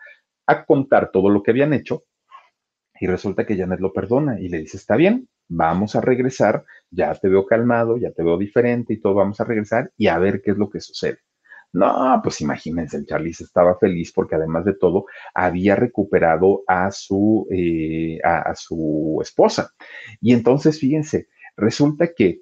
a 0.46 0.66
contar 0.66 1.10
todo 1.10 1.30
lo 1.30 1.42
que 1.42 1.52
habían 1.52 1.72
hecho, 1.72 2.04
y 3.00 3.08
resulta 3.08 3.46
que 3.46 3.58
Janet 3.58 3.80
lo 3.80 3.94
perdona 3.94 4.40
y 4.40 4.50
le 4.50 4.60
dice, 4.60 4.78
está 4.78 4.96
bien, 4.96 5.28
vamos 5.48 5.96
a 5.96 6.02
regresar, 6.02 6.66
ya 6.92 7.14
te 7.16 7.30
veo 7.30 7.46
calmado, 7.46 7.98
ya 7.98 8.12
te 8.12 8.24
veo 8.24 8.38
diferente 8.38 8.94
y 8.94 9.02
todo, 9.02 9.16
vamos 9.16 9.40
a 9.40 9.46
regresar 9.46 9.92
y 9.98 10.08
a 10.08 10.18
ver 10.18 10.42
qué 10.42 10.52
es 10.52 10.58
lo 10.58 10.70
que 10.70 10.80
sucede. 10.80 11.20
No, 11.72 12.20
pues 12.24 12.42
imagínense, 12.42 12.98
el 12.98 13.06
Charlie 13.06 13.30
estaba 13.30 13.78
feliz 13.78 14.12
porque 14.12 14.36
además 14.36 14.66
de 14.66 14.74
todo 14.74 15.06
había 15.36 15.76
recuperado 15.76 16.64
a 16.68 16.90
su, 16.92 17.48
eh, 17.52 18.20
a 18.24 18.56
su 18.56 19.20
esposa. 19.22 19.72
Y 20.20 20.34
entonces, 20.34 20.80
fíjense, 20.80 21.28
resulta 21.56 22.12
que 22.16 22.42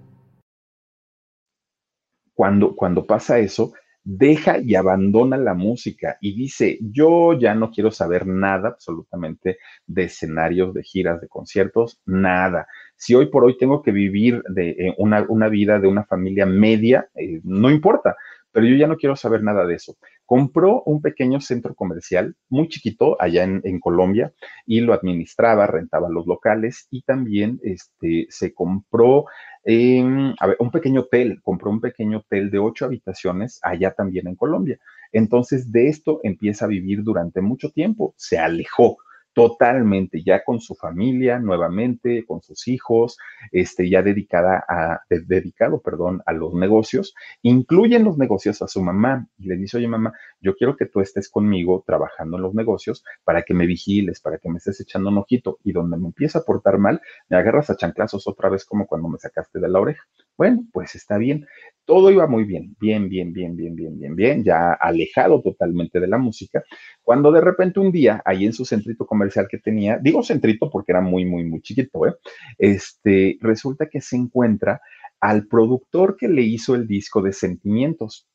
cuando, 2.41 2.75
cuando 2.75 3.05
pasa 3.05 3.37
eso, 3.37 3.73
deja 4.03 4.57
y 4.57 4.73
abandona 4.73 5.37
la 5.37 5.53
música 5.53 6.17
y 6.21 6.33
dice, 6.35 6.79
yo 6.81 7.37
ya 7.37 7.53
no 7.53 7.69
quiero 7.69 7.91
saber 7.91 8.25
nada 8.25 8.69
absolutamente 8.69 9.59
de 9.85 10.05
escenarios, 10.05 10.73
de 10.73 10.81
giras, 10.81 11.21
de 11.21 11.27
conciertos, 11.27 12.01
nada. 12.03 12.65
Si 12.95 13.13
hoy 13.13 13.27
por 13.27 13.45
hoy 13.45 13.59
tengo 13.59 13.83
que 13.83 13.91
vivir 13.91 14.41
de 14.49 14.71
eh, 14.71 14.95
una, 14.97 15.23
una, 15.29 15.49
vida 15.49 15.77
de 15.77 15.87
una 15.87 16.03
familia 16.03 16.47
media, 16.47 17.07
eh, 17.13 17.41
no 17.43 17.69
importa, 17.69 18.15
pero 18.51 18.65
yo 18.65 18.75
ya 18.75 18.87
no 18.87 18.97
quiero 18.97 19.15
saber 19.15 19.43
nada 19.43 19.67
de 19.67 19.75
eso. 19.75 19.95
Compró 20.31 20.81
un 20.85 21.01
pequeño 21.01 21.41
centro 21.41 21.75
comercial 21.75 22.37
muy 22.47 22.69
chiquito 22.69 23.17
allá 23.19 23.43
en, 23.43 23.79
Colombia 23.81 24.31
y 24.65 24.79
lo 24.79 24.93
administraba, 24.93 25.67
rentaba 25.67 26.07
los 26.07 26.25
locales 26.25 26.87
y 26.89 27.01
también 27.01 27.59
este, 27.63 28.27
se 28.29 28.53
compró 28.53 29.25
ver, 29.65 30.55
un 30.59 30.71
pequeño 30.71 31.01
hotel, 31.01 31.41
compró 31.43 31.69
un 31.69 31.81
pequeño 31.81 32.19
hotel 32.19 32.49
de 32.49 32.59
ocho 32.59 32.85
habitaciones 32.85 33.59
allá 33.61 33.91
también 33.91 34.25
en 34.25 34.37
Colombia. 34.37 34.79
Entonces 35.11 35.69
de 35.69 35.89
esto 35.89 36.21
empieza 36.23 36.63
a 36.63 36.69
vivir 36.69 37.03
durante 37.03 37.41
mucho 37.41 37.69
tiempo, 37.69 38.13
se 38.15 38.39
alejó 38.39 38.99
totalmente 39.33 40.23
ya 40.23 40.43
con 40.43 40.59
su 40.59 40.75
familia 40.75 41.39
nuevamente, 41.39 42.25
con 42.25 42.41
sus 42.41 42.67
hijos, 42.67 43.17
este, 43.51 43.89
ya 43.89 44.01
dedicada 44.01 44.63
a, 44.67 45.01
dedicado, 45.09 45.81
perdón, 45.81 46.21
a 46.25 46.33
los 46.33 46.53
negocios, 46.53 47.13
incluyen 47.41 48.03
los 48.03 48.17
negocios 48.17 48.61
a 48.61 48.67
su 48.67 48.81
mamá 48.81 49.27
y 49.37 49.47
le 49.47 49.55
dice, 49.55 49.77
oye 49.77 49.87
mamá, 49.87 50.13
yo 50.41 50.55
quiero 50.55 50.75
que 50.75 50.85
tú 50.85 50.99
estés 51.01 51.29
conmigo 51.29 51.83
trabajando 51.85 52.37
en 52.37 52.43
los 52.43 52.53
negocios 52.53 53.03
para 53.23 53.43
que 53.43 53.53
me 53.53 53.65
vigiles, 53.65 54.19
para 54.19 54.37
que 54.37 54.49
me 54.49 54.57
estés 54.57 54.81
echando 54.81 55.09
un 55.09 55.17
ojito 55.17 55.59
y 55.63 55.71
donde 55.71 55.97
me 55.97 56.07
empieza 56.07 56.39
a 56.39 56.43
portar 56.43 56.77
mal, 56.77 57.01
me 57.29 57.37
agarras 57.37 57.69
a 57.69 57.77
chanclazos 57.77 58.27
otra 58.27 58.49
vez 58.49 58.65
como 58.65 58.85
cuando 58.85 59.07
me 59.07 59.17
sacaste 59.17 59.59
de 59.59 59.69
la 59.69 59.79
oreja. 59.79 60.03
Bueno, 60.37 60.65
pues 60.71 60.95
está 60.95 61.17
bien. 61.17 61.45
Todo 61.85 62.11
iba 62.11 62.27
muy 62.27 62.45
bien, 62.45 62.75
bien, 62.79 63.09
bien, 63.09 63.33
bien, 63.33 63.55
bien, 63.55 63.75
bien, 63.75 63.97
bien, 63.99 64.15
bien, 64.15 64.43
ya 64.43 64.73
alejado 64.73 65.41
totalmente 65.41 65.99
de 65.99 66.07
la 66.07 66.17
música, 66.17 66.63
cuando 67.01 67.31
de 67.31 67.41
repente 67.41 67.79
un 67.79 67.91
día, 67.91 68.21
ahí 68.23 68.45
en 68.45 68.53
su 68.53 68.63
centrito 68.65 69.05
comercial 69.05 69.47
que 69.49 69.57
tenía, 69.57 69.97
digo 69.97 70.23
centrito 70.23 70.69
porque 70.69 70.91
era 70.93 71.01
muy, 71.01 71.25
muy, 71.25 71.43
muy 71.43 71.59
chiquito, 71.61 72.07
¿eh? 72.07 72.13
este, 72.57 73.37
resulta 73.41 73.87
que 73.89 73.99
se 73.99 74.15
encuentra 74.15 74.79
al 75.19 75.47
productor 75.47 76.15
que 76.17 76.27
le 76.29 76.43
hizo 76.43 76.75
el 76.75 76.87
disco 76.87 77.21
de 77.21 77.33
Sentimientos. 77.33 78.27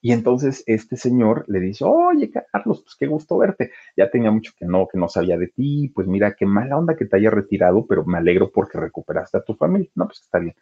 Y 0.00 0.12
entonces 0.12 0.62
este 0.66 0.96
señor 0.96 1.44
le 1.48 1.60
dice, 1.60 1.84
oye, 1.84 2.30
Carlos, 2.30 2.82
pues 2.84 2.96
qué 2.98 3.06
gusto 3.06 3.36
verte. 3.38 3.70
Ya 3.96 4.10
tenía 4.10 4.30
mucho 4.30 4.52
que 4.58 4.64
no, 4.66 4.86
que 4.90 4.98
no 4.98 5.08
sabía 5.08 5.36
de 5.36 5.48
ti, 5.48 5.90
pues 5.94 6.06
mira, 6.06 6.34
qué 6.38 6.46
mala 6.46 6.76
onda 6.78 6.96
que 6.96 7.04
te 7.06 7.16
haya 7.16 7.30
retirado, 7.30 7.86
pero 7.86 8.04
me 8.04 8.18
alegro 8.18 8.50
porque 8.52 8.78
recuperaste 8.78 9.38
a 9.38 9.42
tu 9.44 9.54
familia. 9.56 9.90
No, 9.94 10.06
pues 10.06 10.20
está 10.22 10.38
bien. 10.38 10.54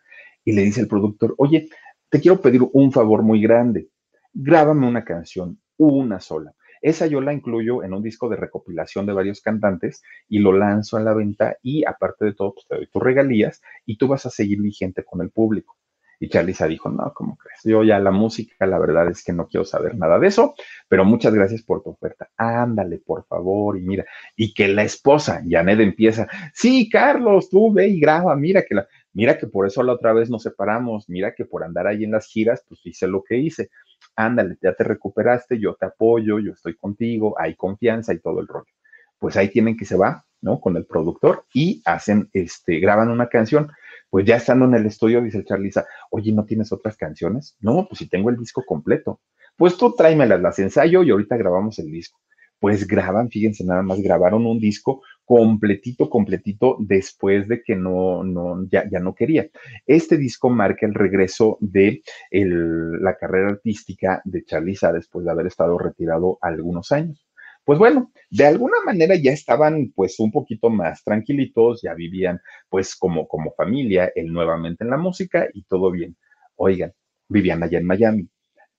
Y 0.45 0.53
le 0.53 0.62
dice 0.62 0.80
el 0.80 0.88
productor, 0.88 1.34
oye, 1.38 1.68
te 2.09 2.20
quiero 2.20 2.40
pedir 2.40 2.62
un 2.72 2.93
favor 2.93 3.22
muy 3.22 3.40
grande. 3.40 3.88
Grábame 4.32 4.86
una 4.86 5.05
canción, 5.05 5.61
una 5.76 6.20
sola. 6.20 6.55
Esa 6.82 7.07
yo 7.07 7.20
la 7.20 7.32
incluyo 7.32 7.84
en 7.84 7.95
un 7.95 8.03
disco 8.03 8.28
de 8.28 8.36
recopilación 8.36 9.07
de 9.07 9.12
varios 9.12 9.40
cantantes 9.40 10.03
y 10.28 10.40
lo 10.40 10.53
lanzo 10.53 10.97
a 10.97 11.01
la 11.01 11.14
venta 11.14 11.57
y 11.62 11.84
aparte 11.86 12.24
de 12.24 12.34
todo, 12.34 12.55
pues 12.55 12.66
te 12.66 12.74
doy 12.74 12.88
tus 12.88 13.03
regalías 13.03 13.62
y 13.86 13.97
tú 13.97 14.09
vas 14.09 14.26
a 14.26 14.30
seguir 14.30 14.61
vigente 14.61 15.05
con 15.05 15.22
el 15.22 15.30
público. 15.30 15.76
Y 16.18 16.28
Charliza 16.28 16.68
dijo, 16.68 16.88
no, 16.88 17.12
¿cómo 17.14 17.36
crees? 17.36 17.61
Yo 17.64 17.82
ya 17.82 17.99
la 17.99 18.12
música, 18.12 18.66
la 18.66 18.78
verdad 18.78 19.09
es 19.11 19.24
que 19.24 19.32
no 19.32 19.49
quiero 19.49 19.64
saber 19.64 19.97
nada 19.97 20.18
de 20.18 20.28
eso, 20.28 20.55
pero 20.86 21.05
muchas 21.05 21.34
gracias 21.34 21.62
por 21.62 21.82
tu 21.82 21.90
oferta. 21.90 22.30
Ándale, 22.36 22.99
por 22.99 23.26
favor, 23.26 23.76
y 23.76 23.80
mira, 23.80 24.05
y 24.36 24.55
que 24.55 24.68
la 24.68 24.84
esposa, 24.84 25.43
Janet 25.49 25.80
empieza, 25.80 26.28
sí, 26.55 26.88
Carlos, 26.88 27.51
tú 27.51 27.72
ve 27.72 27.88
y 27.88 27.99
graba, 27.99 28.36
mira 28.36 28.62
que 28.62 28.76
la, 28.76 28.86
mira 29.12 29.38
que 29.38 29.46
por 29.46 29.66
eso 29.66 29.82
la 29.82 29.92
otra 29.92 30.12
vez 30.12 30.30
nos 30.30 30.42
separamos, 30.42 31.08
mira 31.08 31.34
que 31.34 31.44
por 31.44 31.64
andar 31.64 31.86
ahí 31.86 32.04
en 32.04 32.12
las 32.12 32.26
giras, 32.26 32.64
pues 32.68 32.80
hice 32.84 33.06
lo 33.06 33.22
que 33.22 33.36
hice 33.38 33.70
ándale, 34.16 34.56
ya 34.62 34.74
te 34.74 34.84
recuperaste, 34.84 35.58
yo 35.58 35.74
te 35.74 35.86
apoyo, 35.86 36.38
yo 36.38 36.52
estoy 36.52 36.76
contigo, 36.76 37.34
hay 37.38 37.54
confianza 37.54 38.12
y 38.12 38.20
todo 38.20 38.40
el 38.40 38.46
rollo. 38.48 38.72
Pues 39.18 39.36
ahí 39.36 39.48
tienen 39.48 39.76
que 39.76 39.84
se 39.84 39.96
va, 39.96 40.24
¿no? 40.40 40.60
Con 40.60 40.76
el 40.76 40.86
productor 40.86 41.44
y 41.54 41.82
hacen, 41.84 42.28
este, 42.32 42.80
graban 42.80 43.10
una 43.10 43.28
canción. 43.28 43.70
Pues 44.10 44.26
ya 44.26 44.36
estando 44.36 44.64
en 44.66 44.74
el 44.74 44.86
estudio, 44.86 45.22
dice 45.22 45.44
Charliza, 45.44 45.86
oye, 46.10 46.32
¿no 46.32 46.44
tienes 46.44 46.72
otras 46.72 46.96
canciones? 46.96 47.56
No, 47.60 47.86
pues 47.88 47.98
si 47.98 48.08
tengo 48.08 48.30
el 48.30 48.36
disco 48.36 48.62
completo. 48.66 49.20
Pues 49.56 49.76
tú 49.76 49.94
tráemelas, 49.96 50.40
las 50.40 50.58
ensayo 50.58 51.02
y 51.02 51.10
ahorita 51.10 51.36
grabamos 51.36 51.78
el 51.78 51.90
disco. 51.90 52.20
Pues 52.62 52.86
graban, 52.86 53.28
fíjense, 53.28 53.64
nada 53.64 53.82
más 53.82 54.00
grabaron 54.00 54.46
un 54.46 54.60
disco 54.60 55.02
completito, 55.24 56.08
completito 56.08 56.76
después 56.78 57.48
de 57.48 57.60
que 57.60 57.74
no, 57.74 58.22
no, 58.22 58.64
ya, 58.70 58.88
ya 58.88 59.00
no 59.00 59.16
quería. 59.16 59.48
Este 59.84 60.16
disco 60.16 60.48
marca 60.48 60.86
el 60.86 60.94
regreso 60.94 61.58
de 61.60 62.02
la 62.30 63.16
carrera 63.16 63.48
artística 63.50 64.22
de 64.24 64.44
Charliza 64.44 64.92
después 64.92 65.24
de 65.24 65.32
haber 65.32 65.48
estado 65.48 65.76
retirado 65.76 66.38
algunos 66.40 66.92
años. 66.92 67.26
Pues 67.64 67.80
bueno, 67.80 68.12
de 68.30 68.46
alguna 68.46 68.76
manera 68.86 69.16
ya 69.16 69.32
estaban 69.32 69.90
pues 69.92 70.20
un 70.20 70.30
poquito 70.30 70.70
más 70.70 71.02
tranquilitos, 71.02 71.82
ya 71.82 71.94
vivían 71.94 72.40
pues 72.68 72.94
como, 72.94 73.26
como 73.26 73.52
familia, 73.54 74.12
él 74.14 74.32
nuevamente 74.32 74.84
en 74.84 74.90
la 74.90 74.98
música 74.98 75.48
y 75.52 75.64
todo 75.64 75.90
bien. 75.90 76.16
Oigan, 76.54 76.92
vivían 77.28 77.64
allá 77.64 77.78
en 77.80 77.86
Miami. 77.86 78.28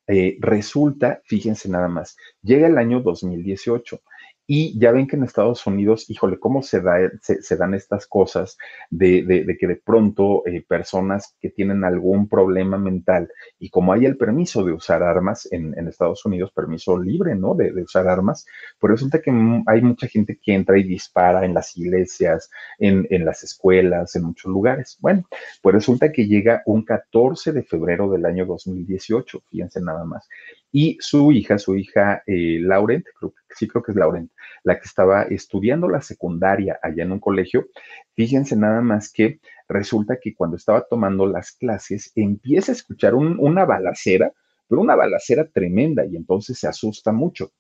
Eh, 0.08 0.38
resulta, 0.40 1.22
fíjense 1.26 1.70
nada 1.70 1.88
más, 1.88 2.18
llega 2.42 2.68
el 2.68 2.78
año 2.78 3.00
2018 3.02 4.02
y 4.46 4.78
ya 4.78 4.92
ven 4.92 5.08
que 5.08 5.16
en 5.16 5.24
Estados 5.24 5.66
Unidos, 5.66 6.10
híjole, 6.10 6.38
cómo 6.38 6.62
se, 6.62 6.82
da, 6.82 6.98
se, 7.22 7.56
dan 7.56 7.74
estas 7.74 8.08
cosas 8.08 8.58
de, 8.90 9.56
que 9.60 9.68
de 9.68 9.76
pronto 9.78 10.46
eh, 10.46 10.64
personas 10.68 11.36
que 11.40 11.50
tienen 11.50 11.86
algún 11.86 12.28
problema 12.28 12.78
mental 12.78 13.30
y 13.58 13.70
como 13.70 13.94
hay 13.94 14.06
el 14.06 14.18
permiso 14.18 14.64
de 14.64 14.74
usar 14.74 15.02
armas 15.02 15.48
en, 15.52 15.74
Estados 15.88 16.26
Unidos, 16.26 16.52
permiso 16.52 16.98
libre, 17.00 17.36
¿no? 17.36 17.54
De, 17.56 17.72
de, 17.72 17.84
usar 17.84 18.08
armas, 18.08 18.46
pues 18.80 18.92
resulta 18.92 19.22
que 19.22 19.32
hay 19.68 19.82
mucha 19.82 20.08
gente 20.08 20.40
que 20.42 20.54
entra 20.54 20.78
y 20.78 20.84
dispara 20.84 21.46
en 21.46 21.54
las 21.54 21.78
iglesias, 21.78 22.50
en, 22.80 23.06
en 23.10 23.26
las 23.26 23.44
escuelas, 23.44 24.16
en 24.16 24.24
muchos 24.24 24.52
lugares. 24.52 24.98
Bueno, 25.00 25.28
pues 25.62 25.76
resulta 25.76 26.12
que 26.12 26.26
llega 26.26 26.64
un 26.66 26.84
14 26.84 27.52
de 27.52 27.64
febrero 27.64 28.10
del 28.10 28.26
año 28.26 28.46
2018, 28.46 29.44
fíjense 29.50 29.82
nada 29.82 30.04
más 30.04 30.28
y 30.76 30.98
su 31.00 31.32
hija, 31.32 31.60
su 31.60 31.78
hija 31.78 32.24
eh, 32.26 32.58
Laurent, 32.60 33.06
creo 33.20 33.34
sí 33.56 33.68
creo 33.68 33.84
que 33.84 33.92
es 33.92 33.96
Laurent, 33.96 34.32
la 34.64 34.80
que 34.80 34.86
estaba 34.86 35.22
estudiando 35.24 35.88
la 35.88 36.02
secundaria 36.02 36.80
allá 36.82 37.04
en 37.04 37.12
un 37.12 37.20
colegio, 37.20 37.68
fíjense 38.16 38.56
nada 38.56 38.82
más 38.82 39.14
que 39.14 39.40
resulta 39.70 40.18
que 40.20 40.34
cuando 40.34 40.58
estaba 40.58 40.84
tomando 40.90 41.28
las 41.28 41.52
clases 41.52 42.12
empieza 42.16 42.72
a 42.72 42.76
escuchar 42.76 43.14
una 43.14 43.66
balacera, 43.66 44.34
pero 44.68 44.82
una 44.82 44.96
balacera 44.96 45.48
tremenda 45.48 46.06
y 46.08 46.16
entonces 46.16 46.58
se 46.58 46.68
asusta 46.68 47.12
mucho 47.12 47.52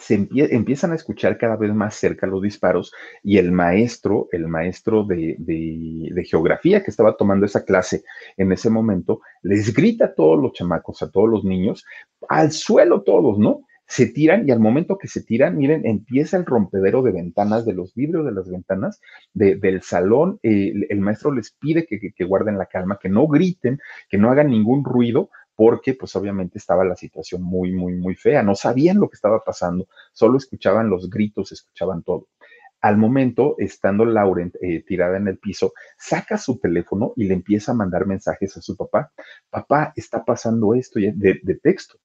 se 0.00 0.28
empiezan 0.32 0.92
a 0.92 0.94
escuchar 0.94 1.36
cada 1.36 1.56
vez 1.56 1.74
más 1.74 1.94
cerca 1.94 2.26
los 2.26 2.42
disparos 2.42 2.92
y 3.22 3.36
el 3.38 3.52
maestro, 3.52 4.28
el 4.32 4.48
maestro 4.48 5.04
de, 5.04 5.36
de, 5.38 6.24
geografía 6.24 6.82
que 6.82 6.90
estaba 6.90 7.16
tomando 7.16 7.46
esa 7.46 7.64
clase 7.64 8.02
en 8.36 8.50
ese 8.52 8.70
momento, 8.70 9.20
les 9.42 9.74
grita 9.74 10.06
a 10.06 10.14
todos 10.14 10.40
los 10.40 10.52
chamacos, 10.52 11.02
a 11.02 11.10
todos 11.10 11.28
los 11.28 11.44
niños, 11.44 11.84
al 12.28 12.50
suelo 12.52 13.02
todos, 13.02 13.38
¿no? 13.38 13.62
Se 13.86 14.06
tiran 14.06 14.48
y 14.48 14.52
al 14.52 14.60
momento 14.60 14.96
que 14.96 15.08
se 15.08 15.22
tiran, 15.22 15.56
miren, 15.56 15.84
empieza 15.84 16.36
el 16.36 16.46
rompedero 16.46 17.02
de 17.02 17.10
ventanas, 17.10 17.66
de 17.66 17.74
los 17.74 17.92
vidrios 17.94 18.24
de 18.24 18.32
las 18.32 18.48
ventanas 18.48 19.00
del 19.34 19.82
salón. 19.82 20.38
el 20.42 21.00
maestro 21.00 21.32
les 21.32 21.50
pide 21.50 21.86
que, 21.86 21.98
que 21.98 22.24
guarden 22.24 22.56
la 22.56 22.66
calma, 22.66 22.98
que 23.02 23.08
no 23.08 23.26
griten, 23.26 23.80
que 24.08 24.16
no 24.16 24.30
hagan 24.30 24.48
ningún 24.48 24.84
ruido, 24.84 25.30
porque 25.60 25.92
pues 25.92 26.16
obviamente 26.16 26.56
estaba 26.56 26.86
la 26.86 26.96
situación 26.96 27.42
muy, 27.42 27.70
muy, 27.70 27.92
muy 27.92 28.14
fea. 28.14 28.42
No 28.42 28.54
sabían 28.54 28.98
lo 28.98 29.10
que 29.10 29.16
estaba 29.16 29.44
pasando, 29.44 29.88
solo 30.10 30.38
escuchaban 30.38 30.88
los 30.88 31.10
gritos, 31.10 31.52
escuchaban 31.52 32.02
todo. 32.02 32.28
Al 32.80 32.96
momento, 32.96 33.56
estando 33.58 34.06
Laurent 34.06 34.54
eh, 34.62 34.82
tirada 34.86 35.18
en 35.18 35.28
el 35.28 35.36
piso, 35.36 35.74
saca 35.98 36.38
su 36.38 36.58
teléfono 36.58 37.12
y 37.14 37.24
le 37.24 37.34
empieza 37.34 37.72
a 37.72 37.74
mandar 37.74 38.06
mensajes 38.06 38.56
a 38.56 38.62
su 38.62 38.74
papá. 38.74 39.12
Papá, 39.50 39.92
está 39.96 40.24
pasando 40.24 40.72
esto 40.74 40.98
de, 40.98 41.12
de 41.12 41.54
texto 41.56 41.98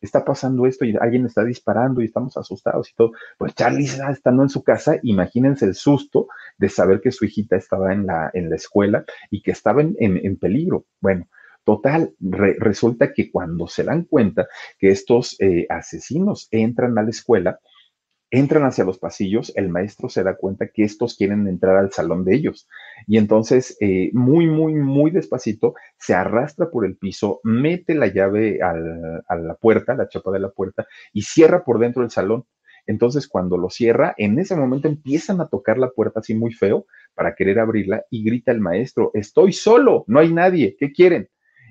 está 0.00 0.24
pasando 0.24 0.64
esto 0.64 0.86
y 0.86 0.96
alguien 0.98 1.26
está 1.26 1.44
disparando 1.44 2.00
y 2.00 2.06
estamos 2.06 2.34
asustados 2.36 2.88
y 2.90 2.94
todo. 2.94 3.10
Pues 3.36 3.54
Charlie 3.54 3.84
está 3.84 4.10
estando 4.10 4.42
en 4.44 4.48
su 4.48 4.62
casa, 4.62 4.98
imagínense 5.02 5.66
el 5.66 5.74
susto 5.74 6.28
de 6.56 6.70
saber 6.70 7.02
que 7.02 7.12
su 7.12 7.26
hijita 7.26 7.56
estaba 7.56 7.92
en 7.92 8.06
la, 8.06 8.30
en 8.32 8.48
la 8.48 8.56
escuela 8.56 9.04
y 9.30 9.42
que 9.42 9.50
estaba 9.50 9.82
en, 9.82 9.96
en 9.98 10.36
peligro. 10.38 10.86
Bueno, 11.00 11.26
Total, 11.70 12.12
resulta 12.18 13.12
que 13.12 13.30
cuando 13.30 13.68
se 13.68 13.84
dan 13.84 14.02
cuenta 14.02 14.48
que 14.76 14.88
estos 14.88 15.36
eh, 15.38 15.66
asesinos 15.68 16.48
entran 16.50 16.98
a 16.98 17.04
la 17.04 17.10
escuela, 17.10 17.60
entran 18.28 18.64
hacia 18.64 18.82
los 18.82 18.98
pasillos, 18.98 19.52
el 19.54 19.68
maestro 19.68 20.08
se 20.08 20.24
da 20.24 20.34
cuenta 20.34 20.66
que 20.74 20.82
estos 20.82 21.16
quieren 21.16 21.46
entrar 21.46 21.76
al 21.76 21.92
salón 21.92 22.24
de 22.24 22.34
ellos. 22.34 22.68
Y 23.06 23.18
entonces, 23.18 23.76
eh, 23.78 24.10
muy, 24.14 24.48
muy, 24.48 24.74
muy 24.74 25.12
despacito, 25.12 25.74
se 25.96 26.12
arrastra 26.12 26.72
por 26.72 26.84
el 26.84 26.96
piso, 26.96 27.38
mete 27.44 27.94
la 27.94 28.08
llave 28.08 28.58
a 28.60 29.36
la 29.36 29.54
puerta, 29.54 29.94
la 29.94 30.08
chapa 30.08 30.32
de 30.32 30.40
la 30.40 30.50
puerta, 30.50 30.88
y 31.12 31.22
cierra 31.22 31.62
por 31.62 31.78
dentro 31.78 32.02
del 32.02 32.10
salón. 32.10 32.46
Entonces, 32.84 33.28
cuando 33.28 33.56
lo 33.56 33.70
cierra, 33.70 34.12
en 34.16 34.40
ese 34.40 34.56
momento 34.56 34.88
empiezan 34.88 35.40
a 35.40 35.46
tocar 35.46 35.78
la 35.78 35.90
puerta 35.90 36.18
así 36.18 36.34
muy 36.34 36.52
feo 36.52 36.86
para 37.14 37.36
querer 37.36 37.60
abrirla 37.60 38.02
y 38.10 38.24
grita 38.24 38.50
el 38.50 38.60
maestro, 38.60 39.12
estoy 39.14 39.52
solo, 39.52 40.02
no 40.08 40.18
hay 40.18 40.32
nadie, 40.32 40.74
¿qué 40.76 40.90
quieren? 40.90 41.28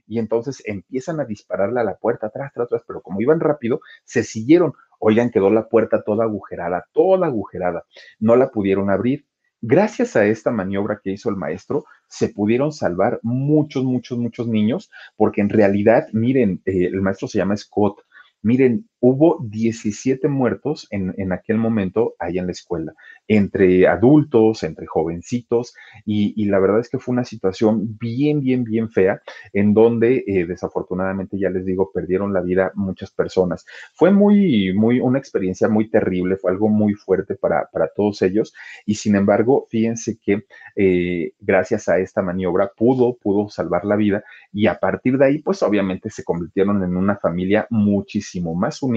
Y 0.10 0.18
entonces 0.18 0.64
empiezan 0.66 1.20
a 1.20 1.26
dispararle 1.26 1.80
a 1.80 1.84
la 1.84 1.96
puerta 1.96 2.28
atrás, 2.28 2.50
atrás, 2.50 2.66
atrás, 2.66 2.84
pero 2.88 3.02
como 3.02 3.22
iban 3.22 3.40
rápido, 3.40 3.80
se 4.04 4.24
siguieron. 4.24 4.74
Oigan, 4.98 5.30
quedó 5.30 5.52
la 5.52 5.70
puerta 5.70 6.02
toda 6.02 6.26
agujerada, 6.26 6.86
toda 6.92 7.28
agujerada. 7.28 7.86
No 8.20 8.36
la 8.36 8.50
pudieron 8.50 8.90
abrir. 8.90 9.28
Gracias 9.62 10.16
a 10.16 10.26
esta 10.26 10.50
maniobra 10.50 11.00
que 11.04 11.12
hizo 11.12 11.30
el 11.30 11.36
maestro, 11.36 11.86
se 12.08 12.30
pudieron 12.30 12.72
salvar 12.72 13.20
muchos, 13.22 13.84
muchos, 13.84 14.18
muchos 14.18 14.48
niños, 14.48 14.90
porque 15.16 15.42
en 15.42 15.50
realidad, 15.50 16.08
miren, 16.12 16.62
eh, 16.66 16.88
el 16.88 17.02
maestro 17.02 17.28
se 17.28 17.38
llama 17.38 17.56
Scott. 17.56 18.00
Miren, 18.42 18.89
hubo 19.02 19.40
17 19.42 20.28
muertos 20.28 20.88
en, 20.92 21.14
en, 21.18 21.32
aquel 21.32 21.58
momento 21.58 22.16
ahí 22.20 22.38
en 22.38 22.48
la 22.48 22.52
escuela, 22.52 22.94
entre 23.28 23.88
adultos, 23.88 24.64
entre 24.64 24.88
jovencitos, 24.88 25.74
y, 26.06 26.46
la 26.46 26.60
verdad 26.60 26.80
es 26.80 26.90
que 26.90 27.00
fue 27.00 27.14
una 27.14 27.24
situación 27.24 27.98
bien, 28.00 28.42
bien, 28.42 28.64
bien 28.64 28.90
fea, 28.90 29.22
en 29.54 29.74
donde 29.74 30.24
eh, 30.28 30.46
desafortunadamente, 30.46 31.38
ya 31.40 31.50
les 31.50 31.66
digo, 31.66 31.92
perdieron 31.94 32.34
la 32.34 32.42
vida 32.42 32.72
muchas 32.76 33.12
personas. 33.12 33.66
Fue 33.94 34.12
muy, 34.12 34.74
muy, 34.74 35.00
una 35.00 35.20
experiencia 35.20 35.70
muy 35.70 35.90
terrible, 35.90 36.38
fue 36.38 36.52
algo 36.52 36.68
muy 36.68 36.94
fuerte 36.94 37.36
para, 37.36 37.70
para 37.72 37.88
todos 37.88 38.22
ellos, 38.22 38.54
y 38.86 38.96
sin 38.96 39.16
embargo, 39.16 39.68
fíjense 39.70 40.18
que 40.18 40.46
eh, 40.76 41.34
gracias 41.40 41.88
a 41.88 42.00
esta 42.00 42.22
maniobra 42.22 42.72
pudo, 42.76 43.16
pudo 43.16 43.50
salvar 43.50 43.86
la 43.86 43.96
vida, 43.96 44.24
y 44.52 44.68
a 44.68 44.80
partir 44.80 45.18
de 45.18 45.26
ahí, 45.26 45.38
pues 45.40 45.64
obviamente 45.64 46.10
se 46.10 46.24
convirtieron 46.24 46.84
en 46.84 46.98
una 46.98 47.16
familia 47.16 47.68
muchísimo 47.70 48.56
más 48.56 48.82
unida 48.82 48.89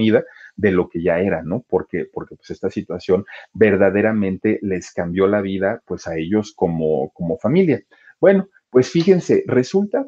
de 0.55 0.71
lo 0.71 0.89
que 0.89 1.01
ya 1.01 1.19
era, 1.19 1.41
¿no? 1.43 1.63
Porque, 1.67 2.05
porque 2.11 2.35
pues 2.35 2.49
esta 2.51 2.69
situación 2.69 3.25
verdaderamente 3.53 4.59
les 4.61 4.91
cambió 4.91 5.27
la 5.27 5.41
vida, 5.41 5.81
pues 5.85 6.07
a 6.07 6.17
ellos 6.17 6.53
como, 6.55 7.09
como 7.11 7.37
familia. 7.37 7.81
Bueno, 8.19 8.47
Pues 8.73 8.89
fíjense, 8.89 9.43
resulta 9.45 10.07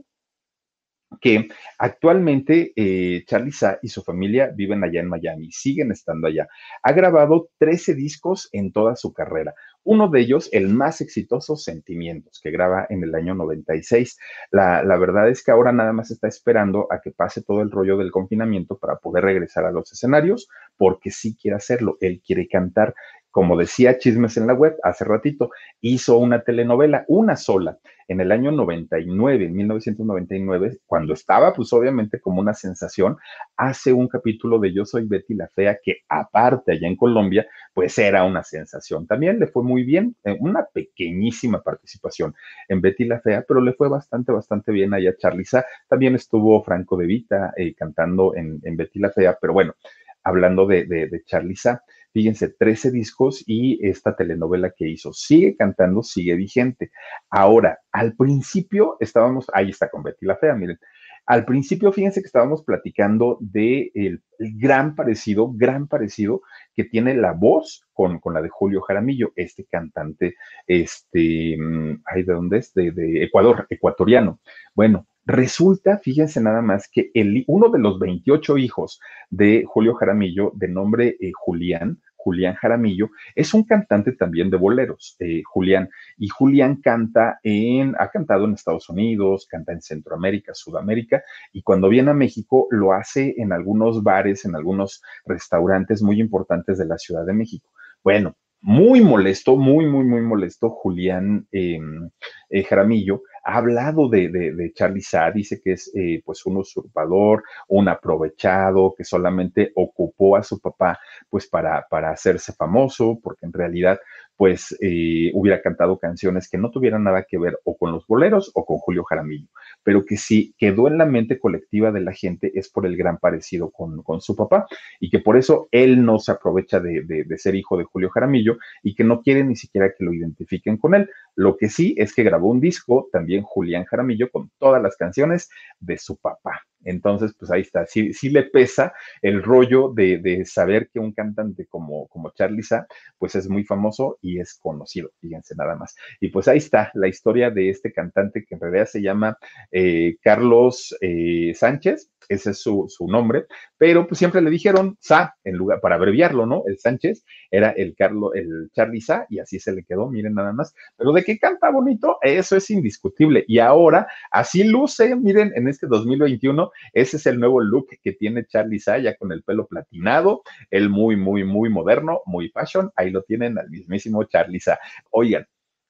que 1.20 1.48
actualmente 1.78 2.74
eh, 2.76 3.24
Charlie 3.26 3.52
Sa 3.52 3.80
y 3.82 3.90
su 3.90 4.04
familia 4.04 4.52
viven 4.56 4.84
allá 4.84 5.00
en 5.00 5.10
Miami, 5.10 5.52
siguen 5.52 5.92
estando 5.92 6.28
allá. 6.28 6.48
Ha 6.84 6.92
grabado 6.94 7.50
13 7.58 7.96
discos 7.96 8.50
en 8.52 8.72
toda 8.72 8.96
su 8.96 9.14
carrera. 9.14 9.54
Uno 9.84 10.10
de 10.10 10.22
ellos, 10.22 10.50
el 10.52 10.70
más 10.70 11.02
exitoso, 11.02 11.56
Sentimientos, 11.56 12.40
que 12.42 12.50
graba 12.50 12.88
en 12.90 13.04
el 13.04 13.14
año 13.14 13.36
96. 13.36 14.18
La, 14.52 14.84
la 14.84 14.98
verdad 14.98 15.30
es 15.30 15.44
que 15.44 15.52
ahora 15.52 15.72
nada 15.72 15.94
más 15.94 16.10
está 16.10 16.28
esperando 16.28 16.88
a 16.92 17.02
que 17.02 17.12
pase 17.12 17.44
todo 17.44 17.62
el 17.62 17.70
rollo 17.70 17.96
del 17.98 18.12
confinamiento 18.12 18.80
para 18.80 18.98
poder 18.98 19.24
regresar 19.24 19.66
a 19.66 19.72
los 19.72 19.92
escenarios, 19.92 20.50
porque 20.76 21.12
sí 21.12 21.38
quiere 21.40 21.58
hacerlo. 21.58 21.98
Él 22.02 22.22
quiere 22.26 22.48
cantar 22.48 22.96
como 23.36 23.58
decía 23.58 23.98
Chismes 23.98 24.38
en 24.38 24.48
la 24.48 24.54
Web 24.54 24.78
hace 24.82 25.04
ratito, 25.04 25.50
hizo 25.82 26.18
una 26.18 26.40
telenovela, 26.40 27.04
una 27.10 27.36
sola, 27.36 27.78
en 28.08 28.22
el 28.22 28.32
año 28.32 28.50
99, 28.50 29.44
en 29.44 29.54
1999, 29.54 30.78
cuando 30.86 31.14
estaba 31.14 31.52
pues 31.52 31.74
obviamente 31.74 32.22
como 32.22 32.40
una 32.40 32.54
sensación, 32.54 33.18
hace 33.58 33.92
un 33.92 34.08
capítulo 34.08 34.58
de 34.58 34.72
Yo 34.74 34.86
soy 34.86 35.04
Betty 35.04 35.34
la 35.34 35.50
Fea, 35.50 35.78
que 35.84 35.98
aparte 36.08 36.72
allá 36.72 36.88
en 36.88 36.96
Colombia, 36.96 37.46
pues 37.74 37.98
era 37.98 38.24
una 38.24 38.42
sensación. 38.42 39.06
También 39.06 39.38
le 39.38 39.48
fue 39.48 39.64
muy 39.64 39.84
bien, 39.84 40.16
eh, 40.24 40.38
una 40.40 40.64
pequeñísima 40.74 41.62
participación 41.62 42.34
en 42.70 42.80
Betty 42.80 43.04
la 43.04 43.20
Fea, 43.20 43.44
pero 43.46 43.60
le 43.60 43.74
fue 43.74 43.90
bastante, 43.90 44.32
bastante 44.32 44.72
bien 44.72 44.94
allá 44.94 45.10
a 45.10 45.18
Charliza. 45.18 45.66
También 45.90 46.16
estuvo 46.16 46.64
Franco 46.64 46.96
de 46.96 47.06
Vita 47.06 47.54
eh, 47.58 47.76
cantando 47.76 48.34
en, 48.34 48.62
Betty 48.78 49.00
la 49.00 49.10
Fea, 49.10 49.38
pero 49.42 49.52
bueno, 49.52 49.76
hablando 50.24 50.66
de, 50.66 50.86
de, 50.86 51.10
de 51.10 51.24
Charliza, 51.26 51.84
fíjense, 52.16 52.48
13 52.48 52.92
discos 52.92 53.44
y 53.46 53.86
esta 53.86 54.16
telenovela 54.16 54.72
que 54.72 54.88
hizo. 54.88 55.12
Sigue 55.12 55.58
cantando, 55.58 56.02
sigue 56.02 56.36
vigente. 56.36 56.92
Ahora, 57.30 57.80
al 57.92 58.16
principio 58.16 58.96
estábamos, 59.02 59.48
ahí 59.54 59.72
está 59.72 59.90
con 59.90 60.02
Betty 60.02 60.26
la 60.26 60.38
Fea, 60.38 60.56
miren. 60.56 60.80
Al 61.26 61.44
principio, 61.44 61.92
fíjense 61.92 62.22
que 62.22 62.28
estábamos 62.28 62.64
platicando 62.64 63.38
de 63.42 63.92
el, 63.96 64.22
gran 64.40 64.96
parecido, 64.96 65.52
gran 65.52 65.90
parecido 65.90 66.42
que 66.74 66.86
tiene 66.86 67.16
la 67.16 67.34
voz 67.34 67.86
con, 67.92 68.20
con, 68.20 68.34
la 68.34 68.42
de 68.42 68.50
Julio 68.50 68.80
Jaramillo, 68.80 69.34
este 69.36 69.66
cantante, 69.66 70.36
este, 70.68 71.58
mm, 71.60 72.02
ay, 72.06 72.24
¿de 72.24 72.34
dónde 72.34 72.60
es? 72.60 72.74
De 72.74 73.24
Ecuador, 73.24 73.68
ecuatoriano. 73.70 74.40
Bueno, 74.74 75.06
Resulta, 75.26 75.98
fíjense 75.98 76.40
nada 76.40 76.62
más, 76.62 76.88
que 76.88 77.10
el, 77.16 77.44
uno 77.48 77.70
de 77.70 77.80
los 77.80 77.98
28 77.98 78.60
hijos 78.60 79.00
de 79.32 79.64
Julio 79.66 79.96
Jaramillo, 79.96 80.52
de 80.54 80.68
nombre 80.68 81.18
eh, 81.20 81.32
Julián, 81.34 82.00
Julián 82.16 82.54
Jaramillo, 82.56 83.10
es 83.36 83.54
un 83.54 83.64
cantante 83.64 84.12
también 84.12 84.52
de 84.52 84.58
boleros, 84.58 85.16
eh, 85.20 85.42
Julián. 85.44 85.90
Y 86.18 86.28
Julián 86.28 86.78
canta 86.78 87.40
en, 87.42 87.96
ha 88.00 88.10
cantado 88.10 88.46
en 88.46 88.54
Estados 88.54 88.88
Unidos, 88.90 89.48
canta 89.50 89.74
en 89.74 89.82
Centroamérica, 89.82 90.54
Sudamérica, 90.54 91.24
y 91.54 91.64
cuando 91.64 91.90
viene 91.90 92.12
a 92.12 92.16
México 92.16 92.68
lo 92.70 92.94
hace 92.94 93.34
en 93.38 93.52
algunos 93.52 94.04
bares, 94.04 94.46
en 94.46 94.56
algunos 94.56 95.02
restaurantes 95.26 96.04
muy 96.04 96.20
importantes 96.20 96.78
de 96.78 96.86
la 96.86 96.98
Ciudad 97.00 97.26
de 97.26 97.34
México. 97.34 97.72
Bueno, 98.04 98.36
muy 98.66 99.02
molesto, 99.02 99.56
muy, 99.58 99.86
muy, 99.86 100.06
muy 100.06 100.22
molesto, 100.22 100.72
Julián 100.72 101.48
em, 101.52 102.10
eh, 102.50 102.64
Jaramillo 102.64 103.22
ha 103.44 103.58
hablado 103.58 104.10
de, 104.10 104.28
de, 104.30 104.74
Charlie 104.74 105.04
Sa, 105.04 105.30
dice 105.30 105.62
que 105.64 105.74
es 105.74 105.92
eh, 105.96 106.24
pues 106.26 106.44
un 106.48 106.58
usurpador, 106.58 107.44
un 107.68 107.88
aprovechado, 107.90 108.96
que 108.98 109.04
solamente 109.04 109.72
ocupó 109.76 110.36
a 110.36 110.42
su 110.42 110.60
papá 110.60 110.98
pues 111.30 111.48
para, 111.48 111.86
para 111.88 112.10
hacerse 112.10 112.54
famoso, 112.54 113.20
porque 113.22 113.46
en 113.46 113.54
realidad 113.54 114.00
pues 114.36 114.76
eh, 114.82 115.30
hubiera 115.36 115.62
cantado 115.62 116.00
canciones 116.00 116.50
que 116.50 116.58
no 116.58 116.72
tuvieran 116.72 117.04
nada 117.04 117.24
que 117.30 117.38
ver 117.38 117.60
o 117.66 117.78
con 117.78 117.92
los 117.92 118.08
boleros 118.08 118.52
o 118.56 118.66
con 118.66 118.78
Julio 118.78 119.04
Jaramillo, 119.04 119.48
pero 119.86 120.04
que 120.04 120.18
sí 120.18 120.56
quedó 120.58 120.88
en 120.88 120.98
la 120.98 121.06
mente 121.06 121.40
colectiva 121.40 121.92
de 121.92 122.02
la 122.02 122.12
gente 122.12 122.52
es 122.56 122.70
por 122.70 122.88
el 122.88 122.98
gran 122.98 123.20
parecido 123.20 123.70
con, 123.70 124.02
con 124.02 124.20
su 124.20 124.36
papá 124.36 124.66
y 125.00 125.12
que 125.12 125.20
por 125.20 125.38
eso 125.38 125.70
él 125.72 126.04
no 126.04 126.18
se 126.18 126.32
aprovecha 126.32 126.80
de, 126.80 127.04
de, 127.04 127.38
ser 127.38 127.54
hijo 127.54 127.78
de 127.78 127.84
Julio 127.84 128.10
Jaramillo 128.10 128.58
y 128.82 128.96
que 128.96 129.04
no 129.04 129.22
quiere 129.22 129.44
ni 129.44 129.56
siquiera 129.56 129.94
que 129.96 130.04
lo 130.04 130.12
identifiquen 130.12 130.78
con 130.78 130.96
él. 130.96 131.08
Lo 131.36 131.56
que 131.56 131.70
sí 131.70 131.94
es 131.98 132.16
que 132.16 132.24
grabó 132.24 132.50
un 132.50 132.60
disco 132.60 133.08
también 133.12 133.44
Julián 133.44 133.86
Jaramillo 133.86 134.32
con 134.32 134.50
todas 134.58 134.82
las 134.82 134.98
canciones 134.98 135.50
de 135.80 136.00
su 136.00 136.18
papá. 136.18 136.62
Entonces, 136.86 137.36
pues 137.38 137.52
ahí 137.52 137.62
está, 137.62 137.86
sí, 137.86 138.14
sí 138.14 138.30
le 138.30 138.44
pesa 138.44 138.94
el 139.22 139.44
rollo 139.44 139.92
de, 139.94 140.20
de, 140.20 140.46
saber 140.46 140.90
que 140.94 141.00
un 141.00 141.12
cantante 141.12 141.66
como, 141.68 142.08
como 142.08 142.32
Charlie 142.32 142.64
Sa, 142.64 142.88
pues 143.18 143.36
es 143.36 143.50
muy 143.50 143.64
famoso 143.64 144.18
y 144.22 144.40
es 144.40 144.54
conocido, 144.56 145.12
fíjense 145.20 145.56
nada 145.56 145.76
más. 145.76 145.96
Y 146.22 146.30
pues 146.30 146.48
ahí 146.48 146.60
está 146.60 146.92
la 146.94 147.08
historia 147.08 147.50
de 147.50 147.70
este 147.70 147.92
cantante 147.92 148.46
que 148.46 148.56
en 148.56 148.62
realidad 148.62 148.86
se 148.86 149.02
llama 149.02 149.38
eh, 149.72 150.18
Carlos 150.22 150.96
eh, 151.02 151.54
Sánchez, 151.56 152.12
ese 152.30 152.52
es 152.52 152.62
su, 152.62 152.86
su, 152.88 153.08
nombre, 153.08 153.46
pero 153.78 154.08
pues 154.08 154.18
siempre 154.20 154.42
le 154.42 154.50
dijeron 154.50 154.98
Sa, 155.00 155.36
en 155.44 155.56
lugar, 155.56 155.80
para 155.82 155.96
abreviarlo, 155.96 156.46
¿no? 156.46 156.64
El 156.68 156.80
Sánchez 156.80 157.24
era 157.52 157.72
el 157.72 157.96
Carlos, 157.96 158.32
el 158.36 158.70
Charlie 158.74 159.02
Sa, 159.02 159.26
y 159.30 159.40
así 159.40 159.60
se 159.60 159.74
le 159.74 159.84
quedó, 159.84 160.10
miren 160.10 160.34
nada 160.34 160.54
más. 160.54 160.74
Pero 160.98 161.12
de 161.14 161.24
que 161.24 161.38
canta 161.38 161.70
bonito, 161.72 162.18
eso 162.22 162.56
es 162.56 162.70
indiscutible. 162.70 163.44
Y 163.48 163.60
ahora, 163.60 164.08
así 164.32 164.64
luce, 164.64 165.16
miren, 165.16 165.52
en 165.56 165.68
este 165.68 165.88
2021, 165.88 166.72
ese 166.94 167.18
es 167.18 167.26
el 167.26 167.40
nuevo 167.40 167.62
look 167.62 167.88
que 168.02 168.14
tiene 168.14 168.46
Charlie 168.46 168.80
Sa, 168.80 168.98
ya 168.98 169.16
con 169.16 169.32
el 169.32 169.44
pelo 169.44 169.68
platinado, 169.68 170.44
el 170.72 170.90
muy, 170.90 171.16
muy, 171.16 171.44
muy 171.44 171.70
moderno, 171.70 172.22
muy 172.26 172.50
fashion, 172.50 172.92
ahí 172.96 173.12
lo 173.12 173.24
tienen 173.24 173.58
al 173.58 173.70
mismísimo 173.70 174.24
Charlie 174.26 174.60
Sa. 174.60 174.80
Oigan, 175.12 175.46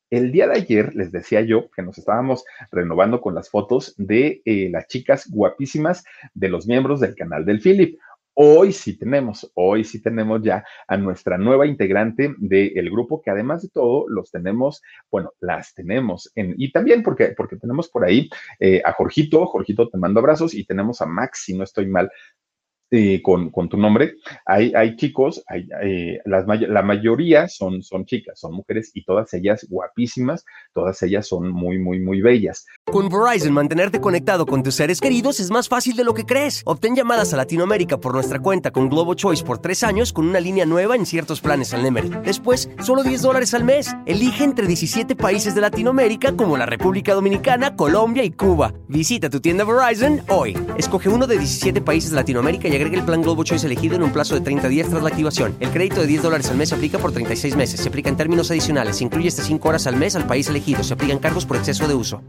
el 0.10 0.32
día 0.32 0.48
de 0.48 0.56
ayer 0.56 0.96
les 0.96 1.12
decía 1.12 1.42
yo 1.42 1.70
que 1.72 1.82
nos 1.82 1.98
estábamos 1.98 2.46
renovando 2.72 3.22
con 3.22 3.36
las 3.36 3.50
fotos 3.50 3.96
de 3.98 4.42
eh, 4.46 4.70
las 4.72 4.88
chicas 4.88 5.30
guapísimas 5.30 6.04
de 6.34 6.50
los 6.50 6.68
miembros 6.68 7.00
del 7.00 7.16
canal 7.16 7.46
del 7.46 7.62
Philip. 7.62 7.98
Hoy 8.38 8.74
sí 8.74 8.98
tenemos, 8.98 9.50
hoy 9.54 9.86
sí 9.86 10.02
tenemos 10.02 10.42
ya 10.44 10.66
a 10.90 10.98
nuestra 10.98 11.38
nueva 11.38 11.66
integrante 11.68 12.36
del 12.38 12.92
grupo, 12.92 13.22
que 13.22 13.32
además 13.32 13.62
de 13.62 13.70
todo 13.70 14.10
los 14.10 14.30
tenemos, 14.30 14.82
bueno, 15.10 15.32
las 15.40 15.74
tenemos, 15.74 16.30
en, 16.36 16.54
y 16.58 16.70
también 16.74 17.02
porque, 17.02 17.30
porque 17.30 17.56
tenemos 17.56 17.88
por 17.88 18.04
ahí 18.04 18.30
eh, 18.60 18.82
a 18.84 18.92
Jorgito, 18.92 19.46
Jorgito 19.46 19.88
te 19.88 19.98
mando 19.98 20.20
abrazos, 20.20 20.54
y 20.54 20.66
tenemos 20.66 21.02
a 21.02 21.06
Max, 21.06 21.44
si 21.46 21.58
no 21.58 21.64
estoy 21.64 21.88
mal, 21.88 22.12
eh, 22.92 23.22
con, 23.22 23.50
con, 23.50 23.68
tu 23.68 23.78
nombre, 23.78 24.16
hay, 24.46 24.72
hay 24.76 24.96
chicos, 24.96 25.44
hay, 25.48 25.68
eh, 25.84 26.20
las, 26.26 26.46
la 26.48 26.84
mayoría 26.84 27.48
son, 27.48 27.82
son 27.82 28.06
chicas, 28.06 28.40
son 28.40 28.54
mujeres 28.54 28.92
y 28.94 29.04
todas 29.04 29.34
ellas 29.34 29.66
guapísimas, 29.70 30.46
todas 30.74 31.02
ellas 31.02 31.28
son 31.28 31.50
muy, 31.50 31.80
muy, 31.80 32.00
muy 32.00 32.22
bellas. 32.22 32.66
Con 32.86 33.10
Verizon, 33.10 33.54
mantenerte 33.54 34.00
conectado 34.00 34.46
con 34.46 34.62
tus 34.62 34.76
seres 34.76 35.02
queridos 35.02 35.40
es 35.40 35.50
más 35.50 35.68
fácil 35.68 35.96
de 35.96 36.04
lo 36.04 36.14
que 36.14 36.26
crees. 36.26 36.62
Obtén 36.66 36.96
llamadas 36.96 37.34
a 37.34 37.38
Latinoamérica 37.38 37.98
por 37.98 38.14
nuestra 38.14 38.40
cuenta 38.40 38.70
con 38.72 38.90
Globo 38.90 39.16
Choice 39.16 39.44
por 39.44 39.58
tres 39.58 39.84
años 39.84 40.14
con 40.14 40.28
una 40.28 40.40
línea 40.40 40.66
nueva 40.66 40.96
en 40.96 41.06
ciertos 41.06 41.42
planes 41.42 41.74
al 41.74 41.82
Nemery. 41.82 42.10
Después, 42.24 42.70
solo 42.84 43.04
10 43.04 43.22
dólares 43.22 43.54
al 43.54 43.64
mes. 43.64 43.96
Elige 44.06 44.44
entre 44.44 44.68
17 44.68 45.16
países 45.16 45.56
de 45.56 45.62
Latinoamérica 45.62 46.36
como 46.36 46.56
la 46.58 46.66
República 46.66 47.14
Dominicana, 47.14 47.76
Colombia 47.76 48.24
y 48.24 48.32
Cuba. 48.32 48.74
Visita 48.88 49.30
tu 49.30 49.40
tienda 49.42 49.64
Verizon 49.64 50.22
hoy. 50.30 50.58
Escoge 50.78 51.10
uno 51.10 51.26
de 51.26 51.38
17 51.40 51.82
países 51.82 52.12
de 52.12 52.18
Latinoamérica 52.18 52.68
y 52.68 52.75
agregue 52.76 52.98
el 52.98 53.06
plan 53.06 53.22
Globo 53.22 53.44
Choice 53.44 53.66
elegido 53.66 53.96
en 53.96 54.04
un 54.04 54.12
plazo 54.12 54.36
de 54.36 54.42
30 54.42 54.68
días 54.68 54.90
tras 54.90 55.02
la 55.02 55.10
activación. 55.10 55.56
El 55.60 55.70
crédito 55.70 56.02
de 56.02 56.08
10 56.08 56.24
dólares 56.24 56.50
al 56.50 56.58
mes 56.58 56.70
se 56.70 56.76
aplica 56.76 56.98
por 56.98 57.12
36 57.12 57.56
meses. 57.56 57.80
Se 57.80 57.90
aplica 57.90 58.10
en 58.10 58.18
términos 58.18 58.52
adicionales. 58.52 58.98
Se 58.98 59.04
incluye 59.04 59.28
hasta 59.28 59.44
5 59.44 59.70
horas 59.70 59.88
al 59.88 59.98
mes 59.98 60.16
al 60.16 60.28
país 60.28 60.50
elegido. 60.50 60.84
Se 60.84 60.94
aplican 60.94 61.20
cargos 61.20 61.46
por 61.46 61.58
exceso 61.58 61.88
de 61.88 61.94
uso. 61.96 62.22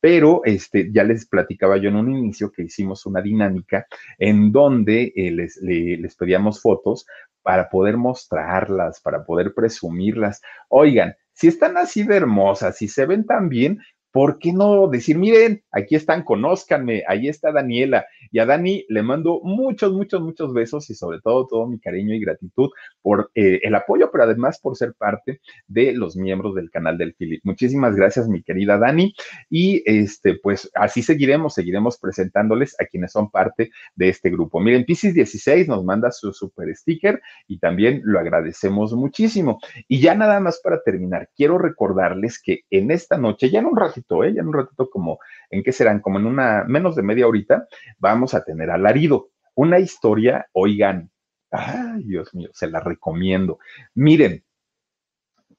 Pero 0.00 0.42
este, 0.44 0.90
ya 0.92 1.04
les 1.04 1.26
platicaba 1.26 1.76
yo 1.76 1.88
en 1.88 1.96
un 1.96 2.10
inicio 2.10 2.50
que 2.50 2.62
hicimos 2.62 3.06
una 3.06 3.22
dinámica 3.22 3.86
en 4.18 4.50
donde 4.50 5.12
eh, 5.14 5.30
les, 5.30 5.58
les 5.62 6.16
pedíamos 6.16 6.60
fotos 6.60 7.06
para 7.42 7.68
poder 7.68 7.96
mostrarlas, 7.96 9.00
para 9.00 9.24
poder 9.24 9.54
presumirlas. 9.54 10.40
Oigan, 10.68 11.14
si 11.32 11.48
están 11.48 11.76
así 11.76 12.02
de 12.02 12.16
hermosas, 12.16 12.76
si 12.76 12.88
se 12.88 13.06
ven 13.06 13.24
tan 13.24 13.48
bien, 13.48 13.78
¿por 14.12 14.38
qué 14.38 14.52
no 14.52 14.88
decir, 14.88 15.18
miren, 15.18 15.62
aquí 15.72 15.96
están, 15.96 16.22
conózcanme, 16.22 17.02
ahí 17.08 17.28
está 17.28 17.50
Daniela? 17.50 18.06
Y 18.30 18.38
a 18.38 18.46
Dani 18.46 18.84
le 18.88 19.02
mando 19.02 19.40
muchos, 19.42 19.92
muchos, 19.92 20.20
muchos 20.20 20.52
besos 20.52 20.88
y 20.90 20.94
sobre 20.94 21.20
todo 21.20 21.46
todo 21.46 21.66
mi 21.66 21.80
cariño 21.80 22.14
y 22.14 22.20
gratitud 22.20 22.70
por 23.00 23.30
eh, 23.34 23.60
el 23.62 23.74
apoyo, 23.74 24.10
pero 24.12 24.24
además 24.24 24.60
por 24.60 24.76
ser 24.76 24.94
parte 24.94 25.40
de 25.66 25.92
los 25.92 26.16
miembros 26.16 26.54
del 26.54 26.70
canal 26.70 26.98
del 26.98 27.14
Philip. 27.14 27.40
Muchísimas 27.44 27.96
gracias, 27.96 28.28
mi 28.28 28.42
querida 28.42 28.78
Dani. 28.78 29.14
Y 29.48 29.82
este, 29.86 30.34
pues 30.34 30.70
así 30.74 31.02
seguiremos, 31.02 31.54
seguiremos 31.54 31.98
presentándoles 31.98 32.76
a 32.80 32.84
quienes 32.84 33.12
son 33.12 33.30
parte 33.30 33.70
de 33.94 34.08
este 34.10 34.30
grupo. 34.30 34.60
Miren, 34.60 34.84
Pisces 34.84 35.14
16 35.14 35.68
nos 35.68 35.84
manda 35.84 36.10
su 36.10 36.32
super 36.32 36.74
sticker 36.76 37.20
y 37.48 37.58
también 37.58 38.02
lo 38.04 38.20
agradecemos 38.20 38.92
muchísimo. 38.92 39.58
Y 39.88 40.00
ya 40.00 40.14
nada 40.14 40.38
más 40.40 40.60
para 40.62 40.82
terminar, 40.82 41.30
quiero 41.34 41.56
recordarles 41.56 42.40
que 42.40 42.60
en 42.70 42.90
esta 42.90 43.16
noche, 43.16 43.50
ya 43.50 43.60
en 43.60 43.66
un 43.66 43.76
ratito, 43.76 44.01
¿eh? 44.24 44.34
Ya 44.34 44.40
en 44.40 44.48
un 44.48 44.54
ratito 44.54 44.90
como, 44.90 45.18
¿en 45.50 45.62
qué 45.62 45.72
serán? 45.72 46.00
Como 46.00 46.18
en 46.18 46.26
una, 46.26 46.64
menos 46.64 46.96
de 46.96 47.02
media 47.02 47.26
horita, 47.26 47.66
vamos 47.98 48.34
a 48.34 48.44
tener 48.44 48.70
alarido. 48.70 49.30
Una 49.54 49.78
historia, 49.78 50.46
oigan, 50.52 51.10
ay, 51.50 52.04
Dios 52.04 52.34
mío, 52.34 52.50
se 52.52 52.68
la 52.68 52.80
recomiendo. 52.80 53.58
Miren, 53.94 54.44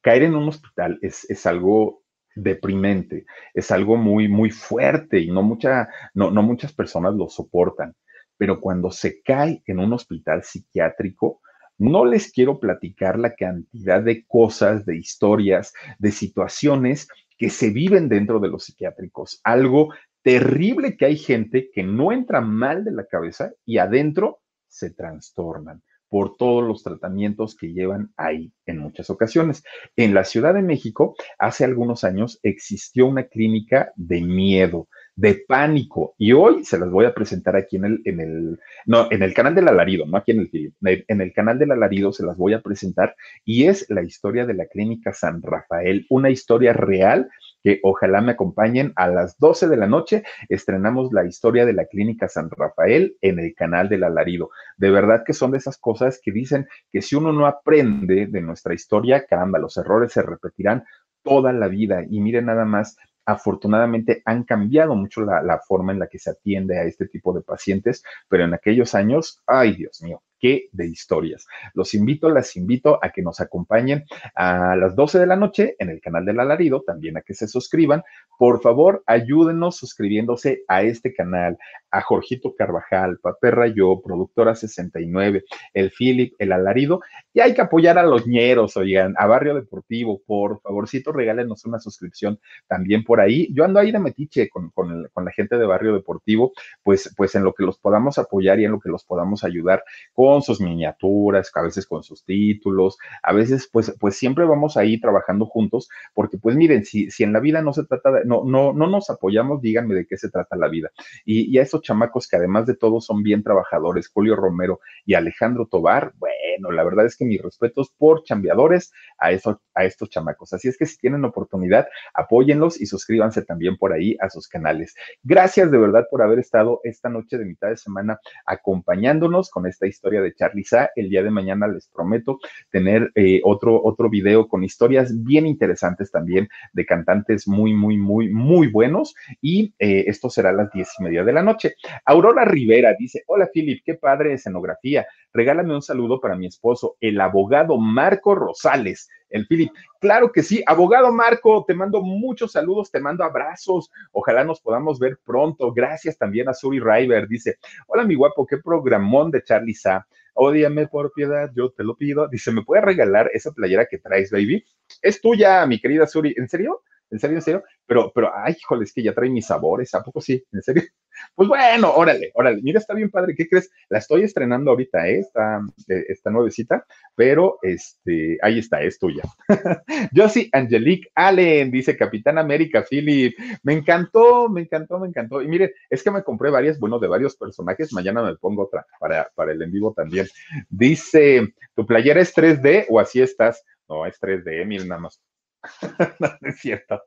caer 0.01 0.23
en 0.23 0.35
un 0.35 0.47
hospital 0.47 0.99
es, 1.01 1.29
es 1.29 1.45
algo 1.45 2.03
deprimente, 2.35 3.25
es 3.53 3.71
algo 3.71 3.95
muy, 3.95 4.27
muy 4.27 4.49
fuerte 4.49 5.19
y 5.19 5.31
no, 5.31 5.43
mucha, 5.43 5.89
no, 6.13 6.31
no 6.31 6.41
muchas 6.41 6.73
personas 6.73 7.13
lo 7.13 7.29
soportan. 7.29 7.95
Pero 8.37 8.59
cuando 8.59 8.91
se 8.91 9.21
cae 9.21 9.61
en 9.67 9.79
un 9.79 9.93
hospital 9.93 10.43
psiquiátrico, 10.43 11.41
no 11.77 12.05
les 12.05 12.31
quiero 12.31 12.59
platicar 12.59 13.17
la 13.17 13.35
cantidad 13.35 14.01
de 14.01 14.25
cosas, 14.25 14.85
de 14.85 14.97
historias, 14.97 15.73
de 15.99 16.11
situaciones 16.11 17.07
que 17.37 17.49
se 17.49 17.69
viven 17.69 18.09
dentro 18.09 18.39
de 18.39 18.49
los 18.49 18.65
psiquiátricos. 18.65 19.39
Algo 19.43 19.93
terrible 20.21 20.97
que 20.97 21.05
hay 21.05 21.17
gente 21.17 21.69
que 21.73 21.83
no 21.83 22.11
entra 22.11 22.41
mal 22.41 22.83
de 22.83 22.91
la 22.91 23.05
cabeza 23.05 23.51
y 23.65 23.77
adentro 23.77 24.39
se 24.67 24.91
trastornan 24.91 25.83
por 26.13 26.37
todos 26.37 26.63
los 26.63 26.83
tratamientos 26.83 27.55
que 27.55 27.73
llevan 27.73 28.13
ahí 28.17 28.53
en 28.67 28.77
muchas 28.77 29.09
ocasiones. 29.09 29.63
En 29.95 30.13
la 30.13 30.23
Ciudad 30.23 30.53
de 30.53 30.61
México, 30.61 31.15
hace 31.39 31.65
algunos 31.65 32.03
años, 32.03 32.39
existió 32.43 33.07
una 33.07 33.23
clínica 33.23 33.91
de 33.95 34.21
miedo, 34.21 34.87
de 35.15 35.43
pánico, 35.47 36.15
y 36.17 36.33
hoy 36.33 36.63
se 36.63 36.79
las 36.79 36.89
voy 36.89 37.05
a 37.05 37.13
presentar 37.13 37.55
aquí 37.55 37.75
en 37.75 37.85
el, 37.85 38.01
en 38.05 38.19
el, 38.19 38.59
no, 38.85 39.07
en 39.11 39.21
el 39.21 39.33
canal 39.33 39.53
del 39.53 39.67
alarido, 39.67 40.05
no 40.05 40.17
aquí 40.17 40.31
en 40.31 40.49
el, 40.81 41.05
en 41.07 41.21
el 41.21 41.33
canal 41.33 41.59
del 41.59 41.71
alarido 41.71 42.11
se 42.11 42.25
las 42.25 42.35
voy 42.35 42.53
a 42.53 42.61
presentar, 42.61 43.15
y 43.45 43.65
es 43.65 43.89
la 43.89 44.01
historia 44.01 44.45
de 44.45 44.55
la 44.55 44.65
clínica 44.65 45.13
San 45.13 45.41
Rafael, 45.41 46.05
una 46.09 46.29
historia 46.29 46.73
real 46.73 47.29
que 47.63 47.79
ojalá 47.81 48.21
me 48.21 48.33
acompañen 48.33 48.91
a 48.95 49.07
las 49.07 49.37
12 49.39 49.69
de 49.69 49.77
la 49.77 49.87
noche. 49.87 50.23
Estrenamos 50.49 51.13
la 51.13 51.25
historia 51.25 51.65
de 51.65 51.73
la 51.73 51.85
Clínica 51.85 52.27
San 52.27 52.49
Rafael 52.49 53.15
en 53.21 53.39
el 53.39 53.55
canal 53.55 53.87
del 53.87 54.03
alarido. 54.03 54.49
De 54.77 54.91
verdad 54.91 55.23
que 55.25 55.33
son 55.33 55.51
de 55.51 55.59
esas 55.59 55.77
cosas 55.77 56.19
que 56.21 56.31
dicen 56.31 56.67
que 56.91 57.01
si 57.01 57.15
uno 57.15 57.31
no 57.31 57.47
aprende 57.47 58.27
de 58.27 58.41
nuestra 58.41 58.73
historia, 58.73 59.25
caramba, 59.25 59.59
los 59.59 59.77
errores 59.77 60.11
se 60.11 60.21
repetirán 60.21 60.83
toda 61.23 61.53
la 61.53 61.69
vida. 61.69 62.03
Y 62.09 62.19
miren 62.19 62.47
nada 62.47 62.65
más, 62.65 62.97
afortunadamente 63.25 64.21
han 64.25 64.43
cambiado 64.43 64.95
mucho 64.95 65.21
la, 65.21 65.59
forma 65.67 65.91
en 65.91 65.99
la 65.99 66.07
que 66.07 66.19
se 66.19 66.31
atiende 66.31 66.77
a 66.77 66.83
este 66.83 67.07
tipo 67.07 67.33
de 67.33 67.41
pacientes, 67.41 68.03
pero 68.27 68.43
en 68.45 68.53
aquellos 68.53 68.95
años, 68.95 69.41
ay 69.45 69.75
Dios 69.75 70.01
mío, 70.01 70.21
de 70.43 70.87
historias. 70.87 71.47
Los 71.73 71.93
invito, 71.93 72.29
las 72.29 72.57
invito 72.57 72.99
a 73.01 73.11
que 73.11 73.21
nos 73.21 73.39
acompañen 73.39 74.03
a 74.35 74.75
las 74.75 74.93
12 74.93 75.19
de 75.19 75.25
la 75.25 75.37
noche 75.37 75.75
en 75.79 75.89
el 75.89 76.01
canal 76.01 76.25
del 76.25 76.39
alarido, 76.39 76.83
también 76.85 77.15
a 77.15 77.21
que 77.21 77.33
se 77.33 77.47
suscriban. 77.47 78.03
Por 78.37 78.61
favor, 78.61 79.03
ayúdenos 79.05 79.77
suscribiéndose 79.77 80.63
a 80.67 80.83
este 80.83 81.13
canal, 81.13 81.57
a 81.91 82.01
Jorgito 82.01 82.55
Carvajal, 82.55 83.19
Paperra 83.19 83.67
Yo, 83.67 84.01
Productora 84.03 84.53
69, 84.53 85.45
el 85.73 85.91
Philip, 85.91 86.33
el 86.39 86.51
alarido, 86.51 86.99
y 87.33 87.39
hay 87.39 87.53
que 87.53 87.61
apoyar 87.61 87.97
a 87.97 88.03
los 88.03 88.27
ñeros, 88.27 88.75
oigan, 88.75 89.15
a 89.17 89.27
Barrio 89.27 89.55
Deportivo, 89.55 90.21
por 90.25 90.59
favorcito, 90.61 91.13
regálenos 91.13 91.63
una 91.65 91.79
suscripción 91.79 92.37
también 92.67 93.05
por 93.05 93.21
ahí. 93.21 93.47
Yo 93.53 93.63
ando 93.63 93.79
ahí 93.79 93.91
de 93.91 93.99
metiche 93.99 94.49
con, 94.49 94.71
con, 94.71 95.07
con 95.13 95.23
la 95.23 95.31
gente 95.31 95.57
de 95.57 95.65
Barrio 95.65 95.93
Deportivo, 95.93 96.51
pues, 96.83 97.13
pues 97.15 97.33
en 97.35 97.45
lo 97.45 97.53
que 97.53 97.63
los 97.63 97.77
podamos 97.77 98.17
apoyar 98.17 98.59
y 98.59 98.65
en 98.65 98.71
lo 98.71 98.79
que 98.81 98.89
los 98.89 99.05
podamos 99.05 99.45
ayudar 99.45 99.83
con 100.13 100.32
sus 100.41 100.59
miniaturas, 100.61 101.51
a 101.53 101.61
veces 101.61 101.85
con 101.85 102.03
sus 102.03 102.23
títulos, 102.25 102.97
a 103.21 103.33
veces 103.33 103.69
pues, 103.71 103.95
pues 103.99 104.15
siempre 104.15 104.45
vamos 104.45 104.77
ahí 104.77 104.99
trabajando 104.99 105.45
juntos, 105.45 105.89
porque 106.13 106.37
pues 106.37 106.55
miren, 106.55 106.85
si, 106.85 107.11
si 107.11 107.23
en 107.23 107.33
la 107.33 107.39
vida 107.39 107.61
no 107.61 107.73
se 107.73 107.85
trata 107.85 108.11
de, 108.11 108.25
no, 108.25 108.43
no, 108.45 108.73
no 108.73 108.87
nos 108.87 109.09
apoyamos, 109.09 109.61
díganme 109.61 109.95
de 109.95 110.05
qué 110.05 110.17
se 110.17 110.29
trata 110.29 110.55
la 110.55 110.67
vida. 110.67 110.91
Y, 111.25 111.57
a 111.57 111.61
esos 111.61 111.81
chamacos 111.81 112.27
que 112.27 112.37
además 112.37 112.65
de 112.65 112.75
todo 112.75 112.99
son 113.01 113.21
bien 113.23 113.43
trabajadores, 113.43 114.09
Julio 114.09 114.35
Romero 114.35 114.79
y 115.05 115.13
Alejandro 115.13 115.67
Tobar, 115.67 116.13
bueno, 116.17 116.71
la 116.71 116.83
verdad 116.83 117.05
es 117.05 117.15
que 117.15 117.25
mis 117.25 117.41
respetos 117.41 117.93
por 117.97 118.23
chambeadores 118.23 118.91
a, 119.17 119.31
eso, 119.31 119.61
a 119.75 119.85
estos 119.85 120.09
chamacos. 120.09 120.53
Así 120.53 120.67
es 120.67 120.77
que 120.77 120.85
si 120.85 120.97
tienen 120.97 121.25
oportunidad, 121.25 121.87
apóyenlos 122.13 122.79
y 122.79 122.85
suscríbanse 122.85 123.43
también 123.43 123.77
por 123.77 123.93
ahí 123.93 124.17
a 124.19 124.29
sus 124.29 124.47
canales. 124.47 124.95
Gracias 125.23 125.69
de 125.71 125.77
verdad 125.77 126.05
por 126.09 126.21
haber 126.21 126.39
estado 126.39 126.79
esta 126.83 127.09
noche 127.09 127.37
de 127.37 127.45
mitad 127.45 127.69
de 127.69 127.77
semana 127.77 128.19
acompañándonos 128.45 129.49
con 129.49 129.67
esta 129.67 129.87
historia 129.87 130.21
de 130.23 130.33
Charlie 130.33 130.65
El 130.95 131.09
día 131.09 131.23
de 131.23 131.29
mañana 131.29 131.67
les 131.67 131.87
prometo 131.87 132.39
tener 132.71 133.11
eh, 133.15 133.41
otro, 133.43 133.81
otro 133.83 134.09
video 134.09 134.47
con 134.47 134.63
historias 134.63 135.23
bien 135.23 135.45
interesantes 135.45 136.11
también 136.11 136.49
de 136.73 136.85
cantantes 136.85 137.47
muy, 137.47 137.73
muy, 137.73 137.97
muy, 137.97 138.29
muy 138.29 138.67
buenos. 138.67 139.13
Y 139.41 139.73
eh, 139.79 140.05
esto 140.07 140.29
será 140.29 140.49
a 140.49 140.53
las 140.53 140.71
diez 140.71 140.89
y 140.99 141.03
media 141.03 141.23
de 141.23 141.33
la 141.33 141.43
noche. 141.43 141.75
Aurora 142.05 142.45
Rivera 142.45 142.95
dice: 142.97 143.23
Hola, 143.27 143.49
Philip, 143.53 143.83
qué 143.85 143.95
padre 143.95 144.33
escenografía. 144.33 145.05
Regálame 145.33 145.73
un 145.73 145.81
saludo 145.81 146.19
para 146.19 146.35
mi 146.35 146.45
esposo, 146.45 146.95
el 146.99 147.19
abogado 147.19 147.77
Marco 147.77 148.35
Rosales. 148.35 149.09
El 149.33 149.47
Philip, 149.47 149.71
claro 149.99 150.31
que 150.31 150.43
sí, 150.43 150.63
abogado 150.67 151.11
Marco, 151.11 151.65
te 151.67 151.73
mando 151.73 152.01
muchos 152.01 152.51
saludos, 152.51 152.91
te 152.91 152.99
mando 152.99 153.23
abrazos, 153.23 153.89
ojalá 154.11 154.43
nos 154.43 154.61
podamos 154.61 154.99
ver 154.99 155.17
pronto. 155.25 155.73
Gracias 155.73 156.19
también 156.19 156.47
a 156.49 156.53
Suri 156.53 156.79
River, 156.79 157.27
dice, 157.27 157.57
hola 157.87 158.03
mi 158.03 158.13
guapo, 158.13 158.45
qué 158.45 158.59
programón 158.59 159.31
de 159.31 159.43
Charlie 159.43 159.73
Sa. 159.73 160.07
Ódiame 160.35 160.87
por 160.87 161.11
piedad, 161.13 161.51
yo 161.55 161.71
te 161.71 161.83
lo 161.83 161.95
pido. 161.95 162.27
Dice, 162.27 162.51
¿me 162.51 162.63
puedes 162.63 162.85
regalar 162.85 163.29
esa 163.33 163.51
playera 163.51 163.87
que 163.87 163.97
traes, 163.97 164.31
baby? 164.31 164.63
Es 165.01 165.19
tuya, 165.19 165.65
mi 165.65 165.79
querida 165.79 166.07
Suri. 166.07 166.33
¿En 166.37 166.47
serio? 166.47 166.83
¿En 167.13 167.19
serio? 167.19 167.37
¿En 167.37 167.41
serio? 167.43 167.63
Pero, 167.85 168.11
pero, 168.13 168.31
ay, 168.35 168.55
híjole, 168.59 168.85
es 168.85 168.91
que 168.91 169.03
ya 169.03 169.13
trae 169.13 169.29
mis 169.29 169.45
sabores. 169.45 169.93
¿A 169.93 170.01
poco 170.01 170.19
sí? 170.19 170.43
¿En 170.51 170.61
serio? 170.61 170.83
Pues 171.35 171.47
bueno, 171.47 171.93
órale, 171.93 172.31
órale. 172.33 172.59
Mira, 172.63 172.79
está 172.79 172.95
bien 172.95 173.11
padre. 173.11 173.35
¿Qué 173.35 173.47
crees? 173.47 173.69
La 173.87 173.99
estoy 173.99 174.23
estrenando 174.23 174.71
ahorita, 174.71 175.07
¿eh? 175.07 175.19
Esta, 175.19 175.61
eh, 175.87 176.05
esta 176.07 176.31
nuevecita, 176.31 176.87
pero 177.15 177.59
este, 177.61 178.39
ahí 178.41 178.57
está, 178.57 178.81
es 178.81 178.97
tuya. 178.97 179.21
Josie 180.15 180.49
Angelique 180.51 181.09
Allen, 181.13 181.69
dice 181.69 181.95
Capitán 181.95 182.39
América, 182.39 182.83
Philip. 182.89 183.37
Me 183.61 183.73
encantó, 183.73 184.49
me 184.49 184.61
encantó, 184.61 184.97
me 184.97 185.07
encantó. 185.07 185.43
Y 185.43 185.47
mire, 185.47 185.75
es 185.87 186.01
que 186.01 186.09
me 186.09 186.23
compré 186.23 186.49
varias, 186.49 186.79
bueno, 186.79 186.97
de 186.97 187.07
varios 187.07 187.35
personajes. 187.35 187.93
Mañana 187.93 188.23
me 188.23 188.35
pongo 188.35 188.63
otra 188.63 188.83
para, 188.99 189.31
para 189.35 189.51
el 189.51 189.61
en 189.61 189.71
vivo 189.71 189.93
también. 189.93 190.25
Dice, 190.67 191.53
¿tu 191.75 191.85
playera 191.85 192.21
es 192.21 192.35
3D 192.35 192.87
o 192.89 192.99
así 192.99 193.21
estás? 193.21 193.63
No, 193.87 194.07
es 194.07 194.19
3D, 194.19 194.65
miren 194.65 194.87
nada 194.87 195.01
más. 195.01 195.21
no, 196.19 196.29
es 196.41 196.59
cierto. 196.59 197.01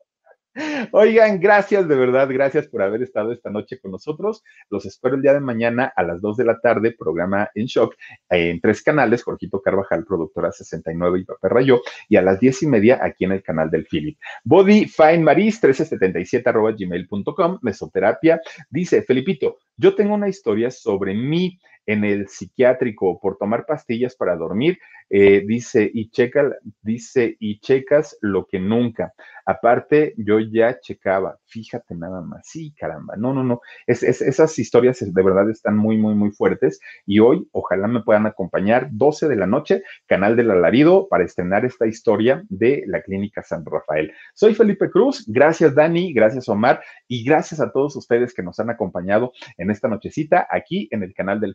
Oigan, 0.93 1.39
gracias 1.39 1.87
de 1.87 1.95
verdad, 1.95 2.29
gracias 2.31 2.67
por 2.67 2.81
haber 2.81 3.03
estado 3.03 3.31
esta 3.31 3.51
noche 3.51 3.79
con 3.79 3.91
nosotros. 3.91 4.43
Los 4.71 4.87
espero 4.87 5.17
el 5.17 5.21
día 5.21 5.35
de 5.35 5.41
mañana 5.41 5.93
a 5.95 6.03
las 6.03 6.23
2 6.23 6.39
de 6.39 6.45
la 6.47 6.59
tarde, 6.61 6.97
programa 6.99 7.51
En 7.55 7.67
Shock, 7.67 7.95
en 8.31 8.59
tres 8.63 8.83
canales, 8.83 9.23
Jorgito 9.23 9.61
Carvajal, 9.61 10.07
productora 10.07 10.51
69 10.51 11.21
y 11.21 11.25
Papel 11.25 11.51
Rayo, 11.51 11.83
y 12.09 12.17
a 12.17 12.23
las 12.23 12.41
10 12.41 12.63
y 12.63 12.67
media 12.69 12.99
aquí 13.03 13.25
en 13.25 13.33
el 13.33 13.43
canal 13.43 13.71
del 13.71 13.87
Philip. 13.87 14.19
Body 14.45 14.87
Fine 14.87 15.19
Maris 15.19 15.57
1377 15.57 16.49
arroba 16.49 16.73
gmail.com, 16.73 17.59
mesoterapia, 17.61 18.41
dice 18.71 19.03
Felipito, 19.03 19.59
yo 19.77 19.95
tengo 19.95 20.15
una 20.15 20.29
historia 20.29 20.71
sobre 20.71 21.13
mí 21.13 21.59
en 21.87 22.05
el 22.05 22.29
psiquiátrico 22.29 23.19
por 23.21 23.39
tomar 23.39 23.65
pastillas 23.65 24.17
para 24.17 24.37
dormir, 24.37 24.79
eh, 25.09 25.45
dice, 25.47 25.89
y 25.93 26.11
checa, 26.11 26.51
dice, 26.83 27.37
y 27.39 27.61
checas 27.61 28.19
lo 28.21 28.47
que 28.47 28.59
nunca. 28.59 29.15
Aparte, 29.45 30.15
yo 30.17 30.41
ya 30.41 30.81
checaba, 30.81 31.39
fíjate 31.47 31.95
nada 31.95 32.21
más, 32.21 32.49
sí, 32.49 32.75
caramba, 32.77 33.15
no, 33.17 33.33
no, 33.33 33.45
no, 33.45 33.61
es, 33.87 34.03
es, 34.03 34.21
esas 34.21 34.59
historias 34.59 34.99
de 35.01 35.23
verdad 35.23 35.49
están 35.49 35.77
muy, 35.77 35.97
muy, 35.97 36.17
muy 36.17 36.33
fuertes 36.33 36.81
y 37.07 37.21
hoy 37.21 37.49
ojalá 37.53 37.87
me 37.87 38.03
puedan 38.03 38.27
acompañar 38.27 38.89
12 38.91 39.29
de 39.29 39.37
la 39.37 39.47
noche, 39.47 39.85
canal 40.07 40.35
del 40.35 40.51
alarido, 40.51 41.07
para 41.09 41.23
estrenar 41.23 41.65
esta 41.65 41.87
historia 41.87 42.43
de 42.49 42.83
la 42.89 43.03
clínica 43.03 43.45
San 43.45 43.65
Rafael. 43.65 44.13
Soy 44.35 44.55
Felipe 44.57 44.91
Cruz, 44.91 45.25
gracias 45.29 45.77
Dani, 45.77 46.13
gracias 46.13 46.49
Omar 46.49 46.83
y 47.07 47.25
gracias 47.25 47.61
a 47.61 47.71
todos 47.71 47.95
ustedes 47.95 48.35
que 48.35 48.43
nos 48.43 48.59
han 48.59 48.71
acompañado 48.71 49.33
en 49.59 49.71
esta 49.71 49.87
nochecita 49.87 50.49
aquí 50.51 50.89
en 50.91 51.05
el 51.05 51.15
canal 51.15 51.39
del 51.39 51.55